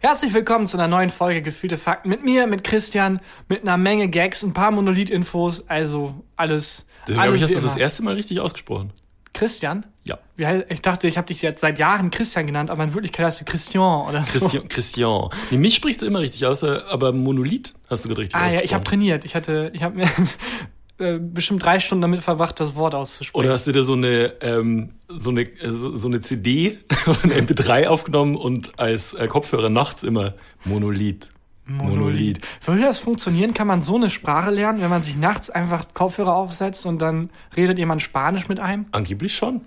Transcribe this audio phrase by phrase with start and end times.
[0.00, 4.08] Herzlich willkommen zu einer neuen Folge Gefühlte Fakten mit mir, mit Christian, mit einer Menge
[4.08, 6.86] Gags, ein paar Monolith-Infos, also alles.
[7.06, 8.92] Alles glaube ich, hast du das erste Mal richtig ausgesprochen.
[9.32, 9.86] Christian?
[10.04, 10.18] Ja.
[10.68, 13.44] Ich dachte, ich habe dich jetzt seit Jahren Christian genannt, aber in Wirklichkeit heißt du
[13.44, 14.38] Christian oder so.
[14.38, 14.68] Christian.
[14.68, 15.30] Christian.
[15.50, 18.38] Nee, mich sprichst du immer richtig aus, äh, aber Monolith hast du gerade richtig Ah
[18.40, 18.64] ja, ausgesprochen.
[18.66, 19.24] ich habe trainiert.
[19.24, 20.08] Ich hatte, ich habe mir
[20.98, 23.44] äh, bestimmt drei Stunden damit verbracht, das Wort auszusprechen.
[23.44, 27.34] Oder hast du dir so eine, ähm, so eine, äh, so eine CD oder eine
[27.34, 30.34] MP3 aufgenommen und als äh, Kopfhörer nachts immer
[30.64, 31.30] Monolith.
[31.66, 32.50] Monolith.
[32.64, 33.52] Würde das funktionieren?
[33.54, 37.30] Kann man so eine Sprache lernen, wenn man sich nachts einfach Kopfhörer aufsetzt und dann
[37.56, 38.86] redet jemand Spanisch mit einem?
[38.92, 39.60] Angeblich schon.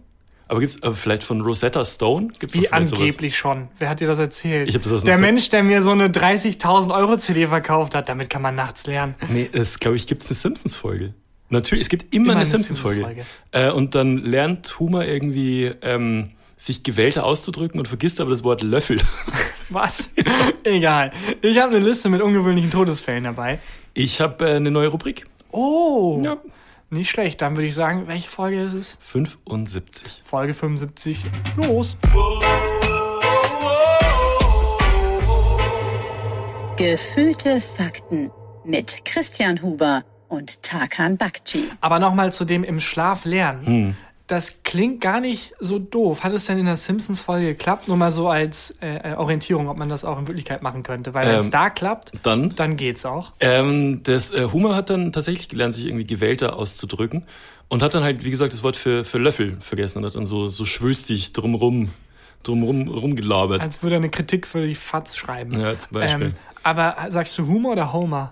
[0.47, 2.27] Aber gibt's aber vielleicht von Rosetta Stone?
[2.37, 3.01] Gibt's Wie vielleicht sowas?
[3.01, 3.69] angeblich schon.
[3.79, 4.67] Wer hat dir das erzählt?
[4.67, 8.29] Ich hab das der Mensch, der mir so eine 30.000 Euro CD verkauft hat, damit
[8.29, 9.15] kann man nachts lernen.
[9.29, 11.13] Nee, es glaube ich, gibt's eine Simpsons-Folge.
[11.51, 13.25] Natürlich, es gibt immer, Immer eine eine Simpsons-Folge.
[13.51, 18.61] Äh, und dann lernt Homer irgendwie ähm, sich gewählter auszudrücken und vergisst aber das Wort
[18.63, 19.01] Löffel.
[19.69, 20.09] Was?
[20.63, 21.11] Egal.
[21.41, 23.59] Ich habe eine Liste mit ungewöhnlichen Todesfällen dabei.
[23.93, 25.25] Ich habe äh, eine neue Rubrik.
[25.51, 26.37] Oh, Ja.
[26.89, 27.41] nicht schlecht.
[27.41, 28.97] Dann würde ich sagen, welche Folge ist es?
[29.01, 30.21] 75.
[30.23, 31.25] Folge 75.
[31.57, 31.97] Los.
[36.77, 38.31] Gefühlte Fakten
[38.65, 41.65] mit Christian Huber und Tarkan Bakci.
[41.81, 43.65] Aber nochmal zu dem im Schlaf lernen.
[43.65, 43.95] Hm.
[44.27, 46.23] Das klingt gar nicht so doof.
[46.23, 47.89] Hat es denn in der Simpsons-Folge geklappt?
[47.89, 51.13] Nur mal so als äh, Orientierung, ob man das auch in Wirklichkeit machen könnte.
[51.13, 53.33] Weil wenn es Ähm, da klappt, Dann, dann geht's auch.
[53.41, 57.23] ähm, das, äh, Homer hat dann tatsächlich gelernt, sich irgendwie gewählter auszudrücken
[57.67, 60.25] und hat dann halt, wie gesagt, das Wort für, für Löffel vergessen und hat dann
[60.25, 61.89] so, so schwülstig drumrum,
[62.43, 63.61] drumrum rumgelabert.
[63.61, 65.59] Als würde er eine Kritik für die FATS schreiben.
[65.59, 66.27] Ja, zum Beispiel.
[66.27, 68.31] Ähm, aber sagst du Humor oder Homer?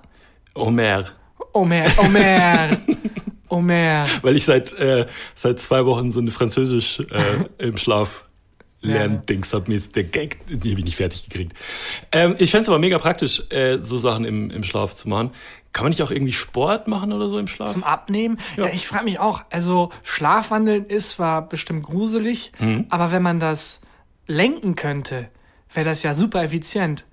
[0.55, 1.03] Homer.
[1.53, 2.78] Homer, Homer,
[3.50, 4.05] Homer.
[4.22, 5.05] Weil ich seit, äh,
[5.36, 8.25] seit zwei Wochen so eine Französisch äh, im Schlaf.
[8.81, 11.52] Lerndings hab mir ist der Gag, die habe ich nicht fertig gekriegt.
[12.14, 15.31] Ähm, ich fänd's aber mega praktisch, äh, so Sachen im, im Schlaf zu machen.
[15.73, 17.73] Kann man nicht auch irgendwie Sport machen oder so im Schlaf?
[17.73, 18.38] Zum Abnehmen?
[18.55, 18.73] Ja, Ja.
[18.73, 19.42] ich frage mich auch.
[19.50, 22.86] Also Schlafwandeln ist zwar bestimmt gruselig, Mhm.
[22.89, 23.82] aber wenn man das
[24.27, 25.27] lenken könnte,
[25.73, 27.05] wäre das ja super effizient.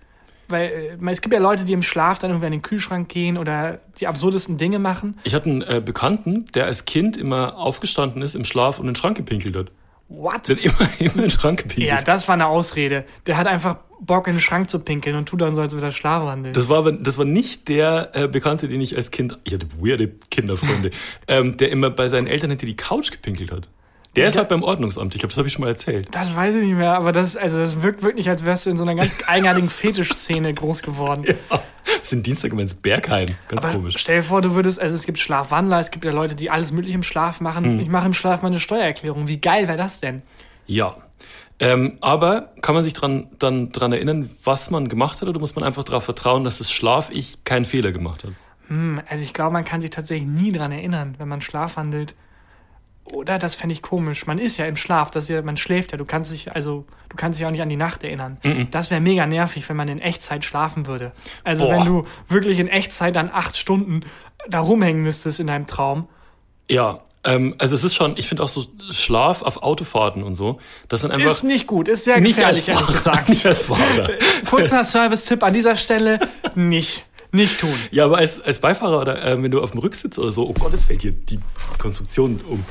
[0.49, 3.37] Weil äh, es gibt ja Leute, die im Schlaf dann irgendwie an den Kühlschrank gehen
[3.39, 5.19] oder die absurdesten Dinge machen.
[5.25, 8.93] Ich hatte einen äh, Bekannten, der als Kind immer aufgestanden ist im Schlaf und in
[8.93, 9.67] den Schrank gepinkelt hat.
[10.09, 10.49] What?
[10.49, 11.89] Der hat immer, immer in den Schrank gepinkelt.
[11.89, 13.05] Ja, das war eine Ausrede.
[13.27, 15.87] Der hat einfach Bock, in den Schrank zu pinkeln und tut dann so, als würde
[15.87, 16.53] er Schlafwandeln.
[16.53, 19.67] Das war, aber- das war nicht der äh, Bekannte, den ich als Kind, ich hatte
[19.81, 20.91] weirde Kinderfreunde,
[21.29, 23.69] ähm, der immer bei seinen Eltern hinter die Couch gepinkelt hat.
[24.17, 24.41] Der ist Ja.
[24.41, 25.15] halt beim Ordnungsamt.
[25.15, 26.09] Ich glaube, das habe ich schon mal erzählt.
[26.11, 28.77] Das weiß ich nicht mehr, aber das, also das wirkt wirklich, als wärst du in
[28.77, 31.25] so einer ganz eigenartigen Fetischszene groß geworden.
[31.25, 31.37] Wir
[32.03, 33.37] sind Dienstag immer ins Bergheim.
[33.49, 33.95] Ganz Aber komisch.
[33.99, 36.73] stell dir vor, du würdest, also es gibt Schlafwandler, es gibt ja Leute, die alles
[36.73, 37.65] mögliche im Schlaf machen.
[37.65, 37.81] Hm.
[37.81, 39.29] Ich mache im Schlaf meine Steuererklärung.
[39.29, 40.23] Wie geil wäre das denn?
[40.67, 40.97] Ja.
[41.59, 45.55] Ähm, aber kann man sich dran, dann dran erinnern, was man gemacht hat, oder muss
[45.57, 48.33] man einfach darauf vertrauen, dass das Schlaf-Ich keinen Fehler gemacht hat?
[48.69, 52.15] Hm, also ich glaube, man kann sich tatsächlich nie dran erinnern, wenn man schlafwandelt.
[53.13, 54.27] Oder das fände ich komisch.
[54.27, 55.99] Man ist ja im Schlaf, das ja, man schläft ja.
[55.99, 58.39] Du kannst dich, also du kannst dich auch nicht an die Nacht erinnern.
[58.71, 61.13] Das wäre mega nervig, wenn man in Echtzeit schlafen würde.
[61.45, 61.73] Also Boah.
[61.73, 64.01] wenn du wirklich in Echtzeit dann acht Stunden
[64.49, 66.09] da rumhängen müsstest in deinem Traum.
[66.69, 70.59] Ja, ähm, also es ist schon, ich finde auch so Schlaf auf Autofahrten und so,
[70.89, 73.29] das sind einfach Ist nicht gut, ist sehr gefährlich, ehrlich gesagt.
[73.29, 74.11] Nicht als Fahrer.
[74.49, 76.21] Kurzer Service-Tipp an dieser Stelle,
[76.55, 77.05] nicht.
[77.33, 77.75] Nicht tun.
[77.91, 80.55] Ja, aber als, als Beifahrer oder äh, wenn du auf dem Rücksitz oder so, oh
[80.55, 81.41] Gott, es fällt hier die
[81.79, 82.65] Konstruktion um.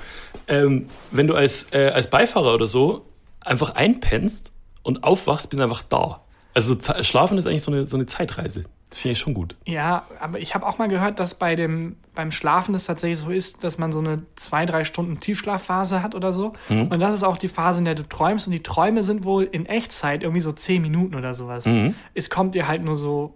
[0.48, 3.06] Ähm, wenn du als, äh, als Beifahrer oder so
[3.42, 4.52] einfach einpennst
[4.84, 6.22] und aufwachst, bist du einfach da.
[6.54, 8.64] Also Schlafen ist eigentlich so eine, so eine Zeitreise.
[8.90, 9.58] Das finde ich schon gut.
[9.66, 13.30] Ja, aber ich habe auch mal gehört, dass bei dem, beim Schlafen es tatsächlich so
[13.30, 16.54] ist, dass man so eine zwei, drei Stunden Tiefschlafphase hat oder so.
[16.70, 16.88] Mhm.
[16.88, 18.48] Und das ist auch die Phase, in der du träumst.
[18.48, 21.66] Und die Träume sind wohl in Echtzeit irgendwie so zehn Minuten oder sowas.
[21.66, 21.94] Mhm.
[22.14, 23.36] Es kommt dir halt nur so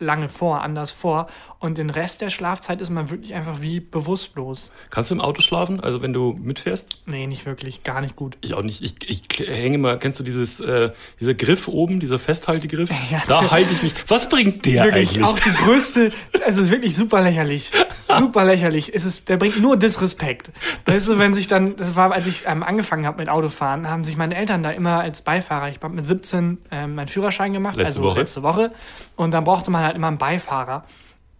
[0.00, 1.28] lange vor, anders vor.
[1.58, 4.72] Und den Rest der Schlafzeit ist man wirklich einfach wie bewusstlos.
[4.88, 5.80] Kannst du im Auto schlafen?
[5.80, 7.02] Also wenn du mitfährst?
[7.04, 8.38] Nee, nicht wirklich, gar nicht gut.
[8.40, 8.82] Ich auch nicht.
[8.82, 10.90] Ich, ich hänge mal, kennst du dieses, äh,
[11.20, 12.90] dieser Griff oben, dieser Festhaltegriff?
[13.10, 13.92] Ja, da halte ich mich.
[14.06, 15.24] Was bringt der wirklich, eigentlich?
[15.24, 16.10] auch die größte,
[16.44, 17.70] also wirklich super lächerlich.
[18.18, 18.94] Super lächerlich.
[18.94, 20.50] Es ist, der bringt nur Disrespekt.
[20.86, 24.04] Weißt du, wenn sich dann, das war, als ich ähm, angefangen habe mit Autofahren, haben
[24.04, 27.76] sich meine Eltern da immer als Beifahrer, ich habe mit 17 ähm, meinen Führerschein gemacht,
[27.76, 28.20] Letzte also Woche.
[28.20, 28.72] letzte Woche.
[29.16, 30.84] Und dann brauchte man halt immer einen Beifahrer.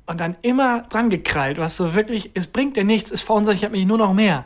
[0.07, 3.87] Und dann immer dran gekrallt, was so wirklich, es bringt dir nichts, es verunsichert mich
[3.87, 4.45] nur noch mehr.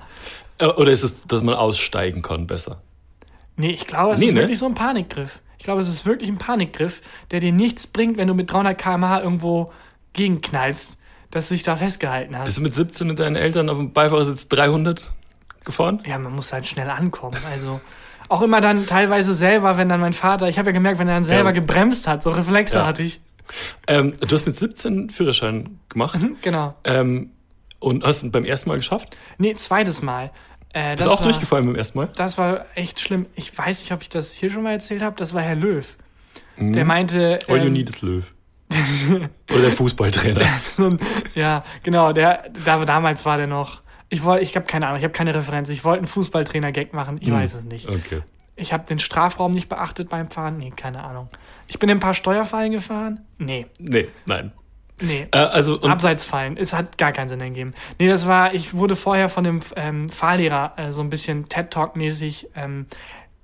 [0.58, 2.82] Äh, Oder ist es, dass man aussteigen kann besser?
[3.56, 4.40] Nee, ich glaube, es Nee, ist ne?
[4.40, 5.40] wirklich so ein Panikgriff.
[5.58, 7.00] Ich glaube, es ist wirklich ein Panikgriff,
[7.30, 9.72] der dir nichts bringt, wenn du mit 300 km/h irgendwo
[10.12, 10.96] gegenknallst,
[11.34, 12.44] dass du dich da festgehalten hast.
[12.46, 15.10] Bist du mit 17 mit deinen Eltern auf dem Beifahrersitz 300
[15.64, 16.02] gefahren?
[16.06, 17.36] Ja, man muss halt schnell ankommen.
[17.50, 17.80] Also,
[18.30, 21.14] Auch immer dann teilweise selber, wenn dann mein Vater, ich habe ja gemerkt, wenn er
[21.14, 21.54] dann selber Ja.
[21.54, 22.86] gebremst hat, so Reflexe Ja.
[22.86, 23.20] hatte ich.
[23.86, 26.74] Ähm, du hast mit 17 Führerschein gemacht Mhm, genau.
[26.84, 27.30] ähm,
[27.80, 29.14] und hast ihn beim ersten Mal geschafft.
[29.36, 30.30] Nee, zweites Mal.
[30.72, 32.08] Äh, Bist das du auch war, durchgefallen beim ersten Mal?
[32.16, 33.26] Das war echt schlimm.
[33.34, 35.16] Ich weiß nicht, ob ich das hier schon mal erzählt habe.
[35.16, 35.84] Das war Herr Löw.
[36.56, 36.72] Mhm.
[36.72, 37.38] Der meinte.
[37.46, 38.32] All you ähm, need is Löw.
[39.50, 40.40] Oder der Fußballtrainer.
[41.34, 43.80] ja, genau, der, da, damals war der noch.
[44.08, 45.68] Ich wollte, ich habe keine Ahnung, ich habe keine Referenz.
[45.70, 47.88] Ich wollte einen Fußballtrainer-Gag machen, ich weiß es nicht.
[47.88, 48.22] Okay.
[48.56, 51.28] Ich habe den Strafraum nicht beachtet beim Fahren, nee, keine Ahnung.
[51.66, 54.52] Ich bin in ein paar Steuerfallen gefahren, nee, Nee, nein.
[55.00, 55.26] nee.
[55.32, 57.74] Äh, also, Abseitsfallen, es hat gar keinen Sinn ergeben.
[57.98, 62.50] Nee, das war, ich wurde vorher von dem ähm, Fahrlehrer äh, so ein bisschen TED-Talk-mäßig,
[62.54, 62.86] ähm,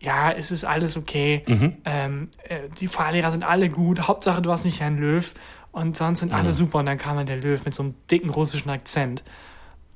[0.00, 1.43] ja, es ist alles okay.
[1.47, 1.76] Mhm.
[1.85, 4.08] Ähm, äh, die Fahrlehrer sind alle gut.
[4.08, 5.32] Hauptsache, du hast nicht Herrn Löw.
[5.73, 6.52] Und sonst sind alle Mhm.
[6.55, 6.79] super.
[6.79, 9.23] Und dann kam dann der Löw mit so einem dicken russischen Akzent.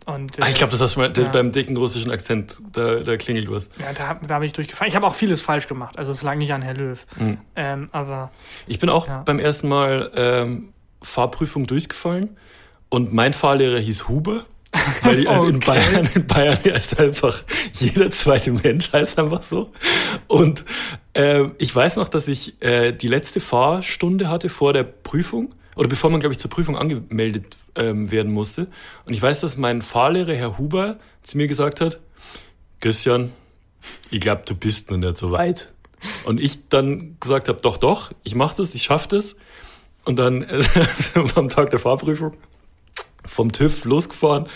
[0.07, 1.29] Und, äh, ah, ich glaube, das hast du mal Ja.
[1.31, 3.71] beim dicken russischen Akzent, da, da klingelt was.
[3.81, 4.91] ja, da, da habe ich durchgefallen.
[4.91, 5.99] Ich habe auch vieles falsch gemacht.
[5.99, 7.07] Also es lag nicht an Herrn Löw.
[7.17, 7.39] Mhm.
[7.57, 8.31] Ähm, aber
[8.67, 9.23] Ich bin auch Ja.
[9.25, 12.37] beim ersten Mal ähm, Fahrprüfung durchgefallen
[12.91, 14.45] und mein Fahrlehrer hieß Huber.
[15.03, 15.67] Weil die, also in Okay.
[15.67, 17.43] Bayern, in Bayern heißt einfach
[17.73, 19.73] jeder zweite Mensch heißt einfach so.
[20.27, 20.65] Und
[21.13, 25.89] äh, ich weiß noch, dass ich äh, die letzte Fahrstunde hatte vor der Prüfung oder
[25.89, 28.69] bevor man, glaube ich, zur Prüfung angemeldet ähm, werden musste.
[29.07, 32.01] Und ich weiß, dass mein Fahrlehrer, Herr Huber, zu mir gesagt hat,
[32.81, 33.33] Christian,
[34.11, 35.73] ich glaube, du bist noch nicht so weit.
[36.25, 39.37] Und ich dann gesagt habe, doch, doch, ich mache das, ich schaffe das.
[40.05, 40.63] Und dann äh,
[41.35, 42.37] am Tag der Fahrprüfung
[43.27, 44.49] vom TÜV losgefahren,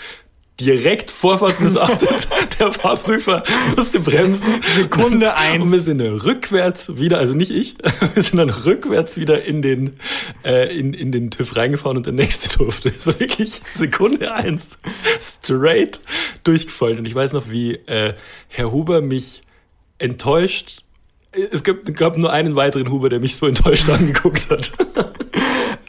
[0.59, 2.27] direkt Vorfahrt missachtet.
[2.59, 3.43] der Fahrprüfer
[3.75, 4.61] musste bremsen.
[4.75, 5.63] Sekunde eins.
[5.63, 7.75] Und wir sind rückwärts wieder, also nicht ich,
[8.13, 9.97] wir sind dann rückwärts wieder in den,
[10.43, 12.89] äh, in, in den TÜV reingefahren und der nächste durfte.
[12.89, 14.69] Es war wirklich Sekunde eins
[15.21, 16.01] straight
[16.43, 16.99] durchgefallen.
[16.99, 18.13] Und ich weiß noch, wie äh,
[18.47, 19.41] Herr Huber mich
[19.97, 20.83] enttäuscht.
[21.31, 24.73] Es gab, gab nur einen weiteren Huber, der mich so enttäuscht angeguckt hat.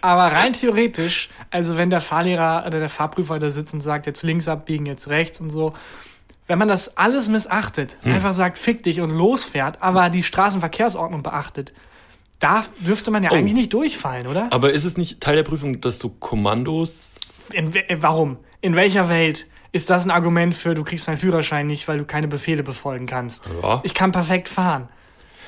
[0.01, 4.23] Aber rein theoretisch, also wenn der Fahrlehrer oder der Fahrprüfer da sitzt und sagt, jetzt
[4.23, 5.75] links abbiegen, jetzt rechts und so,
[6.47, 8.15] wenn man das alles missachtet, Hm.
[8.15, 11.73] einfach sagt, fick dich und losfährt, aber die Straßenverkehrsordnung beachtet,
[12.39, 13.35] da dürfte man ja Oh.
[13.35, 14.49] eigentlich nicht durchfallen, oder?
[14.51, 17.17] Aber ist es nicht Teil der Prüfung, dass du Kommandos
[17.53, 18.39] In, äh, warum?
[18.63, 22.05] In welcher Welt ist das ein Argument für, du kriegst deinen Führerschein nicht, weil du
[22.05, 23.45] keine Befehle befolgen kannst?
[23.63, 23.81] Ja.
[23.85, 24.89] Ich kann perfekt fahren.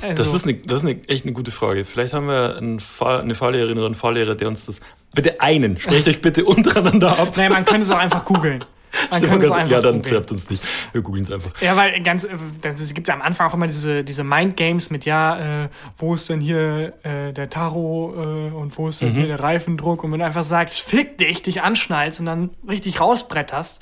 [0.02, 1.84] Also, Das ist, eine, das ist eine, echt eine gute Frage.
[1.84, 4.80] Vielleicht haben wir einen Fahr, eine Fahrlehrerin oder einen Fahrlehrer, der uns das.
[5.14, 5.76] Bitte einen.
[5.76, 7.36] Sprecht euch bitte untereinander ab.
[7.36, 8.64] nee, man könnte es auch einfach googeln.
[9.10, 10.62] Man es einfach ja, dann schreibt uns nicht.
[10.92, 11.50] Wir googeln es einfach.
[11.62, 12.28] Ja, weil ganz, äh,
[12.74, 15.68] es gibt ja am Anfang auch immer diese, diese Mind-Games mit, ja, äh,
[15.98, 19.16] wo ist denn hier äh, der Tacho äh, und wo ist denn Mhm.
[19.16, 20.04] hier der Reifendruck?
[20.04, 23.80] Und wenn du einfach sagst, fick dich, dich anschnallst und dann richtig rausbretterst,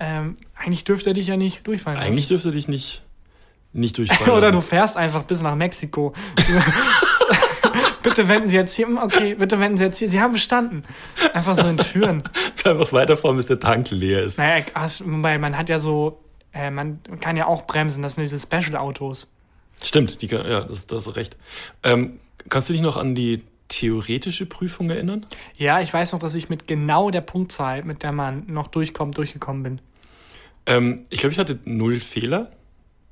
[0.00, 2.10] ähm, eigentlich dürfte er dich ja nicht durchfallen lassen.
[2.10, 3.02] Eigentlich dürfte dich nicht,
[3.72, 4.30] nicht durchfallen.
[4.36, 6.12] Oder du fährst einfach bis nach Mexiko.
[8.02, 10.84] bitte wenden Sie jetzt hier, okay, bitte wenden Sie jetzt hier, Sie haben bestanden.
[11.34, 12.22] Einfach so entführen.
[12.64, 14.38] einfach weiterfahren, bis der Tank leer ist.
[14.38, 14.64] Naja,
[14.98, 16.20] weil man hat ja so,
[16.52, 19.32] äh, man kann ja auch bremsen, das sind diese Special-Autos.
[19.82, 21.36] Stimmt, die, ja, das, das ist recht.
[21.82, 25.26] Ähm, kannst du dich noch an die theoretische Prüfung erinnern?
[25.56, 29.16] Ja, ich weiß noch, dass ich mit genau der Punktzahl, mit der man noch durchkommt,
[29.16, 29.80] durchgekommen bin.
[30.66, 32.50] Ähm, ich glaube, ich hatte null Fehler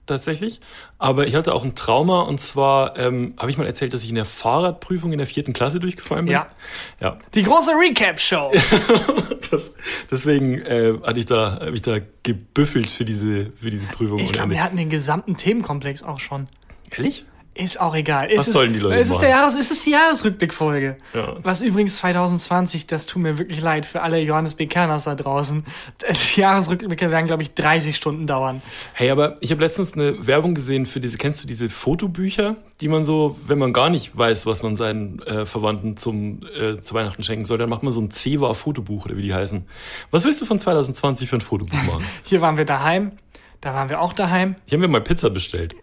[0.08, 0.60] tatsächlich,
[0.98, 4.08] aber ich hatte auch ein Trauma und zwar ähm, habe ich mal erzählt, dass ich
[4.08, 6.32] in der Fahrradprüfung in der vierten Klasse durchgefallen bin.
[6.32, 6.48] Ja.
[7.00, 8.52] Ja, Die große Recap-Show.
[10.10, 14.18] deswegen äh, hatte ich da, habe ich da gebüffelt für diese, für diese Prüfung.
[14.18, 16.48] Ich glaube, wir hatten den gesamten Themenkomplex auch schon.
[16.90, 17.24] Ehrlich?
[17.58, 18.28] Ist auch egal.
[18.36, 19.20] Was es sollen ist, die Leute es ist machen?
[19.22, 20.96] der Jahres, es ist die Jahresrückblickfolge.
[21.12, 21.36] Ja.
[21.42, 24.66] Was übrigens 2020, das tut mir wirklich leid für alle Johannes B.
[24.66, 25.64] Kerners da draußen.
[26.36, 28.62] Die Jahresrückblicke werden, glaube ich, 30 Stunden dauern.
[28.92, 32.86] Hey, aber ich habe letztens eine Werbung gesehen für diese, kennst du diese Fotobücher, die
[32.86, 36.94] man so, wenn man gar nicht weiß, was man seinen äh, Verwandten zum, äh, zu
[36.94, 39.64] Weihnachten schenken soll, dann macht man so ein Ceva-Fotobuch oder wie die heißen.
[40.12, 42.04] Was willst du von 2020 für ein Fotobuch machen?
[42.22, 43.12] Hier waren wir daheim.
[43.60, 44.54] Da waren wir auch daheim.
[44.66, 45.74] Hier haben wir mal Pizza bestellt.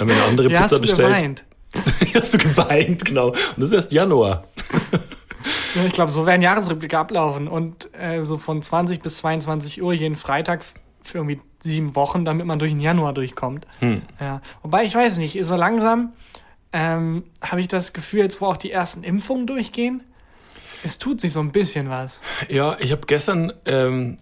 [0.00, 1.08] haben wir eine andere Hier hast Pizza du bestellt.
[1.08, 1.44] geweint.
[2.04, 3.28] Hier hast du geweint, genau.
[3.28, 4.44] Und das ist erst Januar.
[5.74, 7.48] Ja, Ich glaube, so werden Jahresrückblicke ablaufen.
[7.48, 10.64] Und äh, so von 20 bis 22 Uhr jeden Freitag
[11.02, 13.66] für irgendwie sieben Wochen, damit man durch den Januar durchkommt.
[13.80, 14.02] Hm.
[14.20, 14.40] Ja.
[14.62, 16.12] Wobei ich weiß nicht, so langsam
[16.72, 20.02] ähm, habe ich das Gefühl, jetzt wo auch die ersten Impfungen durchgehen,
[20.84, 22.20] es tut sich so ein bisschen was.
[22.48, 24.18] Ja, ich habe gestern ähm,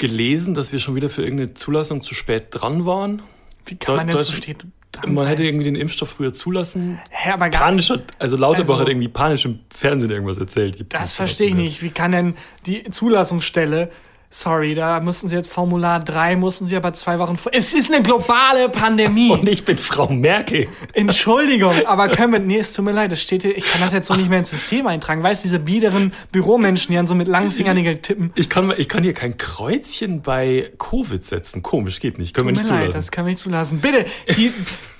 [0.00, 3.22] gelesen, dass wir schon wieder für irgendeine Zulassung zu spät dran waren.
[3.66, 5.26] Wie kann man denn so steht dran Man sein?
[5.28, 8.88] hätte irgendwie den Impfstoff früher zulassen Hä, aber gar, Panisch hat, also Lauterbach Also- hat
[8.88, 10.84] irgendwie panisch im Fernsehen irgendwas erzählt.
[10.88, 11.82] Das verstehe ich nicht.
[11.82, 12.34] Wie kann denn
[12.66, 13.90] die Zulassungsstelle
[14.32, 17.50] Sorry, da mussten sie jetzt Formular 3, mussten sie aber zwei Wochen vor.
[17.52, 19.28] Es ist eine globale Pandemie.
[19.28, 20.68] Und ich bin Frau Merkel.
[20.92, 22.38] Entschuldigung, aber können wir.
[22.38, 24.38] Nee, es tut mir leid, es steht hier, ich kann das jetzt so nicht mehr
[24.38, 25.20] ins System eintragen.
[25.24, 28.30] Weißt du, diese biederen Büromenschen, die dann so mit langen Fingernägeln tippen.
[28.36, 31.64] Ich kann, ich kann hier kein Kreuzchen bei Covid setzen.
[31.64, 32.32] Komisch, geht nicht.
[32.32, 32.98] Können wir Tut nicht mir leid, zulassen.
[33.00, 33.80] das können wir nicht zulassen.
[33.80, 34.04] Bitte,
[34.36, 34.52] die,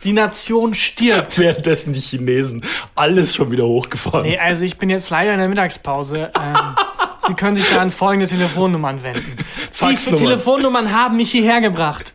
[0.02, 1.38] die Nation stirbt.
[1.38, 2.64] Währenddessen die Chinesen
[2.96, 4.22] alles schon wieder hochgefahren.
[4.26, 6.32] Nee, also ich bin jetzt leider in der Mittagspause.
[6.36, 6.56] Ähm,
[7.30, 9.36] Sie können sich da an folgende Telefonnummern wenden.
[9.36, 10.20] Die Faxnummern.
[10.24, 12.12] Telefonnummern haben mich hierher gebracht.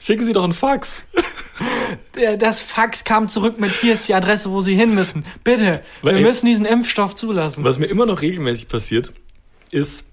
[0.00, 0.94] Schicken Sie doch einen Fax.
[2.38, 5.24] Das Fax kam zurück mit, hier ist die Adresse, wo Sie hin müssen.
[5.44, 7.64] Bitte, Weil- wir müssen diesen Impfstoff zulassen.
[7.64, 9.12] Was mir immer noch regelmäßig passiert,
[9.70, 10.04] ist,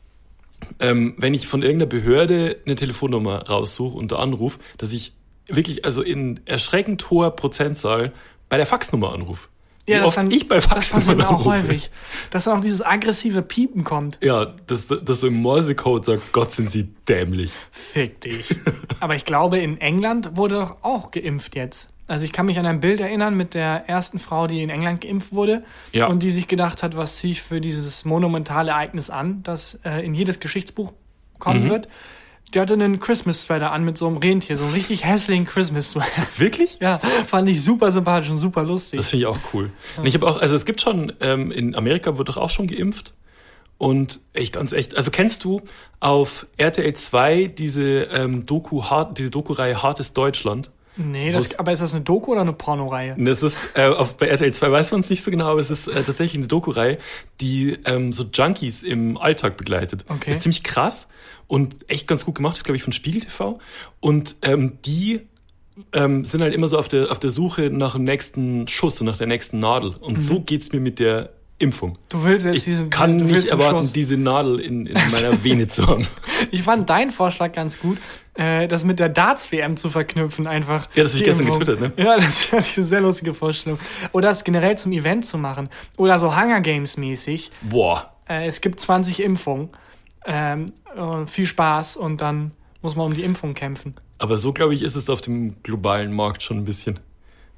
[0.79, 5.13] ähm, wenn ich von irgendeiner Behörde eine Telefonnummer raussuche und da anrufe, dass ich
[5.47, 8.13] wirklich, also in erschreckend hoher Prozentzahl
[8.49, 9.47] bei der Faxnummer anrufe.
[9.87, 11.91] Wie das dann- ich bei Das passiert auch häufig.
[12.31, 14.17] Dass dann auch dieses aggressive Piepen kommt.
[14.23, 17.51] Ja, dass, dass so im Morsecode sagt, Gott, sind sie dämlich.
[17.71, 18.55] Fick dich.
[18.99, 21.89] Aber ich glaube, in England wurde doch auch geimpft jetzt.
[22.07, 25.01] Also ich kann mich an ein Bild erinnern mit der ersten Frau, die in England
[25.01, 26.05] geimpft wurde Ja.
[26.07, 30.05] und die sich gedacht hat, was ziehe ich für dieses monumentale Ereignis an, das äh,
[30.05, 30.93] in jedes Geschichtsbuch
[31.39, 31.69] kommen Mhm.
[31.69, 31.87] wird.
[32.53, 36.27] Die hatte einen Christmas-Sweater an mit so einem Rentier, so einen richtig hässlichen Christmas-Sweater.
[36.37, 36.77] Wirklich?
[36.79, 38.99] Ja, fand ich super sympathisch und super lustig.
[38.99, 39.71] Das finde ich auch cool.
[39.97, 42.67] Und ich habe auch, also es gibt schon, ähm, in Amerika wird doch auch schon
[42.67, 43.13] geimpft.
[43.77, 45.61] Und ich ganz echt, also kennst du
[45.99, 50.71] auf RTL 2 diese ähm, Doku, Hart, diese Doku-Reihe Hartes Deutschland?
[50.97, 53.15] nee, das, aber ist das eine Doku oder eine Pornoreihe?
[53.17, 55.69] Das ist, äh, auf, bei RTL 2 weiß man es nicht so genau, aber es
[55.69, 56.97] ist äh, tatsächlich eine Doku-Reihe,
[57.41, 60.05] die ähm, so Junkies im Alltag begleitet.
[60.07, 60.31] Okay.
[60.31, 61.07] Ist ziemlich krass
[61.47, 63.59] und echt ganz gut gemacht, ist glaube ich von Spiegel TV.
[63.99, 65.21] Und ähm, die
[65.93, 69.07] ähm, sind halt immer so auf der, auf der Suche nach dem nächsten Schuss und
[69.07, 69.91] nach der nächsten Nadel.
[69.99, 71.97] Und so geht's mir mit der Impfung.
[72.09, 73.93] Du willst jetzt Ich diesen kann nicht erwarten, Schuss.
[73.93, 76.05] diese Nadel in, in meiner Vene zu haben.
[76.51, 77.97] Ich fand deinen Vorschlag ganz gut,
[78.33, 80.89] äh, das mit der Darts-WM zu verknüpfen einfach.
[80.95, 81.61] Ja, das hab ich gestern Impfung.
[81.61, 82.03] getwittert, ne?
[82.03, 83.79] Ja, das ich eine sehr lustige Vorstellung.
[84.11, 85.69] Oder das generell zum Event zu machen.
[85.95, 87.51] Oder so Hunger Games mäßig.
[87.69, 88.13] Boah.
[88.27, 89.69] Äh, es gibt 20 Impfungen.
[90.25, 92.51] Ähm, äh, viel Spaß und dann
[92.81, 93.95] muss man um die Impfung kämpfen.
[94.17, 96.99] Aber so, glaube ich, ist es auf dem globalen Markt schon ein bisschen.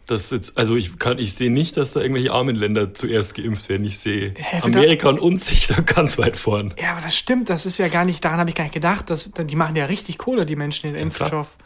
[0.08, 3.68] Das jetzt, also ich kann, ich sehe nicht, dass da irgendwelche armen Länder zuerst geimpft
[3.68, 3.86] werden.
[3.86, 6.74] Ich sehe Hä, Amerika und uns sich da ganz weit vorn.
[6.82, 9.10] Ja, aber das stimmt, das ist ja gar nicht, daran habe ich gar nicht gedacht.
[9.10, 11.04] Dass, die machen ja richtig Kohle, die Menschen, den klar.
[11.04, 11.58] Impfstoff.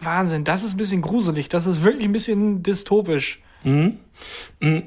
[0.00, 3.40] Wahnsinn, das ist ein bisschen gruselig, das ist wirklich ein bisschen dystopisch.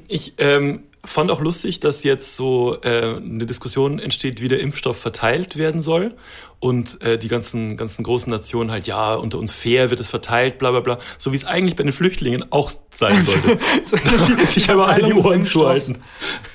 [0.08, 4.98] Ich ähm, fand auch lustig, dass jetzt so äh, eine Diskussion entsteht, wie der Impfstoff
[4.98, 6.14] verteilt werden soll.
[6.58, 10.56] Und äh, die ganzen, ganzen großen Nationen halt, ja, unter uns fair wird es verteilt,
[10.58, 10.98] bla bla bla.
[11.18, 13.58] So wie es eigentlich bei den Flüchtlingen auch sein sollte.
[14.46, 15.52] sich aber alle die Ohren Impfstoffs.
[15.86, 16.02] zuhalten.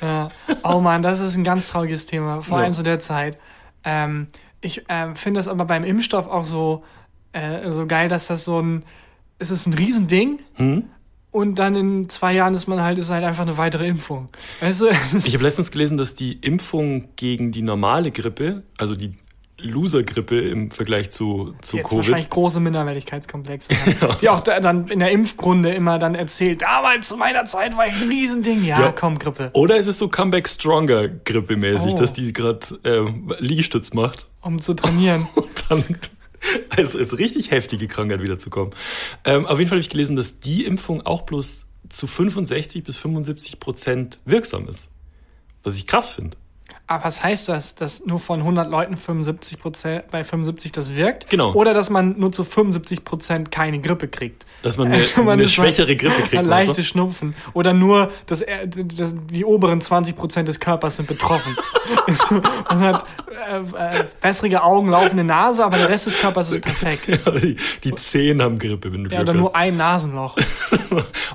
[0.02, 0.30] Ja.
[0.64, 2.64] Oh Mann, das ist ein ganz trauriges Thema, vor Ja.
[2.64, 3.38] allem zu der Zeit.
[3.84, 4.28] Ähm,
[4.60, 6.84] ich ähm, finde das aber beim Impfstoff auch so,
[7.34, 8.84] äh, so geil, dass das so ein,
[9.38, 10.84] es ist ein Riesending Hm?
[11.32, 14.30] Und dann in zwei Jahren ist man halt, ist halt einfach eine weitere Impfung.
[14.60, 14.86] Weißt du?
[14.88, 19.16] ist- Ich habe letztens gelesen, dass die Impfung gegen die normale Grippe, also die
[19.64, 23.70] Loser-Grippe im Vergleich zu, zu Jetzt Covid, wahrscheinlich große Minderwertigkeitskomplexe.
[24.02, 27.78] haben, Die auch da, dann in der Impfgrunde immer dann erzählt, damals zu meiner Zeit
[27.78, 28.64] war ich ein Riesending.
[28.64, 28.92] Ja, Ja.
[28.92, 29.52] komm, Grippe.
[29.54, 31.98] Oder ist es so Comeback Stronger Grippe mäßig, Oh.
[32.00, 35.28] dass die gerade ähm, Liegestütz macht Um zu trainieren.
[35.36, 35.84] und dann
[36.70, 38.74] als, als richtig heftige Krankheit wiederzukommen.
[39.26, 42.98] Ähm, auf jeden Fall habe ich gelesen, dass die Impfung auch bloß zu 65 bis
[42.98, 44.88] 75 Prozent wirksam ist.
[45.64, 46.38] Was ich krass finde.
[46.92, 51.30] Aber was heißt das, dass nur von 100 Leuten 75 Prozent, bei 75 das wirkt?
[51.30, 51.54] Genau.
[51.54, 54.46] Oder dass man nur zu 75 Prozent keine Grippe kriegt?
[54.62, 56.34] Dass man eine, Also man eine schwächere Grippe kriegt.
[56.34, 56.84] weißt leichte du?
[56.84, 57.34] Schnupfen.
[57.54, 61.56] Oder nur, dass er, dass die oberen 20 Prozent des Körpers sind betroffen.
[62.70, 67.08] Man hat äh, äh, wässrige Augen, laufende Nase, aber der Rest des Körpers ist perfekt.
[67.08, 67.56] Ja, die,
[67.86, 70.36] die Zehen haben Grippe, wenn du Ja, oder nur ein Nasenloch.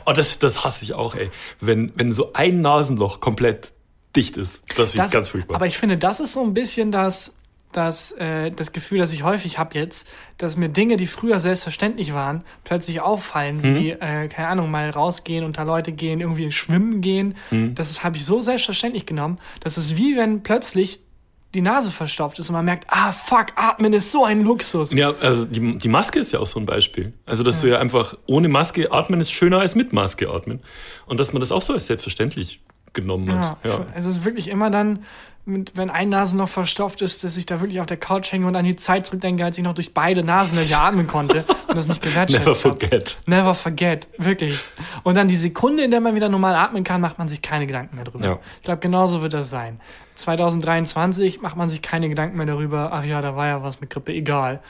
[0.04, 1.30] oh, das, das hasse ich auch, ey.
[1.62, 3.72] Wenn, wenn so ein Nasenloch komplett
[4.16, 4.62] dicht ist.
[4.76, 5.56] Das Das, ganz furchtbar.
[5.56, 7.34] Aber ich finde, das ist so ein bisschen das,
[7.72, 10.06] das, äh, das Gefühl, das ich häufig habe jetzt,
[10.38, 13.74] dass mir Dinge, die früher selbstverständlich waren, plötzlich auffallen, Mhm.
[13.76, 17.36] wie, äh, keine Ahnung, mal rausgehen, unter Leute gehen, irgendwie schwimmen gehen.
[17.50, 17.74] Mhm.
[17.74, 21.00] Das habe ich so selbstverständlich genommen, dass es wie wenn plötzlich
[21.54, 24.92] die Nase verstopft ist und man merkt, ah, fuck, atmen ist so ein Luxus.
[24.92, 27.14] ja, also die, die Maske ist ja auch so ein Beispiel.
[27.24, 30.60] Also, dass du ja einfach ohne Maske atmen ist schöner als mit Maske atmen.
[31.06, 32.60] Und dass man das auch so als selbstverständlich
[32.96, 33.58] genommen Ja, hat.
[33.64, 33.86] Ja.
[33.94, 35.04] Es ist wirklich immer dann,
[35.44, 38.64] wenn ein Nasenloch verstopft ist, dass ich da wirklich auf der Couch hänge und an
[38.64, 42.40] die Zeit zurückdenke, als ich noch durch beide Nasenlöcher atmen konnte und das nicht gewertschätzt
[42.44, 42.60] Never hab.
[42.60, 43.18] forget.
[43.26, 44.58] Never forget, wirklich.
[45.04, 47.68] Und dann die Sekunde, in der man wieder normal atmen kann, macht man sich keine
[47.68, 48.24] Gedanken mehr drüber.
[48.24, 48.38] Ja.
[48.56, 49.78] Ich glaube, genauso wird das sein.
[50.16, 53.90] 2023 macht man sich keine Gedanken mehr darüber, ach ja, da war ja was mit
[53.90, 54.60] Grippe, egal.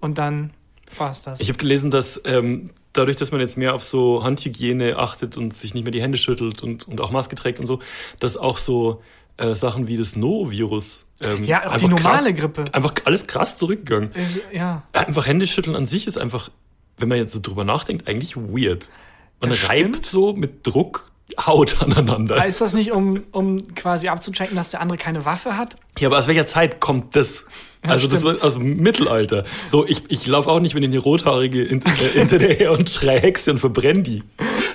[0.00, 0.50] Und dann
[0.96, 1.40] war's das.
[1.40, 5.52] Ich habe gelesen, dass ähm, dadurch, dass man jetzt mehr auf so Handhygiene achtet und
[5.54, 7.80] sich nicht mehr die Hände schüttelt und, und auch Maske trägt und so,
[8.20, 9.02] dass auch so
[9.36, 12.64] äh, Sachen wie das No-Virus ähm, ja, auch die einfach normale krass, Grippe.
[12.72, 14.12] einfach alles krass zurückgegangen.
[14.12, 14.82] Ist- ja.
[14.92, 16.50] Einfach Hände schütteln an sich ist einfach,
[16.98, 18.90] wenn man jetzt so drüber nachdenkt, eigentlich weird.
[19.40, 22.44] Man reibt so mit Druck Haut aneinander.
[22.46, 25.76] Ist das nicht, um, um quasi abzuchecken, dass der andere keine Waffe hat?
[25.98, 27.44] Ja, aber aus welcher Zeit kommt das?
[27.82, 28.40] Ja, also das stimmt.
[28.40, 29.44] war aus dem Mittelalter.
[29.66, 31.80] So, ich, ich laufe auch nicht, wenn ich eine Rothaarige äh,
[32.12, 34.22] hinter der her und schrei Hexe und verbrenne die.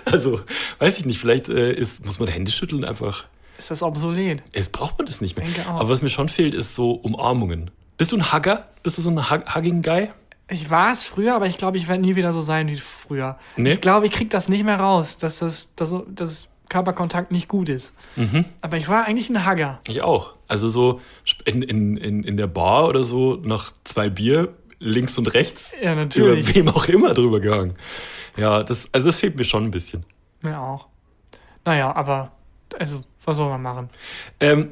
[0.06, 0.42] Also,
[0.80, 3.26] weiß ich nicht, vielleicht äh, ist, muss man Hände schütteln einfach.
[3.58, 4.42] Ist das obsolet?
[4.54, 5.46] Jetzt braucht man das nicht mehr.
[5.68, 7.72] Aber was mir schon fehlt, ist so Umarmungen.
[7.98, 8.70] Bist du ein Hugger?
[8.84, 10.10] Bist du so ein Hug Hugging-Guy?
[10.50, 13.38] Ich war es früher, aber ich glaube, ich werde nie wieder so sein wie früher.
[13.56, 13.74] Nee?
[13.74, 17.70] Ich glaube, ich krieg das nicht mehr raus, dass das, dass, dass Körperkontakt nicht gut
[17.70, 17.96] ist.
[18.16, 18.46] Mhm.
[18.62, 19.80] Aber ich war eigentlich ein Hugger.
[19.88, 20.36] Ich auch.
[20.48, 21.02] Also so
[21.46, 25.94] in, in, in, in der Bar oder so nach zwei Bier links und rechts Ja,
[25.94, 26.56] über natürlich.
[26.56, 27.76] wem auch immer drüber gehangen.
[28.38, 30.06] Ja, das, also das fehlt mir schon ein bisschen.
[30.42, 30.88] Mir auch.
[31.66, 32.32] Naja, aber,
[32.78, 33.90] also, was soll man machen?
[34.40, 34.70] Ähm,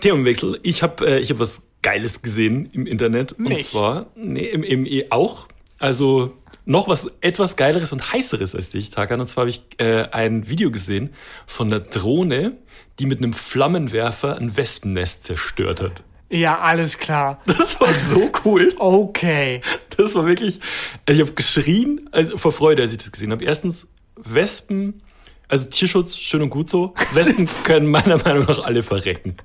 [0.00, 0.58] Themenwechsel.
[0.62, 3.32] Ich habe äh, ich hab was Geiles gesehen im Internet.
[3.32, 3.66] Und Nicht.
[3.66, 5.48] zwar, nee, im, im E auch.
[5.78, 9.20] Also noch was etwas Geileres und Heißeres als dich, Tagan.
[9.20, 11.10] Und zwar habe ich äh, ein Video gesehen
[11.46, 12.56] von einer Drohne,
[12.98, 16.02] die mit einem Flammenwerfer ein Wespennest zerstört hat.
[16.28, 17.40] Ja, alles klar.
[17.46, 18.72] Das war so cool.
[18.78, 19.60] Okay.
[19.96, 20.60] Das war wirklich.
[21.06, 23.44] Also ich habe geschrien also vor Freude, als ich das gesehen habe.
[23.44, 25.02] Erstens, Wespen,
[25.48, 26.94] also Tierschutz, schön und gut so.
[27.12, 29.36] Wespen können meiner Meinung nach alle verrecken.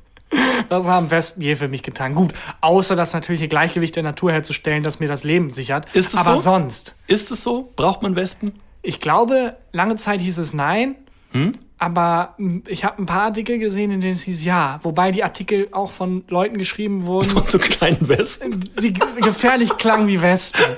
[0.70, 2.16] Was haben Wespen je für mich getan?
[2.16, 5.88] Gut, außer das natürliche Gleichgewicht der Natur herzustellen, das mir das Leben sichert.
[5.96, 6.42] Ist es aber so?
[6.44, 6.96] sonst.
[7.08, 7.72] Ist es so?
[7.76, 8.54] Braucht man Wespen?
[8.82, 10.96] Ich glaube, lange Zeit hieß es nein.
[11.32, 11.54] Hm?
[11.78, 14.80] Aber m, ich habe ein paar Artikel gesehen, in denen es hieß ja.
[14.84, 18.70] Wobei die Artikel auch von Leuten geschrieben wurden, Von so kleinen Wespen?
[18.82, 20.78] die gefährlich klangen wie Wespen.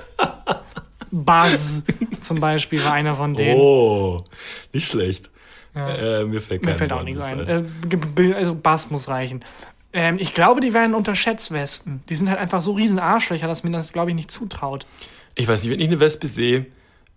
[1.12, 1.84] Buzz
[2.22, 3.60] zum Beispiel war einer von denen.
[3.60, 4.24] Oh,
[4.74, 5.30] nicht schlecht.
[5.76, 5.90] Ja.
[6.22, 7.40] Äh, mir fällt, Mir fällt auch nichts ein.
[7.48, 7.66] ein.
[8.18, 9.44] Äh, also Bass muss reichen.
[9.94, 12.04] Ähm, ich glaube, die werden unterschätzt, Wespen.
[12.10, 14.86] Die sind halt einfach so riesen Arschlöcher, dass mir das, glaube ich, nicht zutraut.
[15.36, 16.66] Ich weiß nicht, wenn ich eine Wespe sehe,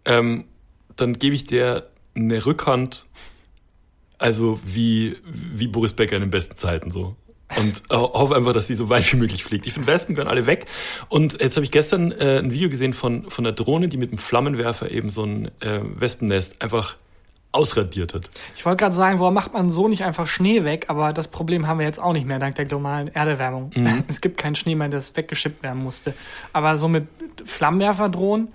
[0.04, 0.44] ähm,
[0.96, 3.06] dann gebe ich der eine Rückhand,
[4.18, 7.16] also wie, wie Boris Becker in den besten Zeiten so.
[7.56, 9.66] Und hoffe einfach, dass sie so weit wie möglich fliegt.
[9.66, 10.66] Ich finde, Wespen gehören alle weg.
[11.08, 14.10] Und jetzt habe ich gestern äh, ein Video gesehen von, von einer Drohne, die mit
[14.10, 16.96] einem Flammenwerfer eben so ein äh, Wespennest einfach
[17.52, 18.30] ausradiert hat.
[18.56, 20.86] Ich wollte gerade sagen, warum macht man so nicht einfach Schnee weg?
[20.88, 23.72] Aber das Problem haben wir jetzt auch nicht mehr dank der globalen Erderwärmung.
[23.74, 24.04] Mhm.
[24.08, 26.14] Es gibt keinen Schnee mehr, das weggeschippt werden musste.
[26.52, 27.08] Aber so mit
[27.44, 28.48] Flammenwerferdrohnen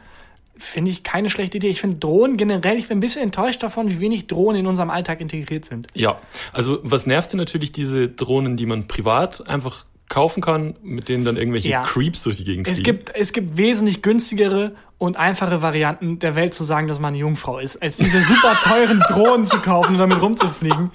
[0.58, 1.68] finde ich keine schlechte Idee.
[1.68, 4.90] Ich finde Drohnen generell, ich bin ein bisschen enttäuscht davon, wie wenig Drohnen in unserem
[4.90, 5.88] Alltag integriert sind.
[5.94, 6.20] Ja,
[6.54, 11.26] also was nervt denn natürlich diese Drohnen, die man privat einfach kaufen kann, mit denen
[11.26, 11.84] dann irgendwelche Ja.
[11.84, 12.98] Creeps durch die Gegend Es fliegen.
[12.98, 17.18] gibt, es gibt wesentlich günstigere und einfache Varianten der Welt zu sagen, dass man eine
[17.18, 20.92] Jungfrau ist, als diese super teuren Drohnen zu kaufen und damit rumzufliegen.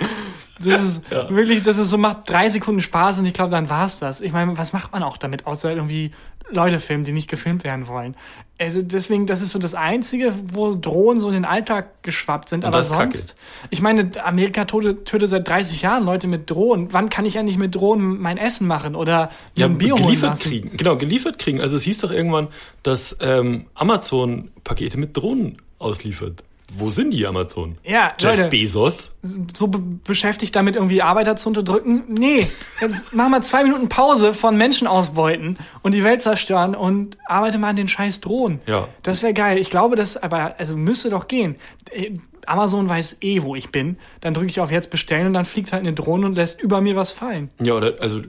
[0.65, 1.29] Das ist Ja.
[1.31, 4.21] wirklich, das ist so, macht drei Sekunden Spaß und ich glaube, dann war's das.
[4.21, 6.11] Ich meine, was macht man auch damit, außer irgendwie
[6.53, 8.17] Leute filmen, die nicht gefilmt werden wollen?
[8.59, 12.65] Also deswegen, das ist so das Einzige, wo Drohnen so in den Alltag geschwappt sind.
[12.65, 13.17] Und Aber ist kacke.
[13.17, 13.37] sonst,
[13.71, 16.89] ich meine, Amerika tötet, seit 30 Jahren Leute mit Drohnen.
[16.93, 20.31] Wann kann ich endlich mit Drohnen mein Essen machen oder ja, ein Bier holen geliefert
[20.31, 20.43] lassen?
[20.49, 20.77] kriegen.
[20.77, 21.61] Genau, geliefert kriegen.
[21.61, 22.49] Also es hieß doch irgendwann,
[22.83, 26.43] dass ähm, Amazon Pakete mit Drohnen ausliefert.
[26.77, 27.79] Wo sind die Amazon?
[27.85, 29.11] Ja, Jeff Leute, Bezos?
[29.55, 32.05] so be beschäftigt damit, irgendwie Arbeiter zu unterdrücken.
[32.09, 32.47] Nee,
[32.81, 37.59] jetzt mach mal zwei Minuten Pause von Menschen ausbeuten und die Welt zerstören und arbeite
[37.59, 38.61] mal an den scheiß Drohnen.
[38.67, 38.89] Ja.
[39.03, 39.59] Das wäre geil.
[39.59, 41.57] Ich glaube, das aber, also müsste doch gehen.
[41.91, 43.99] Äh, Amazon weiß eh, wo ich bin.
[44.21, 46.81] Dann drücke ich auf jetzt bestellen und dann fliegt halt eine Drohne und lässt über
[46.81, 47.51] mir was fallen.
[47.61, 48.21] Ja, oder also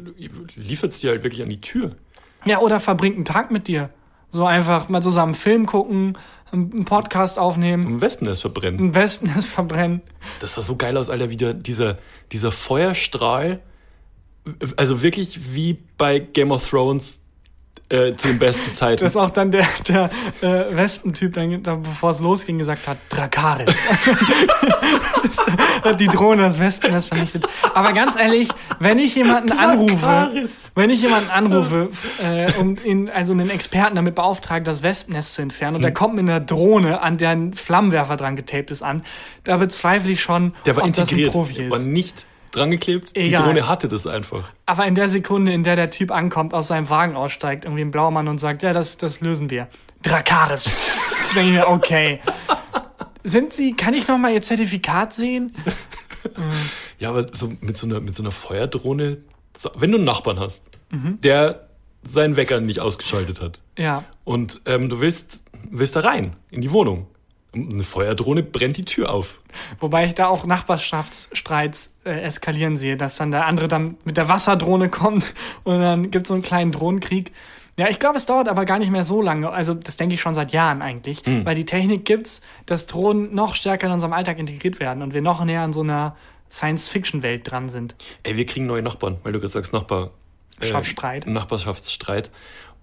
[0.55, 1.95] liefert es dir halt wirklich an die Tür.
[2.45, 3.89] Ja, oder verbringt einen Tag mit dir.
[4.31, 6.17] So einfach mal zusammen einen Film gucken,
[6.51, 8.79] einen Podcast aufnehmen, Ein Wespennest verbrennen.
[8.79, 10.01] ein Wespennest verbrennen.
[10.39, 11.97] Das sah so geil aus, Alter, wieder dieser,
[12.31, 13.61] dieser Feuerstrahl.
[14.75, 17.20] Also wirklich wie bei Game of Thrones
[17.91, 19.03] äh, zu den besten Zeiten.
[19.03, 20.09] Dass auch dann der, der
[20.41, 23.75] äh, Wespentyp, dann, dann, bevor es losging, gesagt hat, Drakaris.
[25.83, 27.45] hat die Drohne das Wespennest vernichtet.
[27.73, 28.49] Aber ganz ehrlich,
[28.79, 30.51] wenn ich jemanden anrufe, Drakaris.
[30.75, 31.89] wenn ich jemanden anrufe,
[32.21, 35.75] äh, um ihn, also einen Experten damit beauftragen, das Wespennest zu entfernen, Hm.
[35.75, 39.03] und der kommt mit einer Drohne, an der ein Flammenwerfer dran getaped ist, an,
[39.43, 41.31] da bezweifle ich schon, der war ob das ein integriert.
[41.31, 41.85] Profi Der war ist.
[41.85, 43.15] nicht drangeklebt.
[43.15, 43.43] Die Egal.
[43.45, 44.49] Drohne hatte das einfach.
[44.65, 47.91] Aber in der Sekunde, in der der Typ ankommt, aus seinem Wagen aussteigt, irgendwie ein
[47.91, 49.67] Blaumann und sagt, ja, das, das lösen wir.
[50.03, 50.65] Drakaris.
[51.35, 52.19] denke ich mir, okay.
[53.23, 55.55] Sind Sie, kann ich noch mal Ihr Zertifikat sehen?
[56.99, 59.17] Ja, aber so mit so einer, mit so einer Feuerdrohne,
[59.75, 61.19] wenn du einen Nachbarn hast, Mhm.
[61.21, 61.67] der
[62.03, 64.03] seinen Wecker nicht ausgeschaltet hat Ja.
[64.25, 67.07] und ähm, du willst, willst da rein, in die Wohnung.
[67.53, 69.41] Eine Feuerdrohne brennt die Tür auf.
[69.79, 74.29] Wobei ich da auch Nachbarschaftsstreits äh, eskalieren sehe, dass dann der andere dann mit der
[74.29, 75.33] Wasserdrohne kommt
[75.63, 77.33] und dann gibt es so einen kleinen Drohnenkrieg.
[77.77, 79.49] Ja, ich glaube, es dauert aber gar nicht mehr so lange.
[79.49, 83.55] Also, das denke ich schon seit Jahren eigentlich, weil die Technik gibt's, dass Drohnen noch
[83.55, 86.15] stärker in unserem Alltag integriert werden und wir noch näher an so einer
[86.51, 87.95] Science-Fiction-Welt dran sind.
[88.23, 90.11] Ey, wir kriegen neue Nachbarn, weil du gerade sagst Nachbar.
[90.59, 91.25] äh, Schaftsstreit.
[91.25, 92.29] Nachbarschaftsstreit.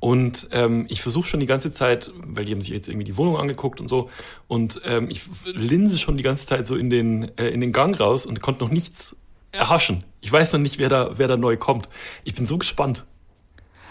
[0.01, 3.17] Und ähm, ich versuche schon die ganze Zeit, weil die haben sich jetzt irgendwie die
[3.17, 4.11] Wohnung angeguckt und so,
[4.47, 7.99] und ähm, ich linse schon die ganze Zeit so in den, äh, in den Gang
[7.99, 9.17] raus und konnte noch nichts
[9.51, 10.05] erhaschen.
[10.21, 11.89] Ich weiß noch nicht, wer da, wer da neu kommt.
[12.23, 13.05] Ich bin so gespannt.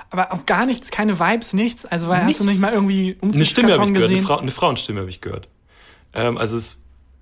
[0.10, 1.86] Aber auch gar nichts, keine Vibes, nichts.
[1.86, 2.39] Also, weil hast Nichts.
[2.39, 4.22] du nicht mal irgendwie Eine Stimme habe ich gehört, eine?
[4.22, 5.50] Frau, eine Frauenstimme habe ich gehört.
[6.13, 6.78] Ähm, also es ist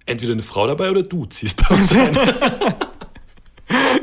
[0.05, 2.15] entweder eine Frau dabei oder du ziehst bei uns ein.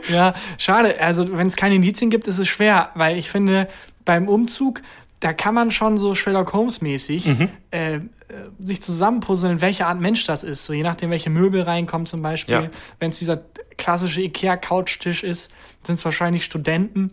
[0.08, 1.00] Ja, schade.
[1.00, 3.68] Also, wenn es keine Indizien gibt, ist es schwer, weil ich finde,
[4.04, 4.82] beim Umzug,
[5.20, 7.48] da kann man schon so Sherlock Holmes-mäßig Mhm.
[7.70, 8.00] äh, äh,
[8.58, 10.64] sich zusammenpuzzeln, welche Art Mensch das ist.
[10.64, 12.54] So je nachdem, welche Möbel reinkommen zum Beispiel.
[12.54, 12.70] Ja.
[12.98, 13.40] Wenn es dieser
[13.76, 15.50] klassische Ikea-Couchtisch ist,
[15.86, 17.12] sind es wahrscheinlich Studenten.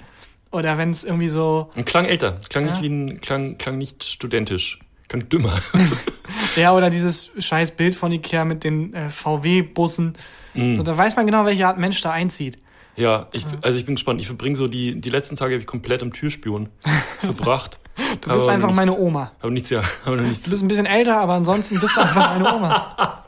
[0.52, 2.72] Oder wenn es irgendwie so, Und klang älter, klang Ja.
[2.72, 5.60] nicht wie ein, klang, klang nicht studentisch, klang dümmer.
[6.56, 10.14] ja, oder dieses scheiß Bild von Ikea mit den äh, VW-Bussen.
[10.56, 10.78] Mhm.
[10.78, 12.58] So, da weiß man genau, welche Art Mensch da einzieht.
[13.00, 14.20] Ja, ich, also ich bin gespannt.
[14.20, 16.68] Ich verbringe so die, die letzten Tage habe ich komplett am Türspion
[17.20, 17.80] verbracht.
[18.22, 19.32] Du bist einfach meine nichts, Oma.
[19.40, 20.44] Aber nichts, ja, aber nichts.
[20.44, 23.24] Du bist ein bisschen älter, aber ansonsten bist du einfach meine Oma.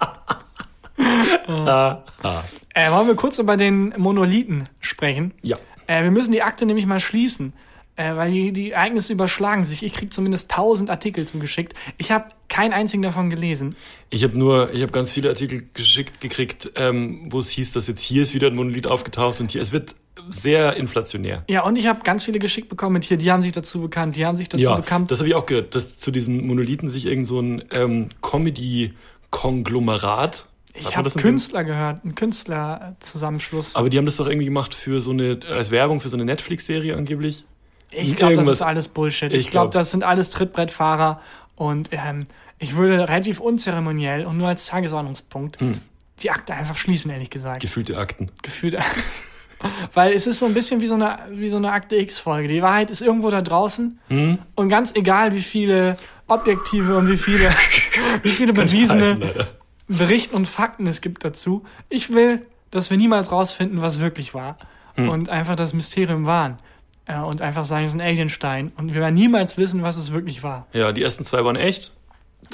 [1.48, 2.44] Ah, ah.
[2.74, 5.34] Äh, wollen wir kurz über den Monolithen sprechen?
[5.42, 5.58] Ja.
[5.88, 7.54] Äh, wir müssen die Akte nämlich mal schließen,
[7.96, 9.84] äh, weil die, die Ereignisse überschlagen sich.
[9.84, 11.74] Ich krieg zumindest 1000 Artikel zugeschickt.
[11.98, 13.76] Ich habe keinen einzigen davon gelesen.
[14.10, 17.88] Ich habe nur, ich habe ganz viele Artikel geschickt gekriegt, ähm, wo es hieß, dass
[17.88, 19.96] jetzt hier ist wieder ein Monolith aufgetaucht und hier, es wird
[20.30, 21.44] sehr inflationär.
[21.50, 24.16] Ja, und ich habe ganz viele geschickt bekommen mit hier, die haben sich dazu bekannt,
[24.16, 25.12] die haben sich dazu bekannt.
[25.12, 30.48] das habe ich auch gehört, dass zu diesen Monolithen sich irgend so ein ähm, Comedy-Konglomerat.
[30.74, 33.76] ich habe Künstler gehört, einen Künstlerzusammenschluss.
[33.76, 36.26] Aber die haben das doch irgendwie gemacht für so eine, als Werbung für so eine
[36.26, 37.46] Netflix-Serie angeblich.
[37.92, 39.32] Ich glaube, das ist alles Bullshit.
[39.32, 41.22] Ich, Ich glaube, glaub- das sind alles Trittbrettfahrer
[41.56, 42.26] und ähm,
[42.60, 45.82] ich würde relativ unzeremoniell und nur als Tagesordnungspunkt Hm.
[46.22, 47.62] die Akte einfach schließen, ehrlich gesagt.
[47.62, 48.30] Gefühlte Akten.
[48.44, 48.78] gefühlt.
[49.94, 52.48] Weil es ist so ein bisschen wie so eine, wie so eine Akte X-Folge.
[52.48, 54.00] Die Wahrheit ist irgendwo da draußen.
[54.08, 54.40] Hm?
[54.56, 57.52] Und ganz egal, wie viele Objektive und wie viele,
[58.24, 59.48] wie viele bewiesene Leider.
[59.88, 61.64] Berichte und Fakten es gibt dazu.
[61.90, 64.58] Ich will, dass wir niemals rausfinden, was wirklich war.
[64.96, 65.10] Hm.
[65.10, 66.58] Und einfach das Mysterium wahren.
[67.06, 68.72] Äh, Und einfach sagen, es ist ein Alienstein.
[68.78, 70.68] Und wir werden niemals wissen, was es wirklich war.
[70.74, 71.94] Ja, die ersten zwei waren echt.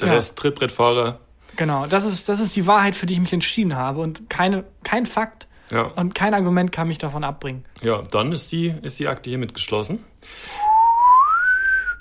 [0.00, 0.14] Der Ja.
[0.14, 1.18] Rest Trittbrettfahrer.
[1.56, 4.00] Genau, das ist, das ist die Wahrheit, für die ich mich entschieden habe.
[4.00, 5.82] Und keine, kein Fakt Ja.
[5.82, 7.64] und kein Argument kann mich davon abbringen.
[7.82, 10.04] ja, dann ist die, ist die Akte hiermit geschlossen.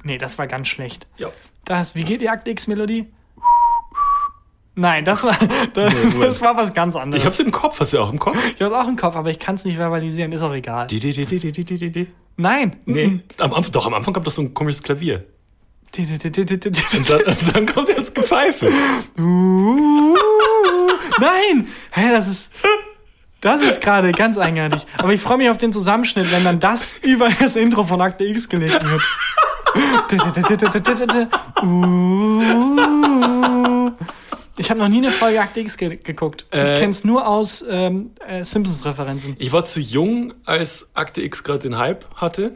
[0.04, 1.08] Nee, das war ganz schlecht.
[1.18, 1.30] Ja.
[1.66, 3.08] Das, wie geht die Akte X-Melodie?
[4.80, 5.36] Nein, das war,
[5.74, 7.24] das, nee, das war was ganz anderes.
[7.24, 8.38] Ich hab's im Kopf, hast du auch im Kopf?
[8.56, 10.86] Ich hab's auch im Kopf, aber ich kann's nicht verbalisieren, ist auch egal.
[10.86, 12.08] Die, die, die, die, die, die, die, die.
[12.36, 12.76] Nein.
[12.86, 13.22] Nee.
[13.40, 15.26] Am, am, doch, am Anfang kommt doch so ein komisches Klavier.
[15.96, 16.70] Die, die, die, die, die, die.
[16.96, 18.70] Und, dann, und dann kommt jetzt Gepfeife.
[19.16, 20.14] Nein!
[21.92, 22.52] Hä, das ist.
[23.42, 24.86] Das ist gerade ganz eigenartig.
[25.00, 28.26] Aber ich freue mich auf den Zusammenschnitt, wenn dann das über das Intro von Akte
[28.26, 29.02] X gelegt wird.
[31.64, 33.92] uh,
[34.58, 36.46] ich habe noch nie eine Folge Akte X ge geguckt.
[36.52, 36.80] ich Äh.
[36.80, 39.36] kenne es nur aus ähm, äh, Simpsons-Referenzen.
[39.40, 42.56] Ich war zu jung, als Akte X gerade den Hype hatte.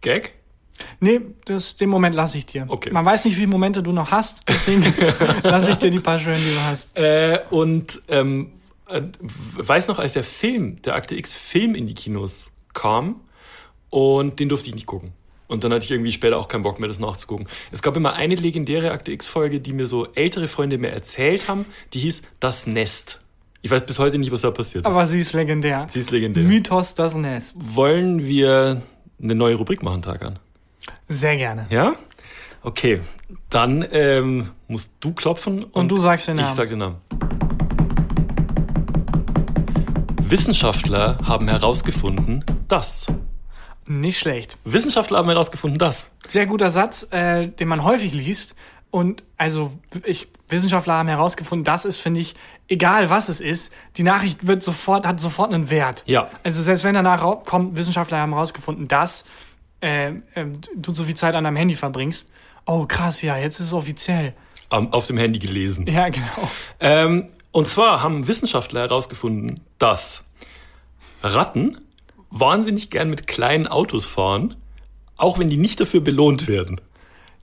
[0.00, 0.34] Gag?
[1.00, 2.66] Nee, das, den Moment lasse ich dir.
[2.68, 2.90] Okay.
[2.92, 4.82] Man weiß nicht, wie viele Momente du noch hast, deswegen
[5.42, 6.96] lasse ich dir die paar schönen, die du hast.
[6.96, 8.52] Äh, und ähm,
[8.88, 9.02] äh,
[9.56, 13.20] weiß noch, als der Film, der Akte X Film in die Kinos kam
[13.90, 15.12] und den durfte ich nicht gucken.
[15.52, 17.46] Und dann hatte ich irgendwie später auch keinen Bock mehr, das nachzugucken.
[17.70, 21.66] Es gab immer eine legendäre Akte X-Folge, die mir so ältere Freunde mir erzählt haben,
[21.92, 23.20] die hieß Das Nest.
[23.60, 24.90] Ich weiß bis heute nicht, was da passiert ist.
[24.90, 25.86] Aber sie ist legendär.
[25.90, 26.42] Sie ist legendär.
[26.42, 27.54] Mythos das Nest.
[27.60, 28.80] Wollen wir
[29.22, 30.38] eine neue Rubrik machen, Tagan?
[31.08, 31.66] Sehr gerne.
[31.68, 31.94] Ja?
[32.62, 33.00] Okay,
[33.50, 36.56] dann ähm, musst du klopfen und, du sagst den Ich Namen.
[36.56, 36.96] sag den Namen.
[40.30, 43.06] Wissenschaftler haben herausgefunden, dass.
[44.00, 44.56] Nicht schlecht.
[44.64, 46.06] Wissenschaftler haben herausgefunden, dass.
[46.28, 48.54] Sehr guter Satz, äh, den man häufig liest.
[48.90, 49.72] Und also
[50.04, 52.34] ich, Wissenschaftler haben herausgefunden, das ist, finde ich,
[52.68, 56.02] egal was es ist, die Nachricht wird sofort, hat sofort einen Wert.
[56.06, 56.30] Ja.
[56.42, 59.24] Also selbst wenn danach kommt, Wissenschaftler haben herausgefunden, dass
[59.82, 62.30] äh, äh, du so viel Zeit an deinem Handy verbringst.
[62.66, 64.34] Oh krass, ja, jetzt ist es offiziell.
[64.68, 65.86] Am- Auf dem Handy gelesen.
[65.86, 66.50] Ja, genau.
[66.80, 70.24] Ähm, und zwar haben Wissenschaftler herausgefunden, dass
[71.22, 71.78] Ratten
[72.32, 74.54] wahnsinnig gern mit kleinen Autos fahren,
[75.16, 76.80] auch wenn die nicht dafür belohnt werden.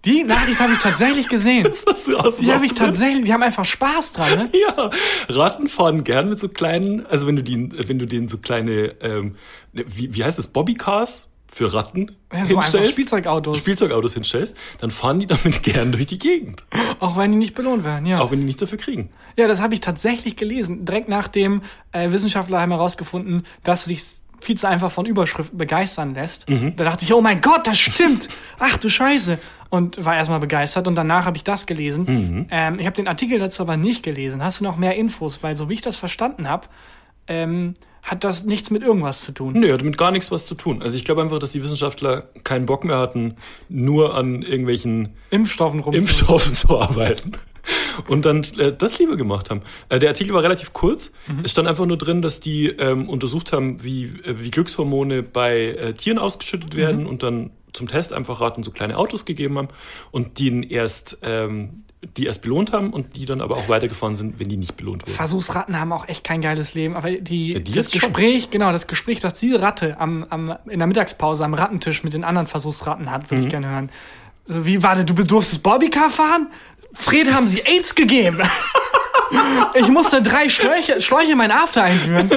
[0.06, 1.68] Die Nachricht habe ich tatsächlich gesehen.
[2.42, 4.52] Die habe ich tatsächlich, die haben einfach Spaß dran, ne?
[4.54, 4.90] Ja,
[5.28, 8.96] Ratten fahren gern mit so kleinen, also wenn du die, wenn du denen so kleine,
[9.02, 9.34] ähm,
[9.74, 13.58] wie, wie heißt das, Bobbycars für Ratten Ja, so einfach Spielzeugautos.
[13.58, 16.64] Spielzeugautos hinstellst, dann fahren die damit gern durch die Gegend,
[17.00, 18.22] Auch wenn die nicht belohnt werden, ja.
[18.22, 19.10] auch wenn die nichts dafür kriegen.
[19.38, 20.86] Ja, das habe ich tatsächlich gelesen.
[20.86, 24.04] Direkt nachdem äh, Wissenschaftler haben herausgefunden, dass du dich
[24.42, 26.46] viel zu einfach von Überschriften begeistern lässt.
[26.76, 28.30] Da dachte ich, oh mein Gott, das stimmt.
[28.60, 29.40] Ach du Scheiße.
[29.70, 32.48] Und war erstmal begeistert und danach habe ich das gelesen.
[32.50, 34.44] Ähm, ich habe den Artikel dazu aber nicht gelesen.
[34.44, 35.44] Hast du noch mehr Infos?
[35.44, 36.68] Weil so wie ich das verstanden habe,
[37.28, 39.54] ähm, hat das nichts mit irgendwas zu tun.
[39.54, 40.82] Nö, hat damit gar nichts was zu tun.
[40.82, 43.36] Also ich glaube einfach, dass die Wissenschaftler keinen Bock mehr hatten,
[43.68, 45.94] nur an irgendwelchen Impfstoffen rum.
[45.94, 47.34] Impfstoffen zu arbeiten.
[48.08, 49.62] Und dann äh, das lieber gemacht haben.
[49.90, 51.12] Äh, der Artikel war relativ kurz.
[51.44, 55.58] Es stand einfach nur drin, dass die ähm, untersucht haben, wie, äh, wie Glückshormone bei
[55.68, 59.68] äh, Tieren ausgeschüttet werden und dann zum Test einfach Ratten so kleine Autos gegeben haben
[60.12, 61.84] und die erst, ähm,
[62.18, 65.04] die erst belohnt haben und die dann aber auch weitergefahren sind, wenn die nicht belohnt
[65.04, 65.14] wurden.
[65.16, 68.12] Versuchsratten haben auch echt kein geiles Leben, aber die, Ja, die das jetzt schon.
[68.14, 72.14] Gespräch, genau, das Gespräch, das diese Ratte am, am, in der Mittagspause am Rattentisch mit
[72.14, 73.30] den anderen Versuchsratten hat, Mhm.
[73.32, 73.92] würde ich gerne hören.
[74.46, 76.48] So, wie, warte, du durftest Bobbycar fahren?
[77.00, 78.42] Fred haben sie AIDS gegeben.
[79.74, 82.30] ich musste drei Schläuche, Schläuche in mein After einführen.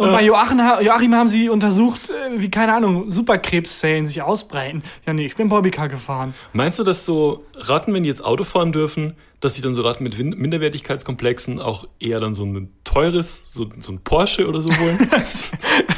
[0.00, 4.82] Und bei Joachim, Joachim haben sie untersucht, äh, wie, keine Ahnung, Superkrebszellen sich ausbreiten.
[5.06, 6.32] Ja, nee, ich bin Bobbycar gefahren.
[6.54, 9.82] Meinst du, dass so Ratten, wenn die jetzt Auto fahren dürfen, dass sie dann so
[9.82, 14.70] Ratten mit Minderwertigkeitskomplexen auch eher dann so ein teures, so, so ein Porsche oder so
[14.70, 14.98] holen?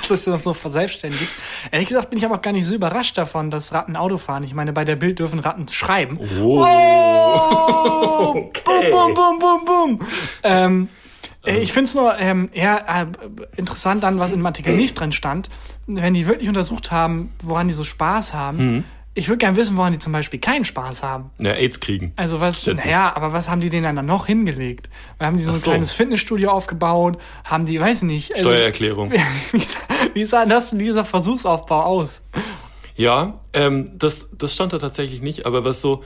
[0.03, 1.33] Das, ist ja so verselbstständigt.
[1.71, 4.43] Ehrlich gesagt bin ich aber auch gar nicht so überrascht davon, dass Ratten Auto fahren.
[4.43, 6.19] Ich meine, bei der Bild dürfen Ratten schreiben.
[6.41, 6.67] Oh.
[6.67, 8.51] Oh!
[8.62, 8.91] Okay.
[8.91, 10.09] Bum, bum, bum, bum, bum.
[10.43, 11.02] Ähm, äh,
[11.44, 13.07] ich finde es nur ähm, eher äh,
[13.57, 15.48] interessant dann, was in dem Artikel nicht drin stand.
[15.87, 18.59] Wenn die wirklich untersucht haben, woran die so Spaß haben.
[18.59, 18.85] Mhm.
[19.14, 21.31] Ich würde gerne wissen, woran die zum Beispiel keinen Spaß haben.
[21.38, 22.12] Ja, AIDS kriegen.
[22.16, 22.85] Also was, Schätze ich.
[22.87, 24.88] naja, aber was haben die denen dann noch hingelegt?
[25.20, 25.64] Haben die so ein so.
[25.70, 27.18] kleines Fitnessstudio aufgebaut?
[27.44, 28.33] Haben die, weiß nicht.
[28.33, 29.12] also- Steuererklärung.
[29.52, 29.78] wie, sah,
[30.14, 32.22] wie sah das, dieser Versuchsaufbau aus?
[32.96, 36.05] Ja, ähm, das, das stand da tatsächlich nicht, aber was so,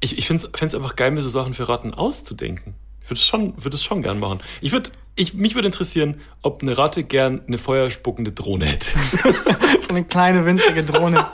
[0.00, 2.74] ich, ich finde es einfach geil, mir so Sachen für Ratten auszudenken.
[3.06, 4.40] Ich würde es schon, würd es schon gern machen.
[4.60, 8.90] Ich würde, ich, mich würde interessieren, ob eine Ratte gern eine feuerspuckende Drohne hätte.
[9.82, 11.24] So eine kleine, winzige Drohne.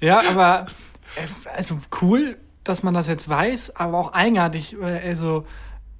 [0.00, 0.66] ja, aber
[1.14, 4.76] äh, also cool, dass man das jetzt weiß, aber auch eigenartig.
[4.82, 5.46] äh, Also,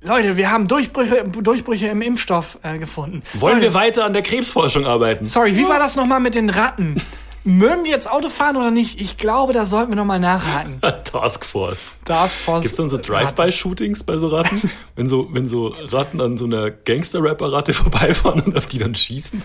[0.02, 3.22] Leute, wir haben Durchbrüche, Durchbrüche im Impfstoff äh, gefunden.
[3.34, 5.26] Wollen Leute, wir weiter an der Krebsforschung arbeiten?
[5.26, 7.00] Sorry, wie war das nochmal mit den Ratten?
[7.44, 9.00] Mögen die jetzt Auto fahren oder nicht?
[9.00, 10.80] Ich glaube, da sollten wir nochmal nachhaken.
[11.04, 11.94] Taskforce.
[12.04, 12.64] Taskforce.
[12.64, 14.60] Gibt es dann so Drive-by-Shootings bei so Ratten?
[14.96, 19.42] wenn, so, wenn so Ratten an so einer Gangster-Rapper-Ratte vorbeifahren und auf die dann schießen?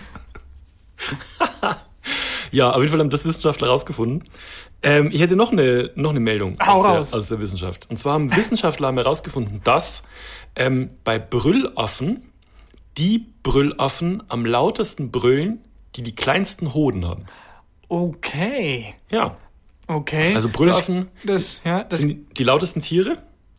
[2.50, 4.24] ja, auf jeden Fall haben das Wissenschaftler herausgefunden.
[4.82, 7.88] Ähm, ich hätte noch eine, noch eine Meldung aus der, aus der Wissenschaft.
[7.88, 10.02] Und zwar haben Wissenschaftler haben herausgefunden, dass
[10.54, 12.30] ähm, bei Brüllaffen
[12.98, 15.60] die Brüllaffen am lautesten brüllen,
[15.94, 17.26] die die kleinsten Hoden haben.
[17.88, 18.94] Okay.
[19.10, 19.36] Ja,
[19.88, 20.34] Okay.
[20.34, 23.18] also Brüllaffen Das, das, ja, das, sind die lautesten Tiere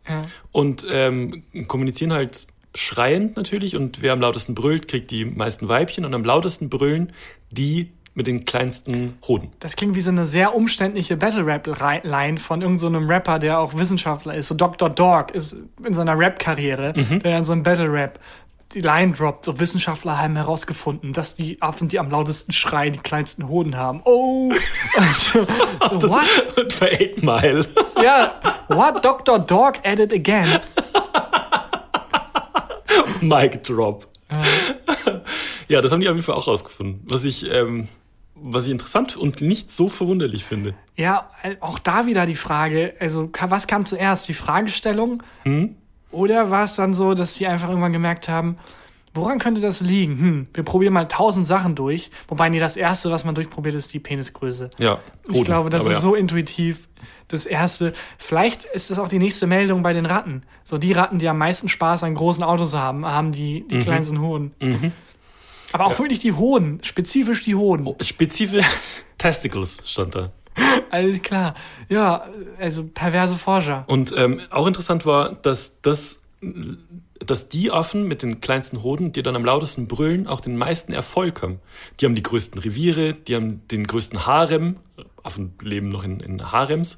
[0.09, 0.23] ja.
[0.51, 6.03] und ähm, kommunizieren halt schreiend natürlich und wer am lautesten brüllt, kriegt die meisten Weibchen
[6.05, 7.13] und am lautesten brüllen
[7.49, 9.51] die mit den kleinsten Hoden.
[9.59, 14.33] Das klingt wie so eine sehr umständliche Battle-Rap-Line von irgendeinem so Rapper, der auch Wissenschaftler
[14.33, 14.47] ist.
[14.47, 14.89] So Dr.
[14.89, 17.19] Dog ist in seiner Rap-Karriere, Mhm.
[17.19, 18.19] der dann so ein Battle-Rap
[18.73, 19.45] die Line droppt.
[19.45, 24.01] So Wissenschaftler haben herausgefunden, dass die Affen, die am lautesten schreien, die kleinsten Hoden haben.
[24.03, 24.51] Oh!
[25.13, 25.45] so,
[25.99, 26.57] so what?
[26.57, 27.65] Und bei 8 Mile.
[28.03, 28.35] Ja,
[28.67, 29.03] what?
[29.03, 29.39] Dr.
[29.39, 30.59] Dog added again.
[33.21, 34.07] Mic Drop.
[35.67, 37.01] ja, das haben die auf jeden Fall auch rausgefunden.
[37.05, 37.87] Was ich, ähm,
[38.35, 40.75] was ich interessant und nicht so verwunderlich finde.
[40.95, 45.23] Ja, äh, auch da wieder die Frage, also was kam zuerst, die Fragestellung
[46.11, 48.57] oder war es dann so, dass sie einfach irgendwann gemerkt haben,
[49.13, 50.19] woran könnte das liegen?
[50.19, 53.93] Hm, wir probieren mal tausend Sachen durch, wobei nee, das erste, was man durchprobiert, ist
[53.93, 54.69] die Penisgröße.
[54.77, 55.99] Ja, Ich glaube, das ist ja.
[55.99, 56.87] so intuitiv.
[57.29, 60.43] Das erste, vielleicht ist das auch die nächste Meldung bei den Ratten.
[60.63, 63.67] So die Ratten, die am meisten Spaß an großen Autos haben, haben die, Mhm.
[63.67, 64.53] die kleinsten Hoden.
[65.73, 67.93] Aber auch wirklich die Hoden, spezifisch die Hoden.
[68.01, 68.65] Spezifisch
[69.17, 70.31] Testicles stand da.
[70.89, 71.55] Alles klar.
[71.89, 72.25] Ja,
[72.59, 73.85] also perverse Forscher.
[73.87, 76.21] Und ähm, auch interessant war, dass das
[77.19, 80.93] dass die Affen mit den kleinsten Hoden, die dann am lautesten brüllen, auch den meisten
[80.93, 81.59] Erfolg haben.
[81.99, 84.77] Die haben die größten Reviere, die haben den größten Harem,
[85.27, 86.97] Affen leben noch in, in Harems,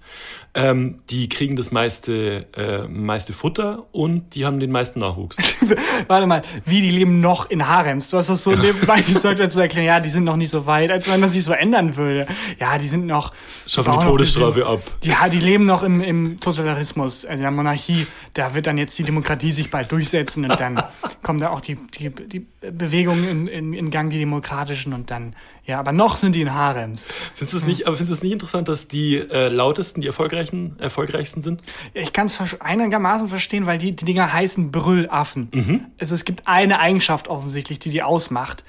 [0.53, 5.37] ähm, die kriegen das meiste, äh, meiste Futter und die haben den meisten Nachwuchs.
[6.07, 8.09] Warte mal, wie die leben noch in Harems?
[8.09, 10.65] Du hast das so nebenbei gesagt, als zu erklären, ja, die sind noch nicht so
[10.65, 12.27] weit, als wenn das sich so ändern würde.
[12.59, 13.33] Ja, die sind noch.
[13.67, 14.81] Schaffen die Todesstrafe ab.
[15.03, 18.07] Ja, die leben noch im, im Totalitarismus, also in der Monarchie.
[18.33, 20.83] Da wird dann jetzt die Demokratie sich bald durchsetzen und dann
[21.23, 25.35] kommen da auch die, die, die Bewegungen in, in, in Gang, die demokratischen und dann
[25.69, 27.07] ja, aber noch sind die in Harems.
[27.35, 30.07] Findest du es nicht, aber findest du es nicht interessant, dass die äh, lautesten, die
[30.07, 31.61] erfolgreichen, erfolgreichsten sind?
[31.93, 35.49] Ich kann es einigermaßen verstehen, weil die, die Dinger heißen Brüllaffen.
[35.53, 35.85] Mhm.
[35.99, 38.63] Also es gibt eine Eigenschaft offensichtlich, die die ausmacht.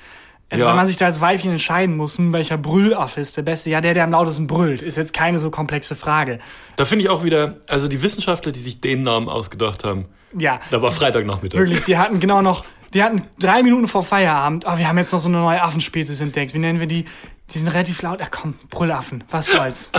[0.50, 0.70] Also ja.
[0.70, 3.80] wenn man sich da als Weibchen entscheiden muss, hm, welcher Brüllaff ist der beste, ja,
[3.80, 6.38] der, der am lautesten brüllt, ist jetzt keine so komplexe Frage.
[6.76, 10.04] Da finde ich auch wieder, also die Wissenschaftler, die sich den Namen ausgedacht haben.
[10.36, 10.60] Ja.
[10.70, 11.58] Da war Freitagnachmittag.
[11.58, 15.12] Wirklich, die hatten genau noch die hatten drei Minuten vor Feierabend, oh, wir haben jetzt
[15.12, 16.54] noch so eine neue Affenspezies entdeckt.
[16.54, 17.04] Wie nennen wir die?
[17.52, 18.20] Die sind relativ laut.
[18.22, 19.24] Ach komm, Brüllaffen.
[19.30, 19.90] Was soll's?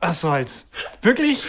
[0.00, 0.68] Was soll's?
[1.00, 1.42] Wirklich?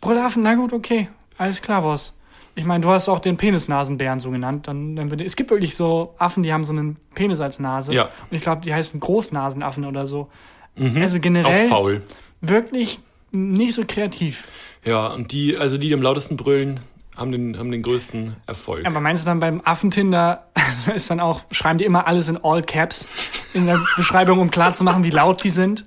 [0.00, 0.42] Brüllaffen?
[0.42, 1.08] Na gut, okay.
[1.38, 2.12] Alles klar, Boss.
[2.54, 4.66] Ich meine, du hast auch den Penisnasenbären so genannt.
[4.66, 7.94] Dann, dann es gibt wirklich so Affen, die haben so einen Penis als Nase.
[7.94, 8.04] Ja.
[8.04, 10.28] Und ich glaube, die heißen Großnasenaffen oder so.
[10.76, 11.00] Mhm.
[11.00, 11.66] Also generell.
[11.66, 12.02] Auch faul.
[12.40, 12.98] Wirklich
[13.32, 14.44] nicht so kreativ.
[14.84, 16.80] Ja, und die, also die, die am lautesten brüllen,
[17.20, 18.86] haben den, haben den größten Erfolg.
[18.86, 20.46] Aber meinst du dann beim Affentinder
[20.94, 23.08] ist dann auch, schreiben die immer alles in All Caps
[23.54, 25.84] in der Beschreibung, um klarzumachen, wie laut die sind?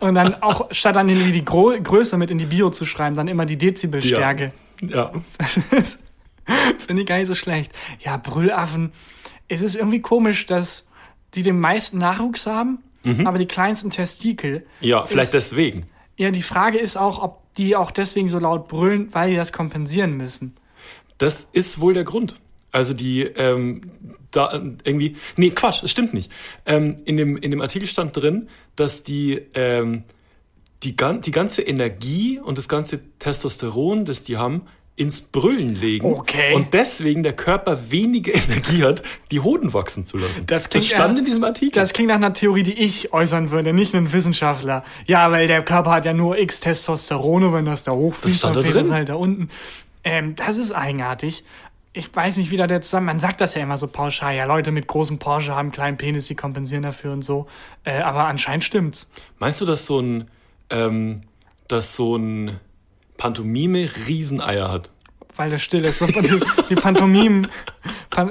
[0.00, 3.16] Und dann auch, statt dann irgendwie die Gro Größe mit in die Bio zu schreiben,
[3.16, 4.52] dann immer die Dezibelstärke.
[4.80, 4.88] Ja.
[4.88, 5.12] ja.
[6.86, 7.72] Finde ich gar nicht so schlecht.
[8.00, 8.92] Ja, Brüllaffen.
[9.48, 10.86] Es ist irgendwie komisch, dass
[11.34, 13.26] die den meisten Nachwuchs haben, mhm.
[13.26, 14.64] aber die kleinsten Testikel.
[14.80, 15.86] Ja, vielleicht ist, deswegen.
[16.16, 19.52] Ja, die Frage ist auch, ob die auch deswegen so laut brüllen, weil die das
[19.52, 20.54] kompensieren müssen.
[21.22, 22.40] Das ist wohl der Grund.
[22.72, 23.82] Also die ähm,
[24.32, 25.16] da irgendwie.
[25.36, 26.32] Nee, Quatsch, es stimmt nicht.
[26.66, 30.02] Ähm, in, dem, in dem Artikel stand drin, dass die, ähm,
[30.82, 34.62] die, die ganze Energie und das ganze Testosteron, das die haben,
[34.96, 36.12] ins Brüllen legen.
[36.12, 36.54] Okay.
[36.54, 40.44] Und deswegen der Körper weniger Energie hat, die Hoden wachsen zu lassen.
[40.46, 41.78] Das, das stand in diesem Artikel.
[41.78, 44.82] Das klingt nach einer Theorie, die ich äußern würde, nicht ein Wissenschaftler.
[45.06, 48.74] Ja, weil der Körper hat ja nur X Testosterone, wenn das da hochfließt, dann fällt
[48.74, 49.50] das halt da unten.
[50.04, 51.44] Ähm, das ist eigenartig.
[51.94, 53.06] Ich weiß nicht, wie da der zusammen.
[53.06, 54.34] Man sagt das ja immer so pauschal.
[54.34, 57.46] Ja, Leute mit großem Porsche haben einen kleinen Penis, die kompensieren dafür und so.
[57.84, 59.08] Äh, aber anscheinend stimmt's.
[59.38, 60.30] Meinst du, dass so ein,
[60.70, 61.22] ähm,
[61.68, 62.58] dass so ein
[63.18, 64.90] Pantomime Rieseneier hat?
[65.36, 66.00] Weil der still ist.
[66.00, 67.48] Die, die Pantomimen.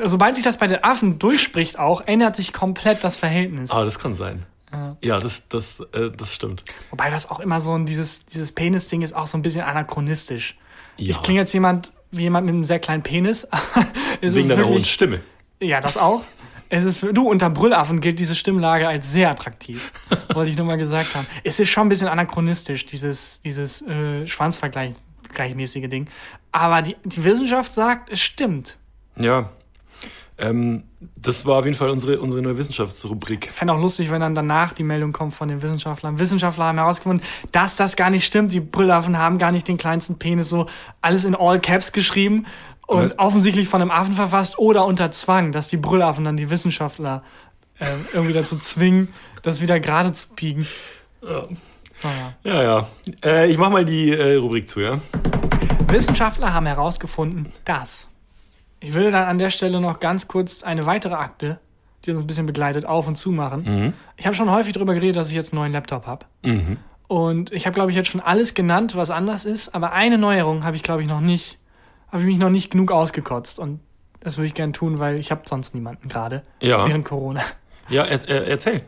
[0.06, 3.72] Sobald sich das bei den Affen durchspricht, auch ändert sich komplett das Verhältnis.
[3.72, 4.46] Ah, das kann sein.
[4.72, 6.64] Ja, ja das, das, äh, das stimmt.
[6.92, 10.56] Wobei das auch immer so ein, dieses, dieses Penis-Ding ist auch so ein bisschen anachronistisch.
[10.98, 11.16] Ja.
[11.16, 13.48] Ich klinge jetzt jemand wie jemand mit einem sehr kleinen Penis.
[14.22, 15.22] Wegen deiner hohen Stimme.
[15.60, 16.24] Ja, das auch.
[16.70, 19.92] Es ist, du, unter Brüllaffen gilt diese Stimmlage als sehr attraktiv.
[20.34, 21.28] wollte ich nur mal gesagt haben.
[21.44, 26.08] Es ist schon ein bisschen anachronistisch, dieses, dieses äh, Schwanzvergleichmäßige Ding.
[26.52, 28.78] Aber die, die Wissenschaft sagt, es stimmt.
[29.18, 29.50] Ja.
[30.42, 30.84] Ähm,
[31.16, 33.46] das war auf jeden Fall unsere, unsere neue Wissenschaftsrubrik.
[33.46, 36.18] Ich fände auch lustig, wenn dann danach die Meldung kommt von den Wissenschaftlern.
[36.18, 38.52] Wissenschaftler haben herausgefunden, dass das gar nicht stimmt.
[38.52, 40.66] Die Brüllaffen haben gar nicht den kleinsten Penis, so
[41.00, 42.48] alles in All Caps geschrieben
[42.88, 47.24] und offensichtlich von einem Affen verfasst oder unter Zwang, dass die Brüllaffen dann die Wissenschaftler
[47.80, 50.68] äh, irgendwie dazu zwingen, das wieder gerade zu biegen.
[51.24, 51.48] Ja,
[52.44, 52.64] ja.
[52.64, 52.88] ja.
[53.24, 55.00] Äh, ich mach mal die äh, Rubrik zu, ja?
[55.88, 58.08] Wissenschaftler haben herausgefunden, dass
[58.82, 61.60] ich würde dann an der Stelle noch ganz kurz eine weitere Akte,
[62.04, 63.64] die uns ein bisschen begleitet, auf und zu machen.
[63.64, 63.94] Mhm.
[64.18, 66.26] Ich habe schon häufig darüber geredet, dass ich jetzt einen neuen Laptop habe.
[66.44, 66.78] Mhm.
[67.08, 69.76] Und ich habe, glaube ich, jetzt schon alles genannt, was anders ist.
[69.76, 71.60] Aber eine Neuerung habe ich, glaube ich, noch nicht,
[72.12, 73.60] habe ich mich noch nicht genug ausgekotzt.
[73.60, 73.82] Und
[74.20, 76.88] das würde ich gerne tun, weil ich habe sonst niemanden gerade ja.
[76.88, 77.42] während Corona.
[77.90, 78.82] Ja, er, er, erzähl.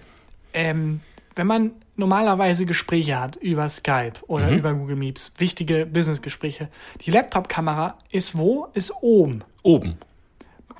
[0.53, 1.01] Ähm,
[1.35, 4.57] wenn man normalerweise Gespräche hat über Skype oder mhm.
[4.57, 6.69] über Google Meets, wichtige Businessgespräche,
[7.01, 8.67] die Laptop-Kamera ist wo?
[8.73, 9.43] Ist oben.
[9.63, 9.97] Oben.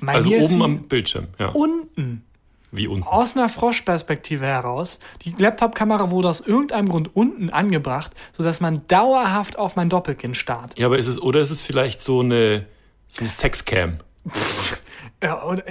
[0.00, 1.48] Bei also oben am Bildschirm, ja.
[1.48, 2.24] Unten.
[2.70, 3.04] Wie unten?
[3.04, 4.98] Aus einer Froschperspektive heraus.
[5.22, 10.76] Die Laptop-Kamera wurde aus irgendeinem Grund unten angebracht, sodass man dauerhaft auf mein Doppelkinn starrt.
[10.78, 12.66] Ja, aber ist es, oder ist es vielleicht so eine,
[13.08, 13.98] so eine Sexcam?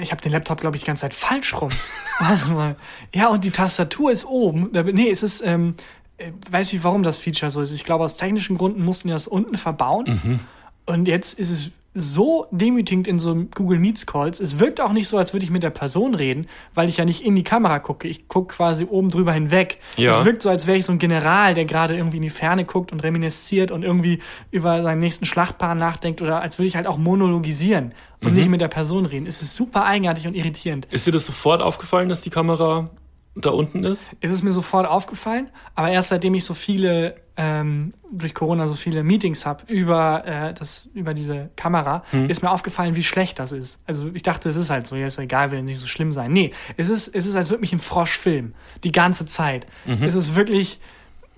[0.02, 1.70] Ich habe den Laptop, glaube ich, die ganze Zeit falsch rum.
[2.20, 2.76] Warte mal.
[3.14, 4.72] Ja, und die Tastatur ist oben.
[4.72, 5.76] Nee, es ist, ähm,
[6.18, 7.74] äh, weiß ich, warum das Feature so ist.
[7.74, 10.22] Ich glaube, aus technischen Gründen mussten die das unten verbauen.
[10.24, 10.40] Mhm.
[10.86, 14.40] Und jetzt ist es so demütigend in so Google Meets Calls.
[14.40, 17.06] Es wirkt auch nicht so, als würde ich mit der Person reden, weil ich ja
[17.06, 18.08] nicht in die Kamera gucke.
[18.08, 19.80] Ich gucke quasi oben drüber hinweg.
[19.96, 20.20] Ja.
[20.20, 22.66] Es wirkt so, als wäre ich so ein General, der gerade irgendwie in die Ferne
[22.66, 24.20] guckt und reminisziert und irgendwie
[24.52, 28.62] über seinen nächsten Schlachtplan nachdenkt oder als würde ich halt auch monologisieren und nicht mit
[28.62, 29.28] der Person reden.
[29.28, 30.88] Es ist super eigenartig und irritierend.
[30.92, 32.90] Ist dir das sofort aufgefallen, dass die Kamera
[33.36, 34.16] da unten ist?
[34.22, 38.76] Es ist mir sofort aufgefallen, aber erst seitdem ich so viele, ähm, durch Corona so
[38.76, 43.52] viele Meetings habe über, äh, das, über diese Kamera, ist mir aufgefallen, wie schlecht das
[43.52, 43.80] ist.
[43.88, 46.32] Also ich dachte, es ist halt so, ja, ist egal, will nicht so schlimm sein.
[46.32, 48.54] Nee, es ist, es ist, als würde mich ein Frosch filmen.
[48.84, 49.66] Die ganze Zeit.
[50.02, 50.80] Es ist wirklich.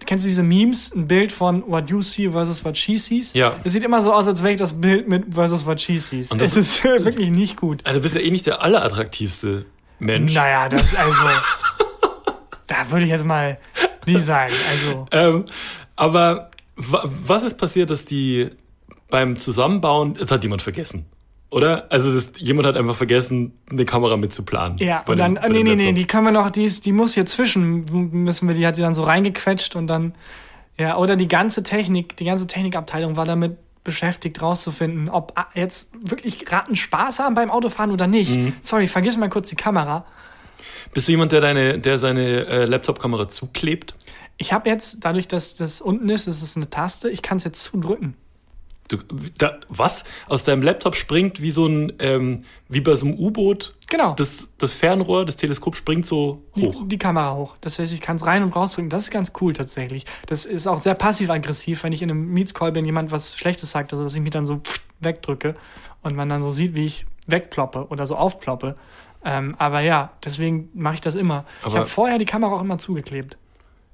[0.05, 0.93] Kennst du diese Memes?
[0.93, 3.33] Ein Bild von What You See versus What She Sees?
[3.33, 3.55] Ja.
[3.63, 6.33] Es sieht immer so aus, als wäre ich das Bild mit versus What She Sees.
[6.33, 7.79] Und das es ist wirklich nicht gut.
[7.85, 9.65] Also du bist ja eh nicht der allerattraktivste
[9.99, 10.33] Mensch.
[10.33, 11.21] Naja, das also.
[12.89, 13.57] Würde ich jetzt mal
[14.05, 14.53] nie sagen.
[14.71, 15.05] Also.
[15.11, 15.45] Ähm,
[15.95, 18.49] aber wa was ist passiert, dass die
[19.09, 21.05] beim Zusammenbauen, jetzt hat jemand vergessen,
[21.49, 21.85] oder?
[21.91, 24.77] Also das, jemand hat einfach vergessen, eine Kamera mitzuplanen.
[24.79, 27.13] Ja, und dann, dem- nee, nee, nee, die können wir noch, die, ist, die muss
[27.13, 27.85] hier zwischen,
[28.23, 30.15] müssen wir, die hat sie dann so reingequetscht und dann,
[30.77, 35.91] ja, oder die ganze Technik, die ganze Technikabteilung war damit beschäftigt, rauszufinden, ob ah, jetzt
[36.01, 38.31] wirklich Ratten Spaß haben beim Autofahren oder nicht.
[38.31, 38.53] Mhm.
[38.63, 40.05] Sorry, vergiss mal kurz die Kamera.
[40.93, 43.95] Bist du jemand, der deine, der seine äh, Laptop-Kamera zuklebt?
[44.37, 47.43] Ich habe jetzt, dadurch, dass das unten ist, das ist eine Taste, ich kann es
[47.43, 48.15] jetzt zudrücken.
[48.87, 48.97] Du,
[49.39, 50.03] da, was?
[50.27, 53.73] Aus deinem Laptop springt wie so ein, ähm, wie bei so einem U-Boot.
[53.87, 54.13] Genau.
[54.13, 56.83] Das, das Fernrohr, das Teleskop springt so die, hoch.
[56.85, 57.55] die Kamera hoch.
[57.61, 58.91] Das heißt, ich kann es rein und rausdrücken.
[58.91, 60.05] Das ist ganz cool tatsächlich.
[60.27, 63.91] Das ist auch sehr passiv-aggressiv, wenn ich in einem Meets-Call bin, jemand was Schlechtes sagt,
[63.91, 64.61] also dass ich mich dann so
[64.99, 65.55] wegdrücke
[66.03, 68.75] und man dann so sieht, wie ich wegploppe oder so aufploppe.
[69.25, 71.45] Ähm, aber ja, deswegen mache ich das immer.
[71.61, 73.37] ich Aber- habe vorher die Kamera auch immer zugeklebt.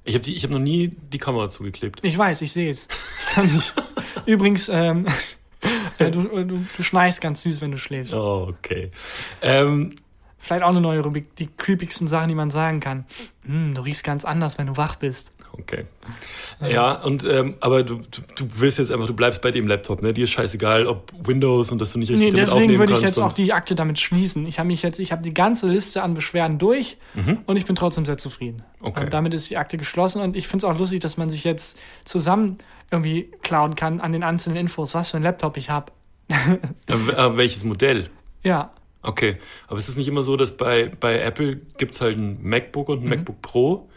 [0.04, 2.00] Ich habe hab noch nie die Kamera zugeklebt.
[2.02, 2.88] Ich weiß, ich sehe es.
[3.42, 3.72] Ich.
[4.26, 5.06] Übrigens, ähm,
[5.98, 8.12] äh, du, du, du schnarchst ganz süß, wenn du schläfst.
[8.14, 8.90] Oh, okay.
[9.42, 9.94] Ähm,
[10.38, 13.06] Vielleicht auch eine neue Rubrik, die creepigsten Sachen, die man sagen kann.
[13.46, 15.30] Hm, du riechst ganz anders, wenn du wach bist.
[15.52, 15.84] Okay.
[16.60, 20.02] Ja, und ähm, aber du, du, du willst jetzt einfach, du bleibst bei dem Laptop,
[20.02, 20.12] ne?
[20.12, 22.92] Dir ist scheißegal, ob Windows und dass du nicht richtig Nee, damit deswegen aufnehmen würde
[22.94, 24.46] ich jetzt auch die Akte damit schließen.
[24.46, 27.38] Ich habe mich jetzt, ich habe die ganze Liste an Beschwerden durch Mhm.
[27.46, 28.62] und ich bin trotzdem sehr zufrieden.
[28.80, 29.04] Okay.
[29.04, 31.44] Und damit ist die Akte geschlossen und ich finde es auch lustig, dass man sich
[31.44, 32.58] jetzt zusammen
[32.90, 35.92] irgendwie klauen kann an den einzelnen Infos, was für ein Laptop ich habe.
[36.88, 38.08] Äh, äh, welches Modell?
[38.42, 38.72] Ja,
[39.04, 39.36] Okay,
[39.66, 42.88] aber es ist nicht immer so, dass bei, bei Apple gibt es halt ein MacBook
[42.88, 43.08] und ein Mhm.
[43.10, 43.88] MacBook Pro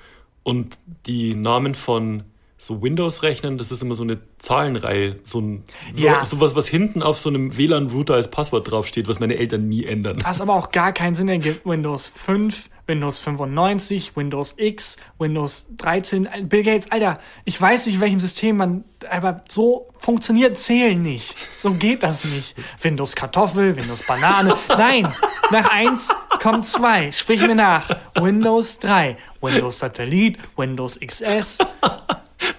[0.45, 0.77] und
[1.07, 2.23] die Namen von
[2.57, 5.63] so Windows-Rechnern, das ist immer so eine Zahlenreihe, so ein
[5.95, 6.23] Ja.
[6.23, 9.83] so, sowas, was hinten auf so einem WLAN-Router als Passwort draufsteht, was meine Eltern nie
[9.83, 10.19] ändern.
[10.23, 11.65] was aber auch gar keinen Sinn ergibt.
[11.65, 16.27] Windows 5, Windows 95, Windows X, Windows 13.
[16.43, 21.35] Bill Gates, Alter, ich weiß nicht, in welchem System man, aber so funktioniert Zählen nicht.
[21.57, 22.55] So geht das nicht.
[22.81, 24.55] Windows Kartoffel, Windows Banane.
[24.69, 25.11] Nein,
[25.51, 26.09] nach 1
[26.41, 27.11] kommt 2.
[27.11, 27.89] Sprich mir nach.
[28.15, 31.57] Windows 3, Windows Satellit, Windows XS.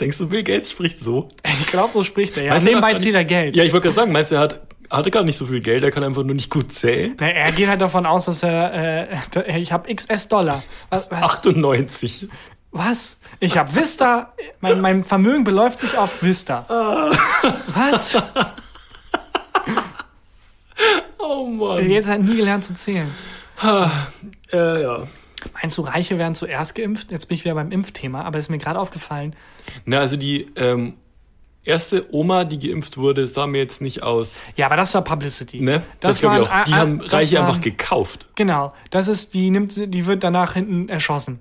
[0.01, 1.29] Denkst du, Bill Gates spricht so?
[1.45, 2.45] Ich glaube, so spricht er.
[2.45, 3.57] Ja, Meinst nebenbei zählt er Geld.
[3.57, 4.61] Ja, ich wollte gerade sagen, meinst du, er hat,
[4.91, 7.17] hatte gar nicht so viel Geld, er kann einfach nur nicht gut zählen?
[7.19, 10.63] Na, er geht halt davon aus, dass er, äh, ich habe XS Dollar.
[10.91, 11.07] Was?
[11.11, 11.23] was?
[11.23, 12.29] 98.
[12.73, 13.17] Was?
[13.41, 14.35] Ich habe Vista.
[14.61, 16.67] Mein, mein Vermögen beläuft sich auf Vista.
[17.69, 18.23] Was?
[21.19, 21.89] Oh Mann.
[21.89, 23.11] Jetzt hat nie gelernt zu zählen.
[24.53, 25.07] Äh, ja.
[25.55, 27.11] Meinst du, Reiche werden zuerst geimpft?
[27.11, 29.35] Jetzt bin ich wieder beim Impfthema, aber ist mir gerade aufgefallen.
[29.85, 30.95] Na, also die ähm,
[31.67, 34.41] erste Oma, die geimpft wurde, sah mir jetzt nicht aus.
[34.57, 35.61] Ja, aber das war Publicity.
[35.61, 35.83] Ne?
[36.01, 36.65] Das, glaube ich auch.
[36.65, 38.29] Die haben das Reiche waren- einfach gekauft.
[38.37, 38.73] Genau.
[38.91, 41.41] Das ist, die nimmt, die wird danach hinten erschossen.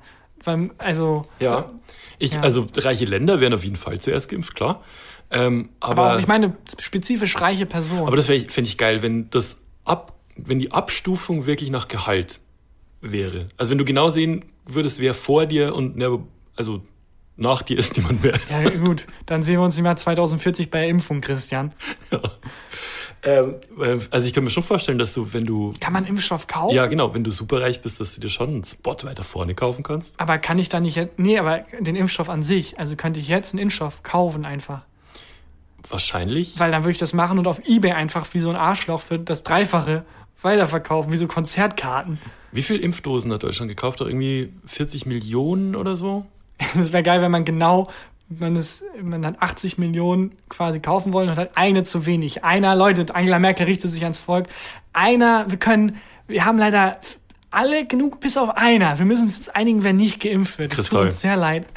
[0.78, 1.26] Also.
[1.40, 1.72] Ja.
[2.20, 2.42] Ich, Ja.
[2.42, 4.84] Also reiche Länder werden auf jeden Fall zuerst geimpft, klar.
[5.32, 8.06] Ähm, aber, Aber, ich meine, spezifisch reiche Personen.
[8.08, 12.40] aber das fände ich geil, wenn das ab, wenn die Abstufung wirklich nach Gehalt
[13.02, 13.48] wäre.
[13.58, 16.20] Also wenn du genau sehen würdest, wer vor dir und ne,
[16.56, 16.82] also
[17.38, 18.40] nach dir ist niemand mehr.
[18.50, 19.06] ja, gut.
[19.26, 21.74] Dann sehen wir uns im Jahr 2040 bei der Impfung, Christian.
[23.24, 26.46] Ähm, äh, also ich kann mir schon vorstellen, dass du, wenn du Kann man Impfstoff
[26.48, 26.76] kaufen?
[26.76, 29.84] ja genau, wenn du superreich bist, dass du dir schon einen Spot weiter vorne kaufen
[29.84, 30.20] kannst.
[30.20, 31.18] Aber kann ich da nicht jetzt.
[31.18, 32.78] Nee, aber den Impfstoff an sich.
[32.78, 34.82] Also könnte ich jetzt einen Impfstoff kaufen einfach.
[35.90, 36.60] Wahrscheinlich.
[36.60, 39.18] Weil dann würde ich das machen und auf Ebay einfach wie so ein Arschloch für
[39.18, 40.06] das Dreifache
[40.42, 42.20] weiterverkaufen, wie so Konzertkarten.
[42.52, 44.02] Wie viel Impfdosen hat Deutschland gekauft?
[44.02, 46.26] Doch irgendwie 40 Millionen oder so?
[46.76, 47.90] Das wäre geil, wenn man genau,
[48.30, 52.44] man, ist, man hat 80 Millionen quasi kaufen wollen und hat eine zu wenig.
[52.44, 54.48] Einer, Leute, Angela Merkel richtet sich ans Volk.
[54.94, 55.98] Einer, wir können,
[56.28, 57.00] wir haben leider
[57.52, 58.98] alle genug, bis auf einer.
[58.98, 60.78] Wir müssen uns jetzt einigen, wer nicht geimpft wird.
[60.78, 61.68] Das tut uns sehr leid.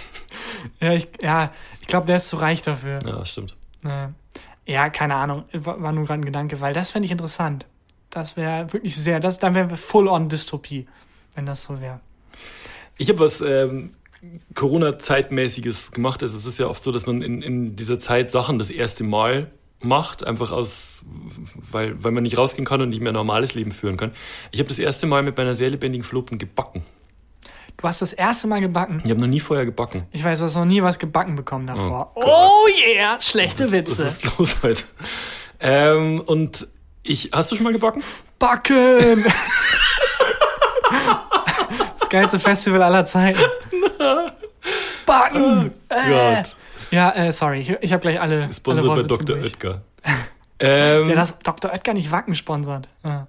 [0.80, 3.00] ja, ich, ja, ich glaube, der ist zu reich dafür.
[3.06, 3.56] Ja, stimmt.
[3.84, 4.90] Ja.
[4.90, 7.66] Keine Ahnung, war, nur gerade ein Gedanke, weil das fände ich interessant.
[8.10, 10.86] Das wäre wirklich sehr, das, dann wäre Full-on-Dystopie,
[11.34, 12.00] wenn das so wäre.
[13.00, 13.92] Ich habe was ähm,
[14.54, 16.22] Corona-Zeitmäßiges gemacht.
[16.22, 19.04] Also es ist ja oft so, dass man in, in dieser Zeit Sachen das erste
[19.04, 21.02] Mal macht, einfach aus,
[21.54, 24.12] weil, weil man nicht rausgehen kann und nicht mehr ein normales Leben führen kann.
[24.50, 26.84] Ich habe das erste Mal mit meiner sehr lebendigen Verlobten gebacken.
[27.78, 29.00] Du hast das erste Mal gebacken.
[29.02, 30.04] Ich habe noch nie vorher gebacken.
[30.10, 32.12] Ich weiß, du hast noch nie was gebacken bekommen davor.
[32.16, 34.08] Oh, oh yeah, schlechte Witze.
[34.08, 34.82] Was ist los heute?
[35.58, 36.68] Ähm, und
[37.02, 38.04] ich, hast du schon mal gebacken?
[38.38, 39.24] Backen!
[42.10, 43.40] das geilste Festival aller Zeiten.
[45.06, 45.72] Backen!
[45.88, 46.42] Oh äh.
[46.90, 48.42] Ja, äh, sorry, ich, ich habe gleich alle.
[48.44, 49.36] alle Sponsor bei Dr.
[49.36, 49.82] Oetker.
[50.60, 51.72] ähm, Ja, dass Dr.
[51.72, 52.88] Oetker nicht Wacken sponsert.
[53.04, 53.28] Ja.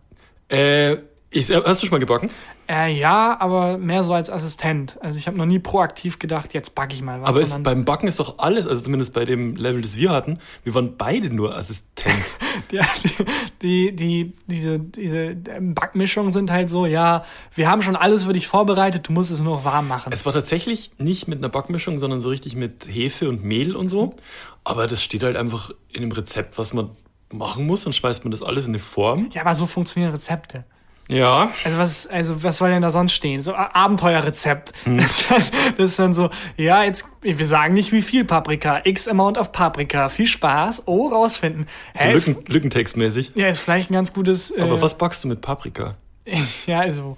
[0.50, 0.98] äh,
[1.30, 2.32] ich, hast du schon mal gebacken?
[2.72, 4.98] Äh, ja, aber mehr so als Assistent.
[5.02, 7.28] Also ich habe noch nie proaktiv gedacht, jetzt backe ich mal was.
[7.28, 10.40] Aber ist, beim Backen ist doch alles, also zumindest bei dem Level, das wir hatten,
[10.64, 12.38] wir waren beide nur Assistent.
[12.72, 12.86] Ja,
[13.62, 18.32] die, die, die, diese, diese Backmischungen sind halt so, ja, wir haben schon alles für
[18.32, 20.14] dich vorbereitet, du musst es nur noch warm machen.
[20.14, 23.90] es war tatsächlich nicht mit einer Backmischung, sondern so richtig mit Hefe und Mehl und
[23.90, 24.16] so.
[24.64, 26.92] Aber das steht halt einfach in dem Rezept, was man
[27.34, 27.84] machen muss.
[27.84, 29.30] Dann schmeißt man das alles in eine Form.
[29.34, 30.64] ja, aber so funktionieren Rezepte.
[31.08, 31.52] Ja.
[31.66, 33.42] Also was, also was soll denn da sonst stehen?
[33.42, 34.72] So A- Abenteuerrezept.
[34.86, 35.42] Das, ist dann,
[35.78, 39.52] das ist dann so, ja, jetzt, wir sagen nicht wie viel Paprika, x Amount of
[39.52, 41.68] Paprika, viel Spaß, oh, rausfinden.
[41.96, 43.32] So Hä, ist, Lücken, Lückentextmäßig.
[43.36, 45.96] ja, ist vielleicht ein ganz gutes, äh, Aber was backst du mit Paprika?
[46.66, 47.18] ja, also,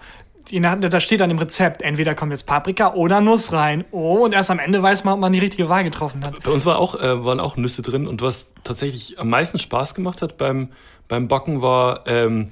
[0.50, 3.86] je nach, da steht dann im Rezept, entweder kommt jetzt Paprika oder Nuss rein.
[3.92, 6.42] Oh, und erst am Ende weiß man, ob man die richtige Wahl getroffen hat.
[6.44, 9.94] Bei uns war auch, äh, waren auch Nüsse drin und was tatsächlich am meisten Spaß
[9.94, 10.70] gemacht hat beim,
[11.08, 12.52] beim Backen war, ähm,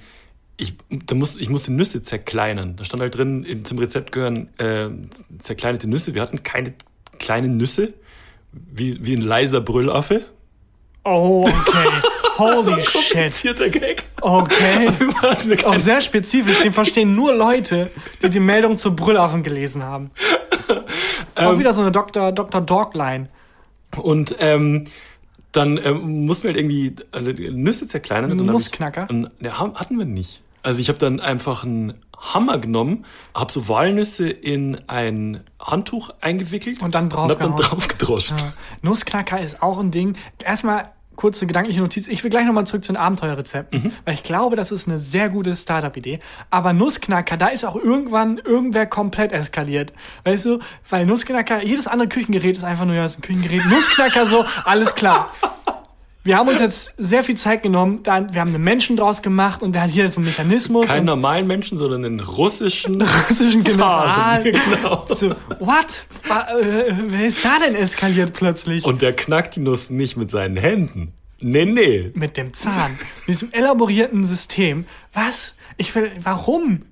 [0.61, 2.75] ich, da muss, ich musste Nüsse zerkleinern.
[2.75, 4.89] Da stand halt drin, in, zum Rezept gehören äh,
[5.39, 6.13] zerkleinerte Nüsse.
[6.13, 6.73] Wir hatten keine
[7.17, 7.93] kleinen Nüsse,
[8.51, 10.25] wie, wie ein leiser Brüllaffe.
[11.03, 11.89] Oh, okay.
[12.37, 13.11] Holy shit.
[13.11, 14.03] Komplizierter Gag.
[14.21, 14.89] Okay.
[15.65, 17.89] Auch sehr spezifisch, den verstehen nur Leute,
[18.21, 20.11] die die Meldung zu Brüllaffen gelesen haben.
[21.35, 22.31] Auch wieder so eine Dr.
[22.31, 22.61] Dr.
[22.61, 23.29] Dogline.
[23.97, 24.85] Und ähm,
[25.51, 26.95] dann ähm, mussten wir halt irgendwie
[27.51, 28.37] Nüsse zerkleinern.
[28.37, 29.07] Nussknacker?
[29.09, 30.41] Und, ja, hatten wir nicht.
[30.63, 36.81] Also ich habe dann einfach einen Hammer genommen, habe so Walnüsse in ein Handtuch eingewickelt
[36.81, 38.31] Und dann und hab dann drauf gedroscht.
[38.31, 38.53] Ja.
[38.83, 40.15] Nussknacker ist auch ein Ding.
[40.43, 42.07] Erstmal kurze gedankliche Notiz.
[42.07, 45.29] Ich will gleich nochmal zurück zu den Abenteuerrezepten, weil ich glaube, das ist eine sehr
[45.29, 46.19] gute Startup-Idee.
[46.49, 49.93] Aber Nussknacker, da ist auch irgendwann irgendwer komplett eskaliert.
[50.23, 50.59] Weißt du?
[50.89, 53.65] Weil Nussknacker, jedes andere Küchengerät ist einfach nur, ja, ist ein Küchengerät.
[53.67, 55.31] Nussknacker so, alles klar.
[56.23, 59.73] Wir haben uns jetzt sehr viel Zeit genommen, wir haben einen Menschen draus gemacht und
[59.73, 60.85] der hat hier so einen Mechanismus.
[60.85, 64.43] Keinen normalen Menschen, sondern einen russischen russischen General.
[64.51, 65.05] Genau.
[65.09, 66.05] So, what?
[66.29, 68.85] Äh, Wer ist da denn eskaliert plötzlich?
[68.85, 71.13] Und der knackt die Nuss nicht mit seinen Händen.
[71.39, 72.11] Nee, nee.
[72.13, 74.85] mit dem Zahn, mit diesem elaborierten System.
[75.13, 75.55] Was?
[75.77, 76.83] Ich will, warum?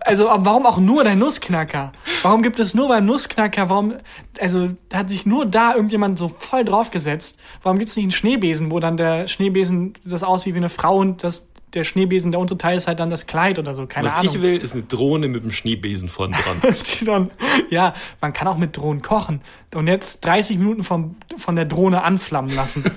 [0.00, 1.92] Also, warum auch nur der Nussknacker?
[2.22, 3.94] Warum gibt es nur beim Nussknacker, warum,
[4.38, 7.38] also, hat sich nur da irgendjemand so voll draufgesetzt.
[7.62, 10.98] Warum gibt es nicht einen Schneebesen, wo dann der Schneebesen das aussieht wie eine Frau
[10.98, 14.06] und das, der Schneebesen, der untere Teil ist halt dann das Kleid oder so, keine
[14.06, 14.34] Was Ahnung.
[14.34, 16.34] ich will, ist eine Drohne mit dem Schneebesen vorn
[17.04, 17.30] dran.
[17.68, 19.40] Ja, man kann auch mit Drohnen kochen.
[19.74, 22.84] Und jetzt 30 Minuten vom, von der Drohne anflammen lassen.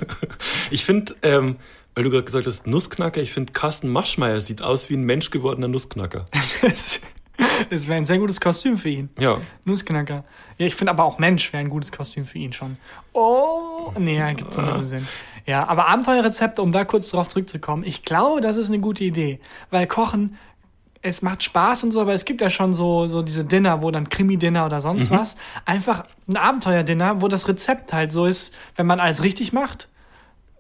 [0.70, 1.56] Ich finde, ähm,
[1.98, 5.32] weil du gerade gesagt hast, Nussknacker, ich finde, Carsten Maschmeyer sieht aus wie ein Mensch
[5.32, 6.26] gewordener Nussknacker.
[7.70, 9.10] Das, wäre ein sehr gutes Kostüm für ihn.
[9.20, 9.40] Ja.
[9.64, 10.24] Nussknacker.
[10.58, 12.78] Ja, ich finde aber auch Mensch wäre ein gutes Kostüm für ihn schon.
[13.14, 15.08] Oh, nee, ja, gibt's andere Sinn.
[15.46, 19.40] Ja, aber Abenteuerrezepte, um da kurz drauf zurückzukommen, ich glaube, das ist eine gute Idee.
[19.70, 20.38] Weil Kochen,
[21.04, 23.92] es macht Spaß und so, aber es gibt ja schon so, so diese Dinner, wo
[23.92, 25.36] dann Krimi-Dinner oder sonst was.
[25.66, 29.90] Einfach ein Abenteuer-Dinner, wo das Rezept halt so ist, wenn man alles richtig macht,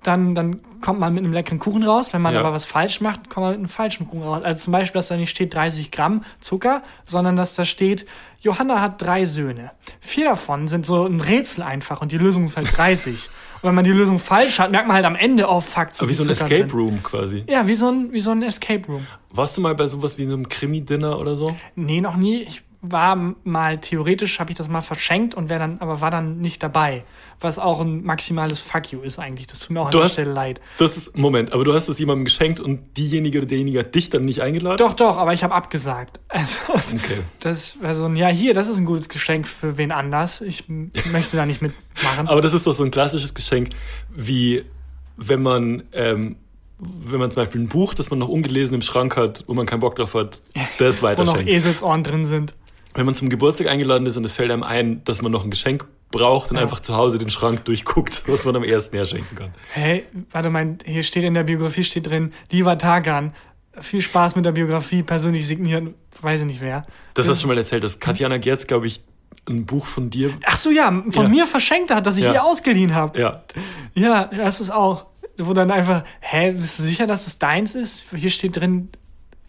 [0.07, 2.13] dann, dann kommt man mit einem leckeren Kuchen raus.
[2.13, 2.39] Wenn man Ja.
[2.39, 4.41] aber was falsch macht, kommt man mit einem falschen Kuchen raus.
[4.43, 8.05] Also zum Beispiel, dass da nicht steht 30 Gramm Zucker, sondern dass da steht,
[8.39, 9.71] Johanna hat drei Söhne.
[9.99, 13.29] Vier davon sind so ein Rätsel einfach und die Lösung ist halt 30.
[13.55, 16.03] und wenn man die Lösung falsch hat, merkt man halt am Ende, oh fuck, zu
[16.03, 16.79] Aber wie so ein Zucker Escape drin.
[16.79, 17.43] Room quasi.
[17.49, 19.07] Ja, wie so ein, wie so ein Escape Room.
[19.31, 21.57] Warst du mal bei sowas wie so einem Krimi-Dinner oder so?
[21.75, 22.43] Nee, noch nie.
[22.43, 26.37] Ich war mal theoretisch, habe ich das mal verschenkt und wär dann, aber war dann
[26.39, 27.03] nicht dabei.
[27.39, 29.47] Was auch ein maximales Fuck you ist eigentlich.
[29.47, 30.61] Das tut mir auch an Du der hast- Stelle leid.
[30.77, 34.09] Das ist, Moment, aber du hast es jemandem geschenkt und diejenige oder derjenige hat dich
[34.09, 34.77] dann nicht eingeladen?
[34.77, 36.19] Doch, doch, aber ich habe abgesagt.
[36.29, 37.19] Also, Okay.
[37.39, 40.41] das war so ein, ja, hier, das ist ein gutes Geschenk für wen anders.
[40.41, 40.65] Ich
[41.11, 42.27] möchte da nicht mitmachen.
[42.27, 43.69] Aber das ist doch so ein klassisches Geschenk,
[44.15, 44.63] wie
[45.17, 46.35] wenn man, ähm,
[46.79, 49.65] wenn man zum Beispiel ein Buch, das man noch ungelesen im Schrank hat, wo man
[49.65, 50.41] keinen Bock drauf hat,
[50.77, 51.49] das wo noch weiterschenkt.
[51.49, 52.53] Eselsohren drin sind.
[52.97, 55.51] Wenn man zum Geburtstag eingeladen ist und es fällt einem ein, dass man noch ein
[55.51, 56.63] Geschenk braucht und Ja.
[56.63, 59.53] einfach zu Hause den Schrank durchguckt, was man am ersten herschenken kann.
[59.71, 63.33] Hey, warte mal, hier steht in der Biografie steht drin, lieber Tagan,
[63.79, 66.85] viel Spaß mit der Biografie, persönlich signieren, weiß ich nicht wer.
[67.13, 69.01] Das hast du schon mal erzählt, dass Katjana Gerz, glaube ich,
[69.47, 70.31] ein Buch von dir.
[70.47, 71.27] Ach so, ja, von Ja.
[71.29, 72.33] mir verschenkt hat, dass ich Ja.
[72.33, 73.19] ihr ausgeliehen habe.
[73.21, 73.43] Ja,
[73.93, 75.05] Ja, das ist auch.
[75.39, 78.05] Wo dann einfach, hä, bist du sicher, dass es deins ist?
[78.15, 78.89] Hier steht drin,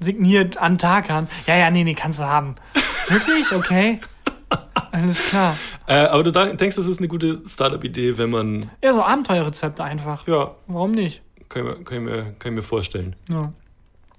[0.00, 1.28] signiert an Tagan.
[1.46, 2.54] Ja, ja, nee, nee, kannst du haben.
[3.08, 3.52] Wirklich?
[3.52, 4.00] Okay.
[4.92, 5.56] Alles klar.
[5.86, 8.70] äh, aber du denkst, das ist eine gute Startup-Idee, wenn man.
[8.82, 10.26] Ja, so Abenteuerrezepte einfach.
[10.26, 11.22] Ja, Warum nicht?
[11.48, 13.16] kann ich mir, kann ich mir, kann ich mir vorstellen.
[13.28, 13.52] Ja.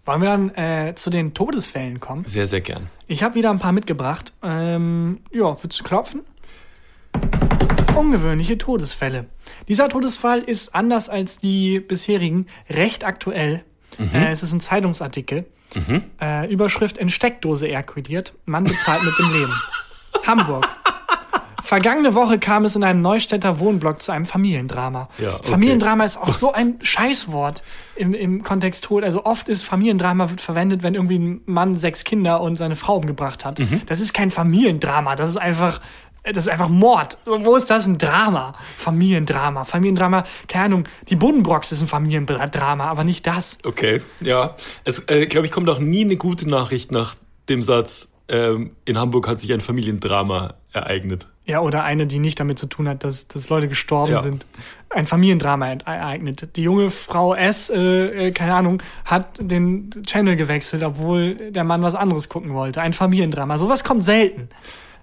[0.06, 2.26] Wollen wir dann äh, zu den Todesfällen kommen?
[2.26, 2.90] Sehr, sehr gern.
[3.08, 4.34] Ich habe wieder ein paar mitgebracht.
[4.42, 6.22] Ähm, ja, willst du klopfen?
[7.96, 9.26] Ungewöhnliche Todesfälle.
[9.68, 13.64] Dieser Todesfall ist anders als die bisherigen recht aktuell.
[14.14, 15.46] Äh, es ist ein Zeitungsartikel.
[16.22, 18.34] Äh, Überschrift in Steckdose ejakuliert.
[18.46, 19.54] Mann bezahlt mit dem Leben.
[20.26, 20.68] Hamburg.
[21.70, 25.08] Vergangene Woche kam es in einem Neustädter Wohnblock zu einem Familiendrama.
[25.20, 25.52] Ja, okay.
[25.52, 27.62] Familiendrama ist auch so ein Scheißwort
[27.96, 29.04] im, im Kontext Tod.
[29.04, 32.96] Also oft ist Familiendrama wird verwendet, wenn irgendwie ein Mann sechs Kinder und seine Frau
[32.96, 33.60] umgebracht hat.
[33.60, 33.84] Mhm.
[33.86, 35.80] Das ist kein Familiendrama, das ist einfach,
[36.24, 37.18] das ist einfach Mord.
[37.26, 38.54] Wo ist das ein Drama?
[38.78, 39.64] Familiendrama.
[39.66, 43.58] Familiendrama, keine Ahnung, die Buddenbrocks ist ein Familiendrama, aber nicht das.
[43.64, 44.56] Okay, ja.
[44.84, 47.16] Es, äh, glaube ich, kommt auch nie eine gute Nachricht nach
[47.48, 51.28] dem Satz, ähm, in Hamburg hat sich ein Familiendrama ereignet.
[51.46, 54.22] Ja, oder eine, die nicht damit zu tun hat, dass, dass Leute gestorben Ja.
[54.22, 54.46] sind.
[54.92, 56.56] Ein Familiendrama ere- ereignet.
[56.56, 61.82] Die junge Frau S, äh, äh, keine Ahnung, hat den Channel gewechselt, obwohl der Mann
[61.82, 62.82] was anderes gucken wollte.
[62.82, 63.58] Ein Familiendrama.
[63.58, 64.50] Sowas kommt selten.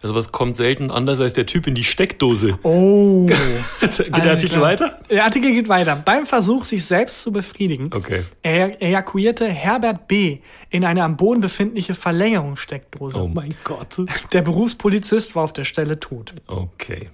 [0.02, 2.58] Also was kommt selten anders als der Typ in die Steckdose.
[2.62, 3.26] Oh.
[3.80, 5.00] Geht der Artikel weiter?
[5.10, 5.96] Der Artikel geht weiter.
[5.96, 8.24] Beim Versuch, sich selbst zu befriedigen, Okay.
[8.42, 10.38] er ejakulierte Herbert B.
[10.70, 13.18] in eine am Boden befindliche Verlängerungssteckdose.
[13.18, 13.96] Oh mein Gott.
[14.32, 16.34] Der Berufspolizist war auf der Stelle tot.
[16.46, 17.10] Okay.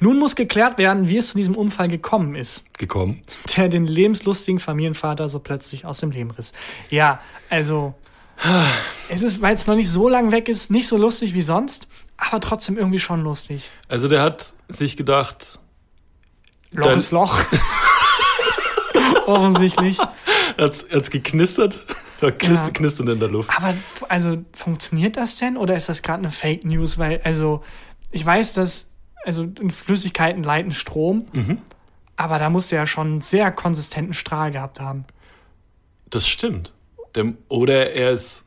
[0.00, 2.64] Nun muss geklärt werden, wie es zu diesem Unfall gekommen ist.
[2.78, 3.22] Gekommen.
[3.56, 6.52] der den lebenslustigen Familienvater so plötzlich aus dem Leben riss.
[6.90, 7.20] Ja,
[7.50, 7.94] also
[9.08, 11.86] es ist, weil es noch nicht so lang weg ist, nicht so lustig wie sonst,
[12.16, 13.70] aber trotzdem irgendwie schon lustig.
[13.88, 15.58] Also der hat sich gedacht,
[16.72, 17.38] Loch ist Loch.
[19.26, 19.98] Offensichtlich.
[20.58, 21.80] hat's, hat's geknistert?
[22.20, 22.70] Da knist, Ja.
[22.70, 23.50] knistern in der Luft.
[23.56, 23.74] Aber
[24.08, 26.98] also funktioniert das denn oder ist das gerade eine Fake News?
[26.98, 27.62] Weil also
[28.10, 28.88] ich weiß, dass
[29.24, 31.26] also in Flüssigkeiten leiten Strom,
[32.16, 35.04] aber da musst du ja schon einen sehr konsistenten Strahl gehabt haben.
[36.10, 36.74] Das stimmt.
[37.14, 38.44] Der, oder er ist,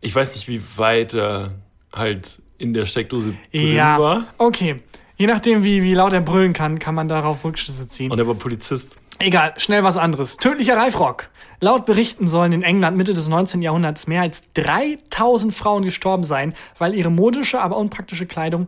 [0.00, 1.52] ich weiß nicht, wie weit er
[1.92, 4.24] halt in der Steckdose drin Ja, war.
[4.38, 4.76] okay.
[5.16, 8.10] Je nachdem, wie, wie laut er brüllen kann, kann man darauf Rückschlüsse ziehen.
[8.12, 8.96] Und er war Polizist.
[9.18, 10.36] Egal, schnell was anderes.
[10.36, 11.30] Tödlicher Reifrock.
[11.60, 13.62] Laut Berichten sollen in England Mitte des 19.
[13.62, 18.66] Jahrhunderts mehr als 3000 Frauen gestorben sein, weil ihre modische, aber unpraktische Kleidung,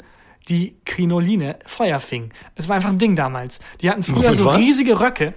[0.48, 2.30] die Krinoline, Feuer fing.
[2.54, 3.60] Es war einfach ein Ding damals.
[3.82, 4.56] Die hatten früher so was?
[4.56, 5.34] riesige Röcke,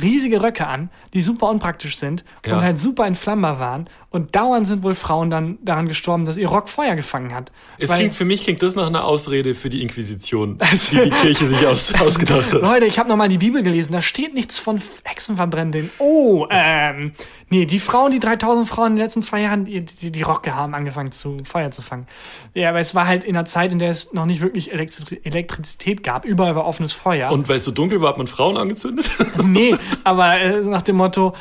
[0.00, 2.56] riesige Röcke an, die super unpraktisch sind Ja.
[2.56, 3.88] und halt super entflammbar waren.
[4.10, 7.52] Und dauernd sind wohl Frauen dann daran gestorben, dass ihr Rock Feuer gefangen hat.
[7.76, 11.04] Es Weil- klingt, für mich klingt das nach einer Ausrede für die Inquisition, Also- die
[11.04, 12.62] die Kirche sich aus, ausgedacht hat.
[12.62, 15.90] Leute, ich habe nochmal die Bibel gelesen, da steht nichts von Hexenverbrennen.
[15.98, 17.12] Oh, ähm,
[17.50, 20.54] nee, die Frauen, die 3000 Frauen in den letzten zwei Jahren, die, die, die Rocke
[20.54, 22.06] haben angefangen zu Feuer zu fangen.
[22.54, 25.20] Ja, aber es war halt in einer Zeit, in der es noch nicht wirklich Elektri
[25.22, 26.24] Elektrizität gab.
[26.24, 27.30] Überall war offenes Feuer.
[27.30, 29.10] Und weil es so dunkel war, hat man Frauen angezündet?
[29.44, 29.74] nee,
[30.04, 31.34] aber äh, nach dem Motto,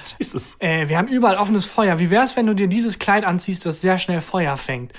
[0.59, 1.99] äh, wir haben überall offenes Feuer.
[1.99, 4.93] Wie wär's, wenn du dir dieses Kleid anziehst, das sehr schnell Feuer fängt?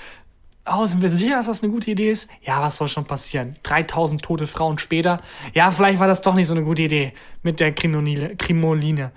[0.71, 2.29] Oh, sind wir sicher, dass das eine gute Idee ist?
[2.43, 3.55] Ja, was soll schon passieren?
[3.63, 5.21] 3000 tote Frauen später?
[5.53, 8.35] Ja, vielleicht war das doch nicht so eine gute Idee mit der Krimoline.
[8.35, 9.11] Krimoline.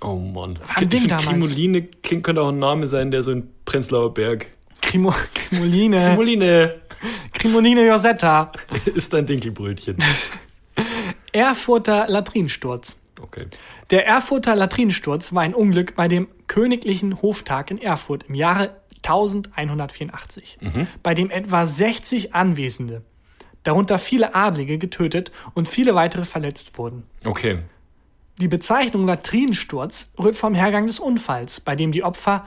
[0.00, 0.58] Oh Mann.
[0.74, 1.26] ein Ding damals.
[1.26, 4.46] Krimoline klingt, könnte auch ein Name sein, der so in Prenzlauer Berg.
[4.80, 5.98] Krimo, Krimoline.
[5.98, 6.74] Krimoline
[7.32, 8.52] Krimoline Josetta.
[8.94, 9.96] ist ein Dinkelbrötchen.
[11.32, 12.96] Erfurter Latrinensturz.
[13.20, 13.46] Okay.
[13.90, 20.58] Der Erfurter Latrinensturz war ein Unglück bei dem Königlichen Hoftag in Erfurt im Jahre 1184,
[21.02, 23.02] bei dem etwa 60 Anwesende,
[23.62, 27.04] darunter viele Adlige, getötet und viele weitere verletzt wurden.
[27.24, 27.60] Okay.
[28.38, 32.46] Die Bezeichnung Latrinensturz rührt vom Hergang des Unfalls, bei dem die Opfer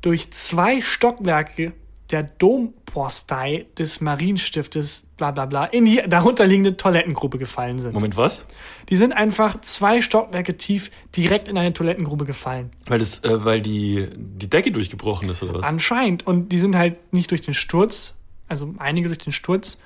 [0.00, 1.72] durch zwei Stockwerke
[2.10, 7.94] der Dompostei des Marienstiftes bla bla bla in die darunterliegende Toilettengrube gefallen sind.
[7.94, 8.46] Moment, was?
[8.88, 12.70] Die sind einfach zwei Stockwerke tief direkt in eine Toilettengrube gefallen.
[12.86, 15.62] Weil, das, äh, weil die, die Decke durchgebrochen ist, oder was?
[15.62, 16.26] Anscheinend.
[16.26, 18.14] Und die sind halt nicht durch den Sturz,
[18.48, 19.78] also einige durch den Sturz,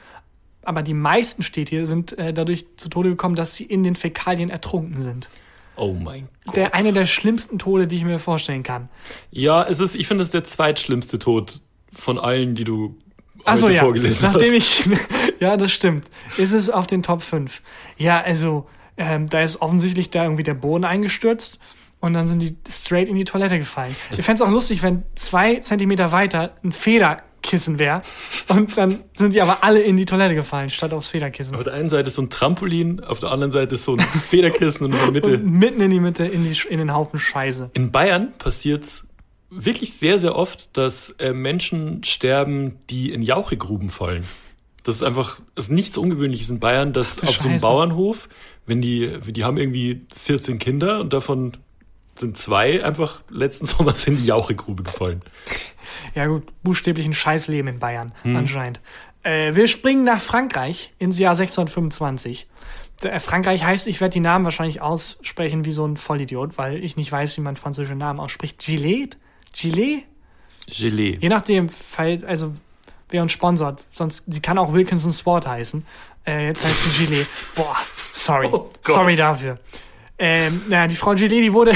[0.62, 3.96] aber die meisten steht hier, sind äh, dadurch zu Tode gekommen, dass sie in den
[3.96, 5.28] Fäkalien ertrunken sind.
[5.76, 6.56] Oh mein Gott.
[6.56, 8.88] Der, eine der schlimmsten Tode, die ich mir vorstellen kann.
[9.30, 11.60] ja, es ist, ich finde, es ist der zweitschlimmste Tod
[11.92, 12.96] von allen, die du
[13.44, 13.80] Achso, ja.
[13.80, 14.86] vorgelesen Nachdem hast.
[14.86, 14.90] ich
[15.40, 16.10] ja, das stimmt.
[16.36, 17.62] Ist es auf den Top 5.
[17.96, 18.66] Ja, also,
[18.96, 21.58] ähm, da ist offensichtlich da irgendwie der Boden eingestürzt
[22.00, 23.94] und dann sind die straight in die Toilette gefallen.
[24.10, 28.02] Ich fände es auch lustig, wenn zwei Zentimeter weiter ein Federkissen wäre
[28.48, 31.56] und dann sind die aber alle in die Toilette gefallen, statt aufs Federkissen.
[31.56, 34.00] Auf der einen Seite ist so ein Trampolin, auf der anderen Seite ist so ein
[34.00, 35.34] Federkissen und in der Mitte.
[35.34, 37.70] Und mitten in die Mitte, in, die, in den Haufen Scheiße.
[37.74, 38.84] In Bayern passiert
[39.50, 44.24] wirklich sehr, sehr oft, dass äh, Menschen sterben, die in Jauchegruben fallen.
[44.84, 47.62] Das ist einfach, das ist nichts Ungewöhnliches in Bayern, dass auf so einem Scheiße.
[47.62, 48.28] Bauernhof,
[48.66, 51.52] wenn die, die haben irgendwie 14 Kinder und davon
[52.16, 55.22] sind zwei einfach letzten Sommer in die Jauchegrube gefallen.
[56.14, 58.80] Ja gut, buchstäblich ein Scheißleben in Bayern, anscheinend.
[59.22, 62.46] Äh, wir springen nach Frankreich ins Jahr 1625.
[63.02, 66.96] Der- Frankreich heißt, ich werde die Namen wahrscheinlich aussprechen wie so ein Vollidiot, weil ich
[66.96, 68.58] nicht weiß, wie man französische Namen ausspricht.
[68.58, 69.16] Gillet?
[69.52, 70.04] Gillet?
[70.66, 71.18] Gelee.
[71.20, 71.70] Je nachdem,
[72.26, 72.54] also
[73.08, 73.84] wer uns sponsort.
[73.94, 75.84] Sonst, sie kann auch Wilkinson Sport heißen.
[76.26, 77.26] Äh, jetzt heißt sie Gillet.
[77.54, 77.76] Boah,
[78.12, 78.48] sorry.
[78.52, 79.58] Oh sorry dafür.
[80.18, 81.72] Ähm, naja, die Frau Gillet, die wurde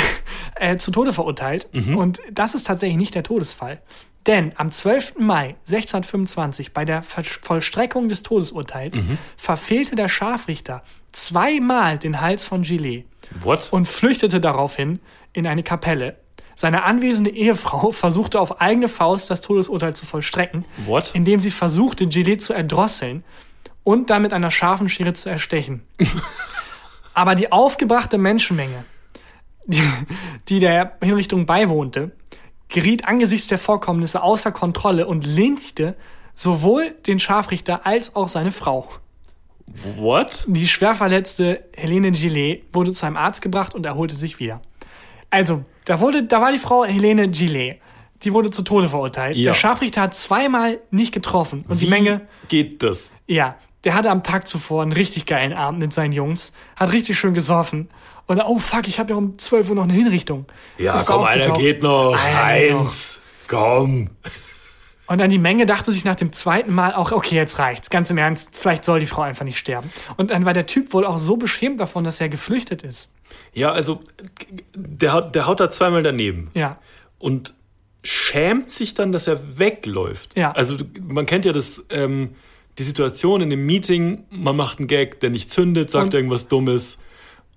[0.56, 1.68] äh, zu Tode verurteilt.
[1.72, 3.80] Und das ist tatsächlich nicht der Todesfall.
[4.26, 5.14] Denn am 12.
[5.18, 8.98] Mai 1625, bei der Ver Vollstreckung des Todesurteils,
[9.36, 13.04] verfehlte der Scharfrichter zweimal den Hals von Gillet
[13.42, 13.68] What?
[13.72, 15.00] und flüchtete daraufhin
[15.32, 16.16] in eine Kapelle.
[16.54, 21.10] Seine anwesende Ehefrau versuchte auf eigene Faust das Todesurteil zu vollstrecken, What?
[21.14, 23.24] indem sie versuchte, Gillet zu erdrosseln
[23.84, 25.82] und dann mit einer scharfen Schere zu erstechen.
[27.14, 28.84] Aber die aufgebrachte Menschenmenge,
[29.66, 29.82] die,
[30.48, 32.12] die der Hinrichtung beiwohnte,
[32.68, 35.94] geriet angesichts der Vorkommnisse außer Kontrolle und lynchte
[36.34, 38.88] sowohl den Scharfrichter als auch seine Frau.
[39.96, 40.44] What?
[40.48, 44.60] Die schwer verletzte Helene Gillet wurde zu einem Arzt gebracht und erholte sich wieder.
[45.32, 47.80] Also, da, wurde, da war die Frau Helene Gillet.
[48.22, 49.34] Die wurde zu Tode verurteilt.
[49.36, 49.50] Ja.
[49.50, 51.64] Der Scharfrichter hat zweimal nicht getroffen.
[51.66, 53.10] Und Wie die Menge, geht das?
[53.26, 57.18] ja, der hatte am Tag zuvor einen richtig geilen Abend mit seinen Jungs, hat richtig
[57.18, 57.88] schön gesoffen.
[58.26, 60.44] Und oh fuck, ich habe ja um 12 Uhr noch eine Hinrichtung.
[60.78, 62.12] Ja, Ist komm, einer geht noch.
[62.12, 62.82] Einer geht noch.
[62.82, 63.20] Eins.
[63.48, 64.10] Komm.
[65.12, 67.90] Und dann die Menge dachte sich nach dem zweiten Mal auch, okay, jetzt reicht's.
[67.90, 69.90] Ganz im Ernst, vielleicht soll die Frau einfach nicht sterben.
[70.16, 73.10] Und dann war der Typ wohl auch so beschämt davon, dass er geflüchtet ist.
[73.52, 74.00] Ja, also
[74.74, 76.50] der, haut- der haut da zweimal daneben.
[76.54, 76.78] Ja.
[77.18, 77.54] und
[78.04, 80.36] schämt sich dann, dass er wegläuft.
[80.36, 80.50] Ja.
[80.52, 82.30] Also man kennt ja das, ähm,
[82.78, 86.48] die Situation in einem Meeting, man macht einen Gag, der nicht zündet, sagt Und- irgendwas
[86.48, 86.98] Dummes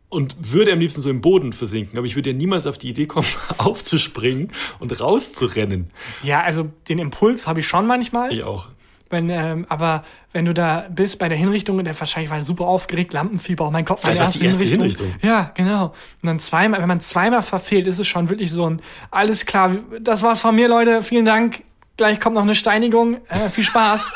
[0.09, 1.97] und würde am liebsten so im Boden versinken.
[1.97, 3.27] Aber ich würde ja niemals auf die Idee kommen,
[3.57, 5.91] aufzuspringen und rauszurennen.
[6.23, 8.31] Ja, also den Impuls habe ich schon manchmal.
[8.33, 8.67] Ich auch.
[9.09, 10.03] Wenn, ähm, aber
[10.33, 13.85] wenn du da bist bei der Hinrichtung, der wahrscheinlich war super aufgeregt, Lampenfieber, oh mein
[13.85, 15.13] Gott, meine war's die erste Hinrichtung.
[15.21, 15.85] Ja, genau.
[16.21, 18.81] Und dann zweimal, wenn man zweimal verfehlt, ist es schon wirklich so ein,
[19.11, 21.63] alles klar, das war's von mir, Leute, vielen Dank.
[21.97, 23.17] Gleich kommt noch eine Steinigung.
[23.29, 24.11] Äh, viel Spaß.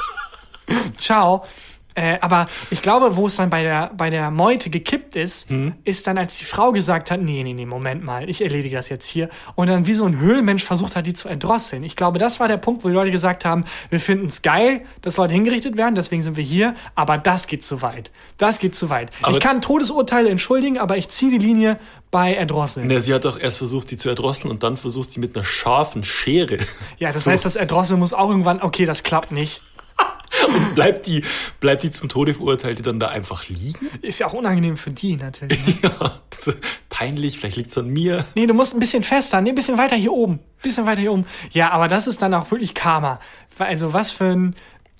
[0.97, 1.45] Ciao.
[1.99, 5.73] Äh, aber ich glaube, wo es dann bei der, bei der Meute gekippt ist, Mhm.
[5.83, 8.87] ist dann, als die Frau gesagt hat, nee, nee, nee, Moment mal, ich erledige das
[8.87, 9.27] jetzt hier.
[9.55, 11.83] Und dann wie so ein Höhlenmensch versucht hat, die zu erdrosseln.
[11.83, 14.81] Ich glaube, das war der Punkt, wo die Leute gesagt haben, wir finden es geil,
[15.01, 18.11] dass Leute hingerichtet werden, deswegen sind wir hier, aber das geht zu weit.
[18.37, 19.11] Das geht zu weit.
[19.21, 21.79] Aber- ich kann Todesurteile entschuldigen, aber ich ziehe die Linie
[22.11, 22.89] bei Erdrosseln.
[22.89, 25.43] Ja, sie hat doch erst versucht, die zu erdrosseln und dann versucht sie mit einer
[25.45, 26.59] scharfen Schere.
[26.97, 27.31] Ja, das So.
[27.31, 29.61] heißt, das Erdrosseln muss auch irgendwann, okay, das klappt nicht.
[30.75, 31.23] Bleibt die,
[31.59, 33.89] bleibt die zum Tode verurteilte dann da einfach liegen?
[34.01, 35.81] Ist ja auch unangenehm für die natürlich.
[35.81, 35.91] ne?
[35.99, 36.19] Ja,
[36.89, 38.25] peinlich, vielleicht liegt's an mir.
[38.35, 40.39] Nee, du musst ein bisschen fester, nee, ein bisschen weiter hier oben.
[40.61, 41.25] Bisschen weiter hier oben.
[41.51, 43.19] Ja, aber das ist dann auch wirklich Karma.
[43.57, 44.55] Also was für ein,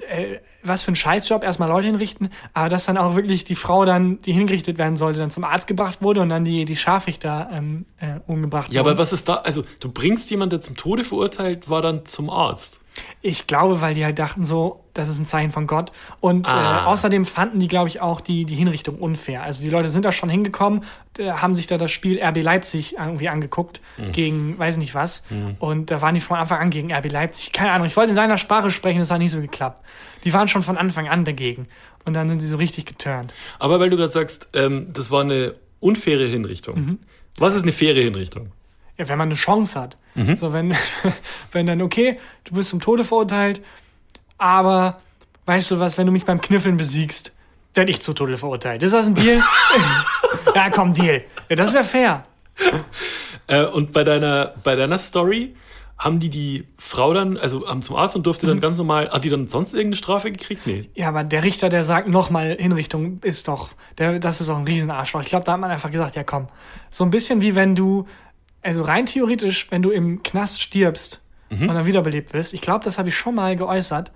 [0.10, 3.86] äh, was für ein Scheißjob, erstmal Leute hinrichten, aber dass dann auch wirklich die Frau
[3.86, 7.50] dann, die hingerichtet werden sollte, dann zum Arzt gebracht wurde und dann die, die Scharfrichter
[7.54, 8.90] ähm, äh, umgebracht Ja, wurden.
[8.92, 9.36] aber was ist da?
[9.36, 12.82] Also, du bringst jemanden, der zum Tode verurteilt war, dann zum Arzt.
[13.22, 15.92] Ich glaube, weil die halt dachten so, das ist ein Zeichen von Gott.
[16.20, 16.84] Und Ah.
[16.84, 19.44] äh, außerdem fanden die, glaube ich, auch die, die Hinrichtung unfair.
[19.44, 20.84] Also die Leute sind da schon hingekommen,
[21.18, 24.12] äh, haben sich da das Spiel RB Leipzig irgendwie angeguckt, Mhm.
[24.12, 25.24] gegen weiß nicht was.
[25.60, 27.52] Und da waren die von Anfang an gegen RB Leipzig.
[27.52, 29.82] Keine Ahnung, ich wollte in seiner Sprache sprechen, das hat nicht so geklappt.
[30.24, 31.68] Die waren schon von Anfang an dagegen.
[32.06, 33.34] Und dann sind sie so richtig geturnt.
[33.60, 36.80] Aber weil du gerade sagst, ähm, das war eine unfaire Hinrichtung.
[36.80, 37.00] Mhm.
[37.38, 38.52] Was ist eine faire Hinrichtung?
[39.00, 39.98] Ja, wenn man eine Chance hat.
[40.36, 40.76] So, wenn,
[41.54, 43.62] wenn dann, okay, du bist zum Tode verurteilt,
[44.38, 45.00] aber
[45.46, 47.32] weißt du was, wenn du mich beim Kniffeln besiegst,
[47.74, 48.84] werde ich zu Tode verurteilt.
[48.84, 49.42] Ist das ein Deal?
[50.56, 51.24] ja, komm, Deal.
[51.50, 52.26] Ja, das wäre fair.
[53.48, 55.56] Äh, und bei deiner, bei deiner Story
[55.98, 58.50] haben die die Frau dann, also haben zum Arzt und durfte Mhm.
[58.52, 60.68] dann ganz normal, hat die dann sonst irgendeine Strafe gekriegt?
[60.68, 60.88] Nee.
[60.94, 64.66] Ja, aber der Richter, der sagt nochmal Hinrichtung, ist doch, der, das ist doch ein
[64.68, 65.22] Riesenarschloch.
[65.24, 66.48] Ich glaube, da hat man einfach gesagt, ja komm.
[66.92, 68.06] So ein bisschen wie wenn du,
[68.62, 72.98] also rein theoretisch, wenn du im Knast stirbst und dann wiederbelebt wirst, ich glaube, das
[73.00, 74.12] habe ich schon mal geäußert,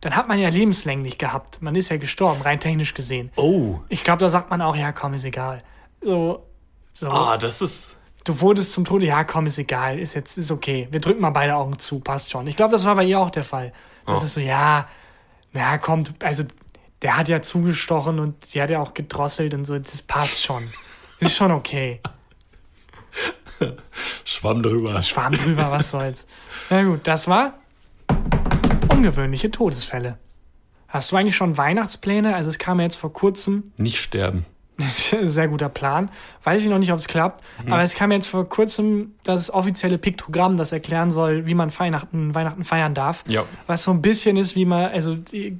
[0.00, 1.60] dann hat man ja lebenslänglich gehabt.
[1.60, 3.30] Man ist ja gestorben, rein technisch gesehen.
[3.36, 3.80] Oh.
[3.88, 5.62] Ich glaube, da sagt man auch, ja, komm, ist egal.
[6.00, 6.46] So,
[6.94, 7.08] so.
[7.10, 7.96] Ah, das ist.
[8.24, 10.88] Du wurdest zum Tode, ja, komm, ist egal, ist jetzt, ist okay.
[10.90, 12.46] Wir drücken mal beide Augen zu, passt schon.
[12.46, 13.72] Ich glaube, das war bei ihr auch der Fall.
[14.06, 14.24] Das Oh.
[14.24, 14.86] ist so, ja,
[15.52, 16.44] ja, kommt, also,
[17.02, 20.68] der hat ja zugestochen und die hat ja auch gedrosselt und so, das passt schon.
[21.20, 22.00] Ist schon okay.
[24.24, 25.00] Schwamm drüber.
[25.02, 26.26] Schwarm drüber, was soll's.
[26.70, 27.54] Na gut, das war
[28.88, 30.18] ungewöhnliche Todesfälle.
[30.88, 32.34] Hast du eigentlich schon Weihnachtspläne?
[32.34, 34.46] Also es kam ja jetzt vor kurzem, Nicht sterben.
[34.78, 36.10] sehr guter Plan.
[36.44, 37.72] Weiß ich noch nicht, ob es klappt, Mhm.
[37.72, 42.34] aber es kam jetzt vor kurzem das offizielle Piktogramm, das erklären soll, wie man Weihnachten,
[42.34, 43.24] Weihnachten feiern darf.
[43.26, 43.44] Ja.
[43.66, 45.58] Was so ein bisschen ist, wie man, also die,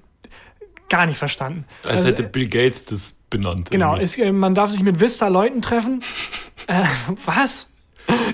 [0.89, 1.65] gar nicht verstanden.
[1.83, 3.71] Als Also, hätte Bill Gates das benannt.
[3.71, 6.03] Genau, es, äh, man darf sich mit Vista Leuten treffen.
[6.69, 6.83] äh,
[7.27, 7.69] was?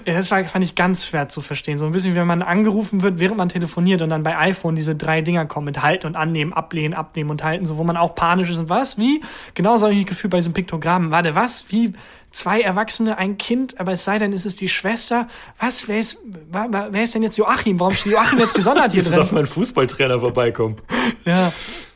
[0.06, 1.78] Ja, das war, fand ich ganz schwer zu verstehen.
[1.78, 4.76] So ein bisschen, wie wenn man angerufen wird, während man telefoniert und dann bei iPhone
[4.76, 7.96] diese drei Dinger kommen mit halten und annehmen, ablehnen, abnehmen und halten, so wo man
[7.96, 8.98] auch panisch ist und was?
[8.98, 9.22] Wie?
[9.54, 11.10] Genau so habe ich mich gefühlt bei diesem Piktogramm.
[11.10, 11.64] Warte, was?
[11.70, 11.92] Wie?
[12.30, 15.28] Zwei Erwachsene, ein Kind, aber es sei denn, ist es die Schwester.
[15.60, 15.86] Was?
[15.88, 16.18] Wer ist,
[16.50, 17.78] wer ist denn jetzt Joachim?
[17.80, 19.36] Warum steht Joachim jetzt gesondert hier Jetzt darf drin?
[19.38, 20.76] mein Fußballtrainer vorbeikommen.
[21.24, 21.52] Ja.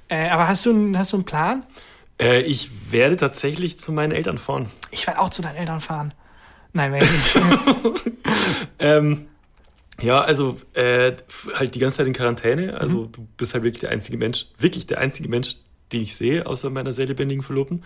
[0.09, 1.65] Äh, aber hast du, einen- hast du einen Plan?
[2.21, 4.71] Äh, ich werde tatsächlich zu meinen Eltern fahren.
[4.93, 6.15] Ich werde auch zu deinen Eltern fahren.
[6.73, 8.05] Nein, ich nicht.
[8.79, 9.27] Ähm,
[10.01, 11.13] ja, also äh,
[11.55, 12.79] halt die ganze Zeit in Quarantäne.
[12.79, 15.57] Also du bist halt wirklich der einzige Mensch, wirklich der einzige Mensch,
[15.93, 17.83] den ich sehe, außer meiner sehr lebendigen Verlobten.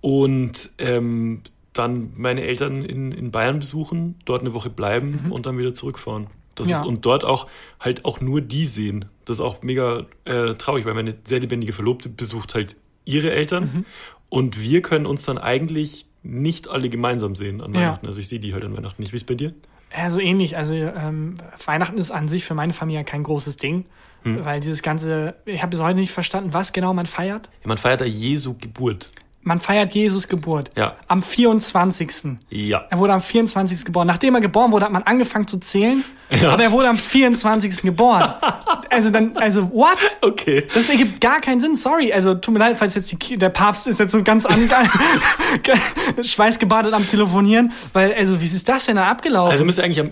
[0.00, 1.42] Und ähm,
[1.72, 6.26] dann meine Eltern in, in Bayern besuchen, dort eine Woche bleiben und dann wieder zurückfahren.
[6.56, 6.80] Das Ja.
[6.80, 7.46] ist, und dort auch
[7.78, 9.06] halt auch nur die sehen.
[9.24, 13.86] Das ist auch mega äh, traurig, weil meine sehr lebendige Verlobte besucht halt ihre Eltern
[14.28, 17.80] und wir können uns dann eigentlich nicht alle gemeinsam sehen an Ja.
[17.80, 18.06] Weihnachten.
[18.06, 19.12] Also ich sehe die halt an Weihnachten nicht.
[19.12, 19.54] Wie ist bei dir?
[19.96, 20.56] Ja, so ähnlich.
[20.56, 23.86] Also ähm, Weihnachten ist an sich für meine Familie kein großes Ding,
[24.22, 27.48] weil dieses ganze, ich habe bis heute nicht verstanden, was genau man feiert.
[27.62, 29.10] Ja, man feiert da Jesu Geburt.
[29.42, 30.70] Man feiert Jesus Geburt.
[30.76, 30.96] Ja.
[31.08, 32.36] Am 24.
[32.50, 32.84] Ja.
[32.90, 33.86] Er wurde am 24.
[33.86, 34.06] geboren.
[34.06, 36.50] Nachdem er geboren wurde, hat man angefangen zu zählen, Ja.
[36.52, 37.80] aber er wurde am 24.
[37.80, 38.34] geboren.
[38.90, 39.96] also dann, also what?
[40.20, 40.64] Okay.
[40.74, 42.12] Das ergibt gar keinen Sinn, sorry.
[42.12, 44.68] Also tut mir leid, falls jetzt die, der Papst ist jetzt so ganz an,
[46.22, 49.52] schweißgebadet am Telefonieren, weil, also wie ist das denn da abgelaufen?
[49.52, 50.10] Also müsste eigentlich am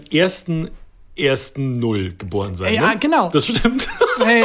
[1.16, 2.72] 1.1.0 geboren sein.
[2.72, 2.96] Ja, ne?
[2.98, 3.28] genau.
[3.28, 3.88] Das stimmt.
[4.24, 4.44] Hey,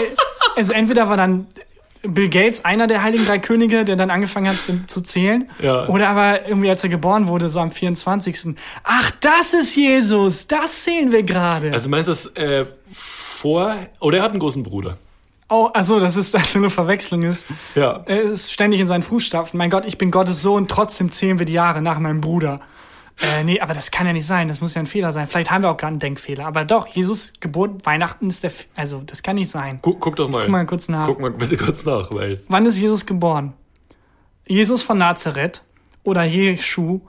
[0.57, 1.47] also entweder war dann
[2.05, 5.87] Bill Gates einer der heiligen drei Könige, der dann angefangen hat zu zählen, Ja.
[5.87, 8.55] oder aber irgendwie als er geboren wurde, so am 24.
[8.83, 11.71] Ach, das ist Jesus, das sehen wir gerade.
[11.71, 13.75] Also meinst du das äh, vor.
[13.99, 14.97] Oder er hat einen großen Bruder.
[15.49, 17.45] oh, also das ist also eine Verwechslung ist.
[17.75, 18.01] Ja.
[18.05, 19.57] Er ist ständig in seinen Fußstapfen.
[19.57, 22.59] Mein Gott, ich bin Gottes Sohn, trotzdem zählen wir die Jahre nach meinem Bruder.
[23.21, 24.47] Äh, nee, aber das kann ja nicht sein.
[24.47, 25.27] Das muss ja ein Fehler sein.
[25.27, 26.45] Vielleicht haben wir auch gerade einen Denkfehler.
[26.45, 28.49] Aber doch, Jesus Geburt, Weihnachten ist der.
[28.49, 29.79] F also, das kann nicht sein.
[29.81, 30.41] Guck, guck doch mal.
[30.41, 31.07] Guck mal kurz nach.
[31.07, 32.41] Guck mal bitte kurz nach, weil.
[32.47, 33.53] Wann ist Jesus geboren?
[34.47, 35.61] Jesus von Nazareth
[36.03, 37.01] oder Jeschu,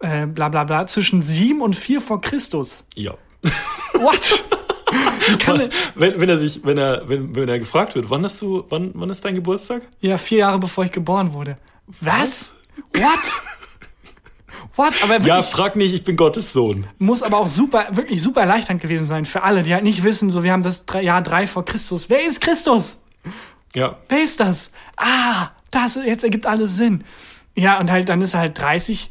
[0.00, 2.84] äh, bla bla bla, zwischen 7 und 4 vor Christus.
[2.94, 3.14] Ja.
[3.94, 4.44] What?
[5.94, 8.90] Wenn, wenn er sich, wenn er, wenn, wenn er gefragt wird, wann hast du, wann,
[8.92, 9.82] wann ist dein Geburtstag?
[10.00, 11.56] ja, vier Jahre bevor ich geboren wurde.
[12.00, 12.52] Was?
[12.92, 13.32] What?
[14.76, 14.94] What?
[15.02, 16.86] Aber wirklich, Ja, frag nicht, ich bin Gottes Sohn.
[16.98, 20.30] muss aber auch super, wirklich super erleichternd gewesen sein für alle, die halt nicht wissen,
[20.32, 22.08] so wir haben das drei, Jahr 3 vor Christus.
[22.08, 22.98] Wer ist Christus?
[23.74, 23.98] Ja.
[24.08, 24.70] Wer ist das?
[24.96, 27.04] Ah, das jetzt ergibt alles Sinn.
[27.54, 29.10] Ja, und halt dann ist er halt 30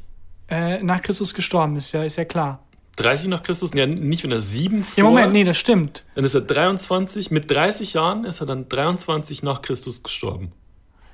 [0.49, 2.63] äh, nach Christus gestorben, ist ja, ist ja klar.
[2.97, 3.71] 30 nach Christus?
[3.73, 4.97] Ja, nicht wenn er 7 vor.
[5.03, 6.03] Ja, Moment, nee, das stimmt.
[6.15, 7.31] Dann ist er 23.
[7.31, 10.51] Mit 30 Jahren ist er dann 23 nach Christus gestorben.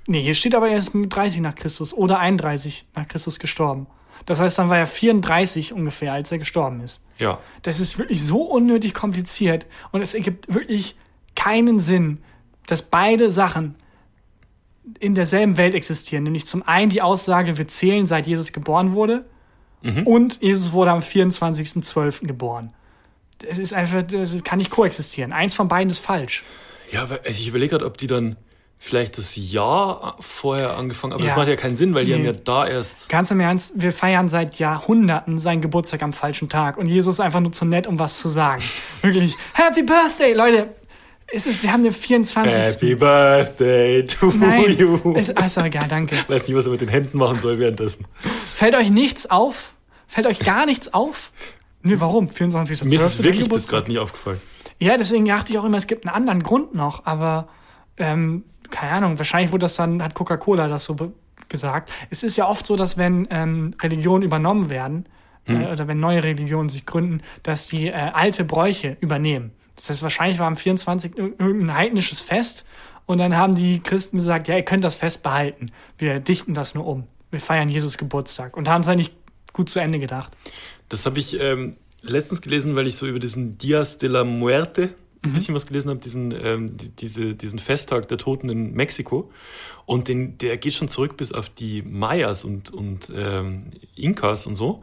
[0.08, 3.88] Nee, hier steht aber, er ist mit 30 nach Christus oder 31 nach Christus gestorben.
[4.26, 7.06] Das heißt, dann war er 34 ungefähr, als er gestorben ist.
[7.18, 7.40] Ja.
[7.62, 10.96] Das ist wirklich so unnötig kompliziert und es ergibt wirklich
[11.36, 12.20] keinen Sinn,
[12.66, 13.76] dass beide Sachen
[15.00, 16.24] in derselben Welt existieren.
[16.24, 19.26] Nämlich zum einen die Aussage, wir zählen, seit Jesus geboren wurde
[20.06, 22.26] und Jesus wurde am 24.12.
[22.26, 22.74] geboren.
[23.38, 25.32] Das ist einfach, das kann nicht koexistieren.
[25.32, 26.44] Eins von beiden ist falsch.
[26.92, 28.38] Ja, also ich überlege gerade, ob die dann
[28.80, 31.30] vielleicht das Jahr vorher angefangen Aber Ja.
[31.30, 32.18] das macht ja keinen Sinn, weil die Nee.
[32.20, 33.10] haben ja da erst.
[33.10, 37.20] Ganz im Ernst, wir feiern seit Jahrhunderten seinen Geburtstag am falschen Tag und Jesus ist
[37.20, 38.62] einfach nur zu nett, um was zu sagen.
[39.02, 40.70] Wirklich, Happy Birthday, Leute!
[41.34, 42.54] Es ist, wir haben den 24.
[42.56, 45.14] Happy Birthday to Nein, you.
[45.16, 46.16] ist, ist doch egal, danke.
[46.30, 48.06] Weiß nicht, was er mit den Händen machen soll währenddessen.
[48.56, 49.72] Fällt euch nichts auf?
[50.08, 51.32] Fällt euch gar nichts auf?
[51.82, 52.30] Nö, warum?
[52.30, 52.86] 24.
[52.86, 53.24] Mir ist es 12.
[53.26, 54.40] wirklich bis gerade nie aufgefallen.
[54.80, 57.50] Ja, deswegen dachte ich auch immer, es gibt einen anderen Grund noch, aber
[57.98, 60.96] ähm, keine Ahnung, wahrscheinlich wurde das dann, hat Coca-Cola das so
[61.50, 61.92] gesagt.
[62.10, 65.06] Es ist ja oft so, dass wenn ähm, Religionen übernommen werden,
[65.46, 65.62] Hm.
[65.62, 69.52] äh, oder wenn neue Religionen sich gründen, dass die äh, alte Bräuche übernehmen.
[69.78, 71.14] Das heißt, wahrscheinlich war am 24.
[71.16, 72.66] ir- irgendein heidnisches Fest
[73.06, 75.72] Und dann haben die Christen gesagt, ja, ihr könnt das Fest behalten.
[75.98, 77.06] Wir dichten das nur um.
[77.32, 78.58] Wir feiern Jesus Geburtstag.
[78.58, 79.16] Und haben es eigentlich
[79.54, 80.34] gut zu Ende gedacht.
[80.90, 84.90] Das habe ich ähm, letztens gelesen, weil ich so über diesen Dias de la Muerte
[85.28, 89.32] ein bisschen was gelesen habe, diesen, ähm, die, diese, diesen Festtag der Toten in Mexiko.
[89.86, 94.56] Und den, der geht schon zurück bis auf die Mayas und, und ähm, Inkas und
[94.56, 94.82] so.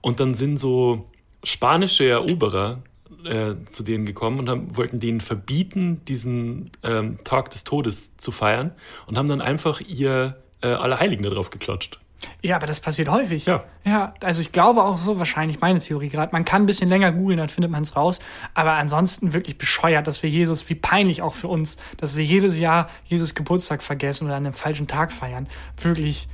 [0.00, 1.06] Und dann sind so
[1.44, 2.82] spanische Eroberer
[3.24, 8.32] äh, zu denen gekommen und haben, wollten denen verbieten, diesen ähm, Tag des Todes zu
[8.32, 8.72] feiern
[9.06, 11.98] und haben dann einfach ihr äh, Allerheiligen darauf geklatscht.
[12.42, 13.46] Ja, aber das passiert häufig.
[13.46, 13.64] Ja.
[13.84, 16.32] Ja, also ich glaube auch so, wahrscheinlich meine Theorie gerade.
[16.32, 18.20] Man kann ein bisschen länger googeln, dann findet man es raus.
[18.54, 22.58] Aber ansonsten wirklich bescheuert, dass wir Jesus, wie peinlich auch für uns, dass wir jedes
[22.58, 25.46] Jahr Jesus Geburtstag vergessen oder an einem falschen Tag feiern.
[25.76, 26.28] Wirklich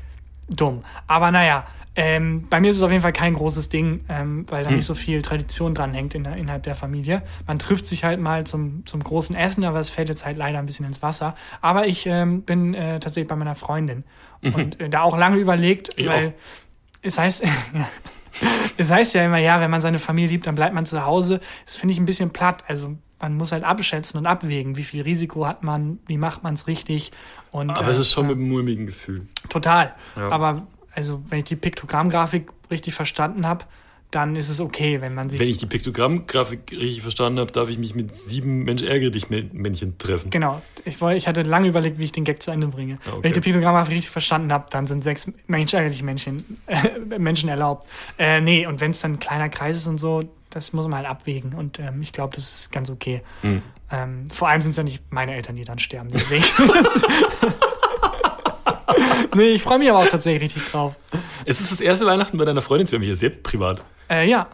[0.49, 0.85] dumm.
[1.07, 4.65] Aber naja, ähm, bei mir ist es auf jeden Fall kein großes Ding, ähm, weil
[4.65, 4.77] da Hm.
[4.77, 7.23] nicht so viel Tradition dran hängt in der, innerhalb der Familie.
[7.47, 10.59] Man trifft sich halt mal zum, zum großen Essen, aber es fällt jetzt halt leider
[10.59, 11.35] ein bisschen ins Wasser.
[11.61, 14.05] Aber ich ähm, bin äh, tatsächlich bei meiner Freundin
[14.41, 16.03] und äh, da auch lange überlegt, Mhm.
[16.05, 16.33] Ich weil auch.
[17.03, 17.45] es heißt,
[18.79, 21.41] es heißt ja immer, ja, wenn man seine Familie liebt, dann bleibt man zu Hause.
[21.67, 22.65] Das finde ich ein bisschen platt.
[22.69, 26.55] Also man muss halt abschätzen und abwägen, wie viel Risiko hat man, wie macht man
[26.55, 27.13] es richtig.
[27.53, 29.27] Und, Aber äh, es ist schon mit einem mulmigen Gefühl.
[29.49, 29.95] Total.
[30.17, 30.31] Ja.
[30.31, 30.63] Aber
[30.95, 33.65] also, wenn ich die Piktogrammgrafik richtig verstanden habe,
[34.13, 35.41] dann ist es okay, wenn man sich.
[35.41, 39.31] Wenn ich die Piktogrammgrafik richtig verstanden habe, darf ich mich mit sieben Mensch ärgere dich
[39.31, 40.31] Männchen treffen.
[40.31, 40.61] genau.
[40.85, 42.99] Ich, wollte, ich hatte lange überlegt, wie ich den Gag zu Ende bringe.
[43.07, 43.19] Ah, okay.
[43.23, 47.49] Wenn ich die Piktogrammgrafik richtig verstanden habe, dann sind sechs Mensch ärgerlich Menschen, äh, Menschen
[47.49, 47.87] erlaubt.
[48.19, 50.99] Äh, nee, und wenn es dann ein kleiner Kreis ist und so, das muss man
[50.99, 51.55] halt abwägen.
[51.55, 53.23] Und ähm, ich glaube, das ist ganz okay.
[53.41, 53.63] Hm.
[53.91, 56.09] Ähm, vor allem sind es ja nicht meine Eltern, die dann sterben.
[56.13, 56.45] Deswegen.
[59.37, 60.95] nee, ich freue mich aber auch tatsächlich richtig drauf.
[61.45, 63.83] Es ist das erste Weihnachten bei deiner Freundin, sie haben hier sehr privat.
[64.09, 64.47] Äh, ja.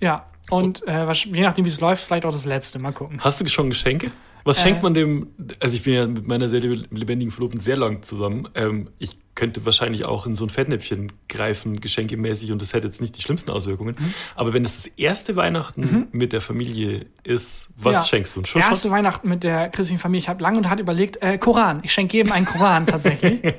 [0.00, 0.26] Ja.
[0.50, 2.78] Und äh, je nachdem, wie es läuft, vielleicht auch das letzte.
[2.78, 3.18] Mal gucken.
[3.22, 4.10] Hast du schon Geschenke?
[4.44, 4.62] Was Äh.
[4.62, 5.28] schenkt man dem?
[5.60, 8.48] Also ich bin ja mit meiner sehr lebendigen Verlobten sehr lang zusammen.
[8.54, 13.00] Ähm, ich könnte wahrscheinlich auch in so ein Fettnäpfchen greifen, geschenkemäßig, und das hätte jetzt
[13.00, 13.94] nicht die schlimmsten Auswirkungen.
[13.98, 14.14] Mhm.
[14.34, 18.04] Aber wenn das das erste Weihnachten mit der Familie ist, was Ja.
[18.04, 18.40] schenkst du?
[18.40, 18.62] Ein Schuss?
[18.62, 20.22] Erste Weihnachten mit der christlichen Familie.
[20.24, 21.80] Ich habe lange und hart überlegt, äh, Koran.
[21.84, 23.40] Ich schenke jedem einen Koran tatsächlich.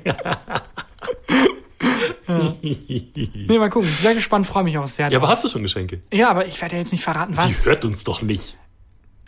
[2.62, 3.90] nee, mal gucken.
[4.00, 5.10] Sehr gespannt, freue mich auch sehr.
[5.10, 5.36] ja, aber drauf.
[5.36, 6.02] hast du schon Geschenke?
[6.14, 7.48] ja, aber ich werde ja jetzt nicht verraten, was.
[7.64, 8.58] Die hört uns doch nicht.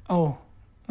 [0.10, 0.34] Oh.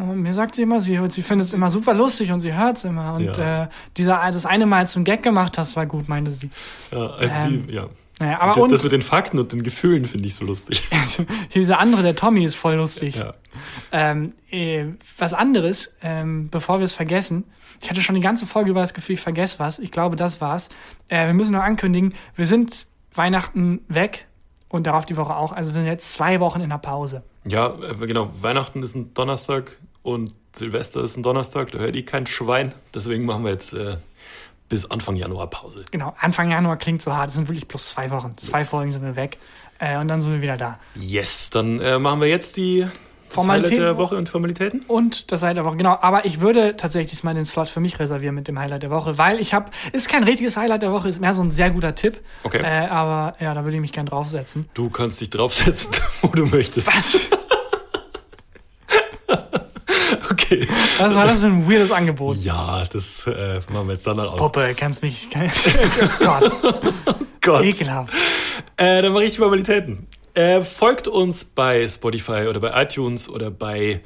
[0.04, 2.84] Mir sagt sie immer, sie, sie findet es immer super lustig und sie hört es
[2.84, 3.14] immer.
[3.14, 3.64] Und Ja.
[3.64, 6.50] äh, dieser, das eine Mal, einen Gag gemacht hast, war gut, meinte sie.
[6.90, 7.86] Ja, also Ähm, die, ja.
[8.18, 10.82] Naja, aber das, und das mit den Fakten und den Gefühlen finde ich so lustig.
[11.54, 13.16] dieser andere, der Tommy, ist voll lustig.
[13.16, 13.32] Ja.
[13.92, 14.84] Ähm, äh,
[15.16, 17.44] was anderes, ähm, bevor wir es vergessen.
[17.80, 19.78] Ich hatte schon die ganze Folge über das Gefühl, ich vergesse was.
[19.78, 20.68] Ich glaube, das war's.
[21.08, 24.26] Äh, wir müssen noch ankündigen, wir sind Weihnachten weg
[24.68, 25.52] und darauf die Woche auch.
[25.52, 27.22] Also wir sind jetzt zwei Wochen in der Pause.
[27.46, 28.30] Ja, äh, genau.
[28.42, 31.72] Weihnachten ist ein Donnerstag und Silvester ist ein Donnerstag.
[31.72, 32.74] Da hört eh kein Schwein.
[32.94, 33.96] Deswegen machen wir jetzt äh,
[34.68, 35.84] bis Anfang Januar Pause.
[35.90, 37.28] Genau, Anfang Januar klingt so hart.
[37.28, 38.36] Es sind wirklich bloß zwei Wochen.
[38.36, 39.38] Zwei Folgen sind wir weg.
[39.78, 40.78] Äh, und dann sind wir wieder da.
[40.94, 42.86] Yes, dann äh, machen wir jetzt die
[43.30, 43.78] Formalitäten.
[43.78, 44.80] Highlight der Woche und Formalitäten.
[44.88, 45.96] Und das Highlight der Woche, genau.
[46.00, 49.18] Aber ich würde tatsächlich diesmal den Slot für mich reservieren mit dem Highlight der Woche,
[49.18, 51.94] weil ich habe, ist kein richtiges Highlight der Woche, ist mehr so ein sehr guter
[51.94, 52.20] Tipp.
[52.42, 52.60] Okay.
[52.62, 54.68] Äh, aber ja, da würde ich mich gern draufsetzen.
[54.74, 55.92] Du kannst dich draufsetzen,
[56.22, 56.86] wo du möchtest.
[56.88, 57.20] Was?
[60.50, 60.66] Okay.
[60.98, 62.38] Was war das für ein weirdes Angebot?
[62.38, 64.38] Ja, das äh, machen wir jetzt danach aus.
[64.38, 65.28] Puppe, kannst mich.
[65.30, 66.52] Kannst, oh Gott,
[67.40, 67.64] Gott.
[67.64, 68.12] ekelhaft.
[68.76, 70.06] Äh, dann mache ich die Formalitäten.
[70.34, 74.00] Äh, folgt uns bei Spotify oder bei iTunes oder bei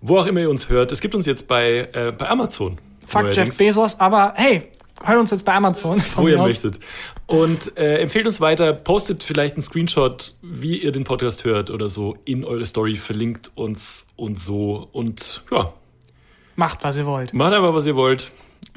[0.00, 0.92] wo auch immer ihr uns hört.
[0.92, 2.78] Es gibt uns jetzt bei, äh, bei Amazon.
[3.06, 3.34] Fuck.
[3.34, 4.70] Jeff Bezos, aber hey,
[5.04, 6.02] hört uns jetzt bei Amazon.
[6.16, 6.46] wo ihr aus.
[6.46, 6.78] möchtet.
[7.26, 11.88] Und äh, empfehlt uns weiter, postet vielleicht einen Screenshot, wie ihr den Podcast hört oder
[11.88, 14.88] so, in eure Story, verlinkt uns und so.
[14.92, 15.72] Und ja,
[16.56, 17.32] Macht, was ihr wollt.
[17.32, 18.30] macht einfach, was ihr wollt.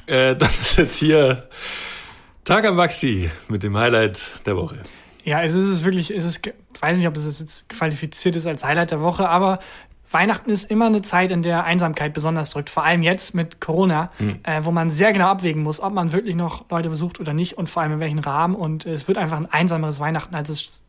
[0.05, 1.49] Äh, dann ist jetzt hier
[2.45, 4.77] Takambashi mit dem Highlight der Woche.
[5.23, 6.41] Ja, also es ist wirklich, es ist,
[6.79, 9.59] weiß nicht, ob es jetzt qualifiziert ist als Highlight der Woche, aber
[10.11, 12.69] Weihnachten ist immer eine Zeit, in der Einsamkeit besonders drückt.
[12.69, 14.11] Vor allem jetzt mit Corona,
[14.43, 17.57] äh, wo man sehr genau abwägen muss, ob man wirklich noch Leute besucht oder nicht
[17.57, 18.53] und vor allem in welchem Rahmen.
[18.53, 20.81] Und es wird einfach ein einsameres Weihnachten, als es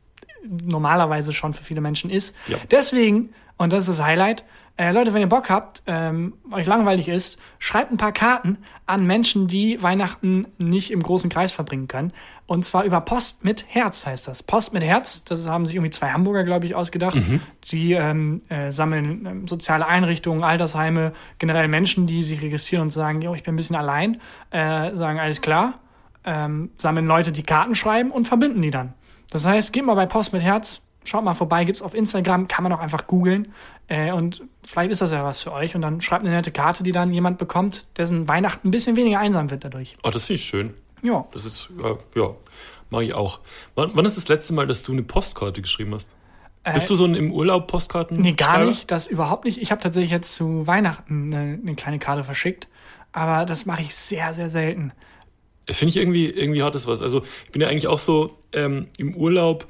[0.47, 2.37] normalerweise schon für viele Menschen ist.
[2.49, 2.59] Ja.
[2.71, 4.45] Deswegen, und das ist das Highlight,
[4.77, 9.07] äh, Leute, wenn ihr Bock habt, ähm, euch langweilig ist, schreibt ein paar Karten an
[9.07, 12.13] Menschen, die Weihnachten nicht im großen Kreis verbringen können.
[12.47, 14.43] Und zwar über Post mit Herz heißt das.
[14.43, 17.17] Post mit Herz, das haben sich irgendwie zwei Hamburger, glaube ich, ausgedacht.
[17.71, 23.23] Die ähm, äh, sammeln ähm, soziale Einrichtungen, Altersheime, generell Menschen, die sich registrieren und sagen,
[23.23, 25.75] jo, ich bin ein bisschen allein, äh, sagen, alles klar,
[26.25, 28.93] ähm, sammeln Leute, die Karten schreiben und verbinden die dann.
[29.31, 32.63] Das heißt, geht mal bei Post mit Herz, schaut mal vorbei, gibt's auf Instagram, kann
[32.63, 33.53] man auch einfach googeln.
[33.89, 35.75] Äh, und vielleicht ist das ja was für euch.
[35.75, 39.21] Und dann schreibt eine nette Karte, die dann jemand bekommt, dessen Weihnachten ein bisschen weniger
[39.21, 39.97] einsam wird dadurch.
[40.03, 40.75] Oh, das finde ich schön.
[41.03, 41.27] Ja.
[41.33, 42.35] Das ist, ja, ja
[42.91, 43.41] mache ich auch.
[43.75, 46.11] Wann, wann ist das letzte Mal, dass du eine Postkarte geschrieben hast?
[46.73, 48.19] Bist du so ein im Urlaub Postkarten?
[48.19, 48.91] Äh, Nee, gar nicht.
[48.91, 49.61] Das überhaupt nicht.
[49.61, 52.69] Ich habe tatsächlich jetzt zu Weihnachten eine, eine kleine Karte verschickt.
[53.13, 54.93] Aber das mache ich sehr, sehr selten.
[55.71, 57.03] Finde ich irgendwie, irgendwie hat es was.
[57.03, 59.67] Also ich bin ja eigentlich auch so ähm, im Urlaub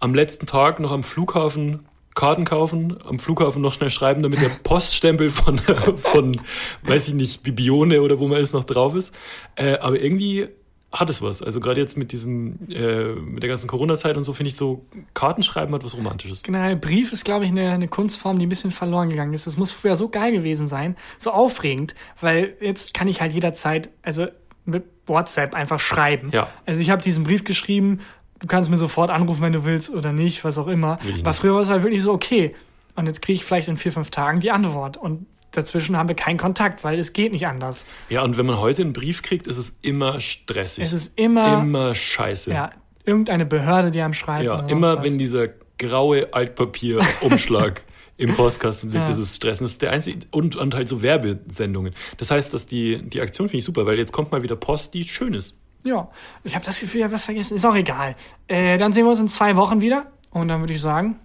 [0.00, 4.48] am letzten Tag noch am Flughafen Karten kaufen, am Flughafen noch schnell schreiben, damit der
[4.48, 5.58] Poststempel von,
[5.96, 6.40] von
[6.82, 9.14] weiß ich nicht, Bibione oder wo man ist, noch drauf ist.
[9.54, 10.48] Äh, aber irgendwie
[10.92, 11.42] hat es was.
[11.42, 14.86] Also gerade jetzt mit diesem, äh, mit der ganzen Corona-Zeit und so, finde ich so,
[15.14, 16.42] Kartenschreiben hat was Romantisches.
[16.42, 19.46] Generell, Brief ist, glaube ich, eine, eine Kunstform, die ein bisschen verloren gegangen ist.
[19.46, 23.90] Das muss früher so geil gewesen sein, so aufregend, weil jetzt kann ich halt jederzeit,
[24.02, 24.26] also
[24.64, 26.30] mit WhatsApp einfach schreiben.
[26.32, 26.48] Ja.
[26.64, 28.00] Also ich habe diesen Brief geschrieben,
[28.40, 30.98] du kannst mir sofort anrufen, wenn du willst oder nicht, was auch immer.
[31.20, 32.54] Aber früher war es halt wirklich so, okay,
[32.94, 34.96] und jetzt kriege ich vielleicht in vier, fünf Tagen die Antwort.
[34.96, 37.84] Und dazwischen haben wir keinen Kontakt, weil es geht nicht anders.
[38.08, 40.84] Ja, und wenn man heute einen Brief kriegt, ist es immer stressig.
[40.84, 42.50] Es ist immer, immer scheiße.
[42.50, 42.70] ja,
[43.04, 44.50] irgendeine Behörde, die einem schreibt.
[44.50, 47.82] Ja, immer wenn dieser graue Altpapierumschlag
[48.16, 49.10] im Postkasten liegt, Ja.
[49.10, 49.58] ist es Stress.
[49.58, 51.94] Das ist der einzige, und, und halt so Werbesendungen.
[52.16, 54.94] Das heißt, dass die, die Aktion finde ich super, weil jetzt kommt mal wieder Post,
[54.94, 55.58] die schön ist.
[55.86, 56.08] Ja,
[56.44, 57.56] ich habe das Gefühl, ich habe was vergessen.
[57.56, 58.16] Ist auch egal.
[58.48, 60.06] Äh, dann sehen wir uns in zwei Wochen wieder.
[60.30, 61.18] Und dann würde ich sagen,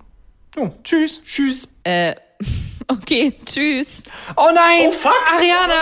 [0.55, 1.21] oh, tschüss.
[1.23, 1.67] Tschüss.
[1.83, 2.15] Äh,
[2.87, 4.03] okay, tschüss.
[4.37, 4.87] Oh nein!
[4.87, 5.13] Oh, fuck!
[5.35, 5.73] Ariana!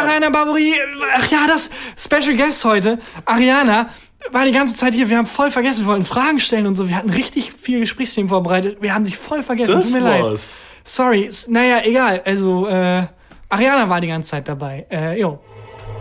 [0.00, 0.26] Ariana!
[0.38, 0.86] Ariana!
[1.16, 2.98] Ach ja, das Special Guest heute.
[3.24, 3.88] Ariana
[4.30, 5.08] war die ganze Zeit hier.
[5.10, 6.88] Wir haben voll vergessen, wir wollten Fragen stellen und so.
[6.88, 8.78] Wir hatten richtig viel Gesprächsthemen vorbereitet.
[8.80, 9.72] Wir haben dich voll vergessen.
[9.74, 10.22] Das Tut mir leid.
[10.22, 10.58] war's.
[10.84, 11.26] Sorry.
[11.26, 12.22] S- Naja, egal.
[12.24, 13.06] Also, äh,
[13.48, 14.86] Ariana war die ganze Zeit dabei.
[14.90, 15.38] Äh, jo.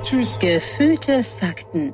[0.03, 0.37] Tschüss.
[0.39, 1.93] Gefühlte Fakten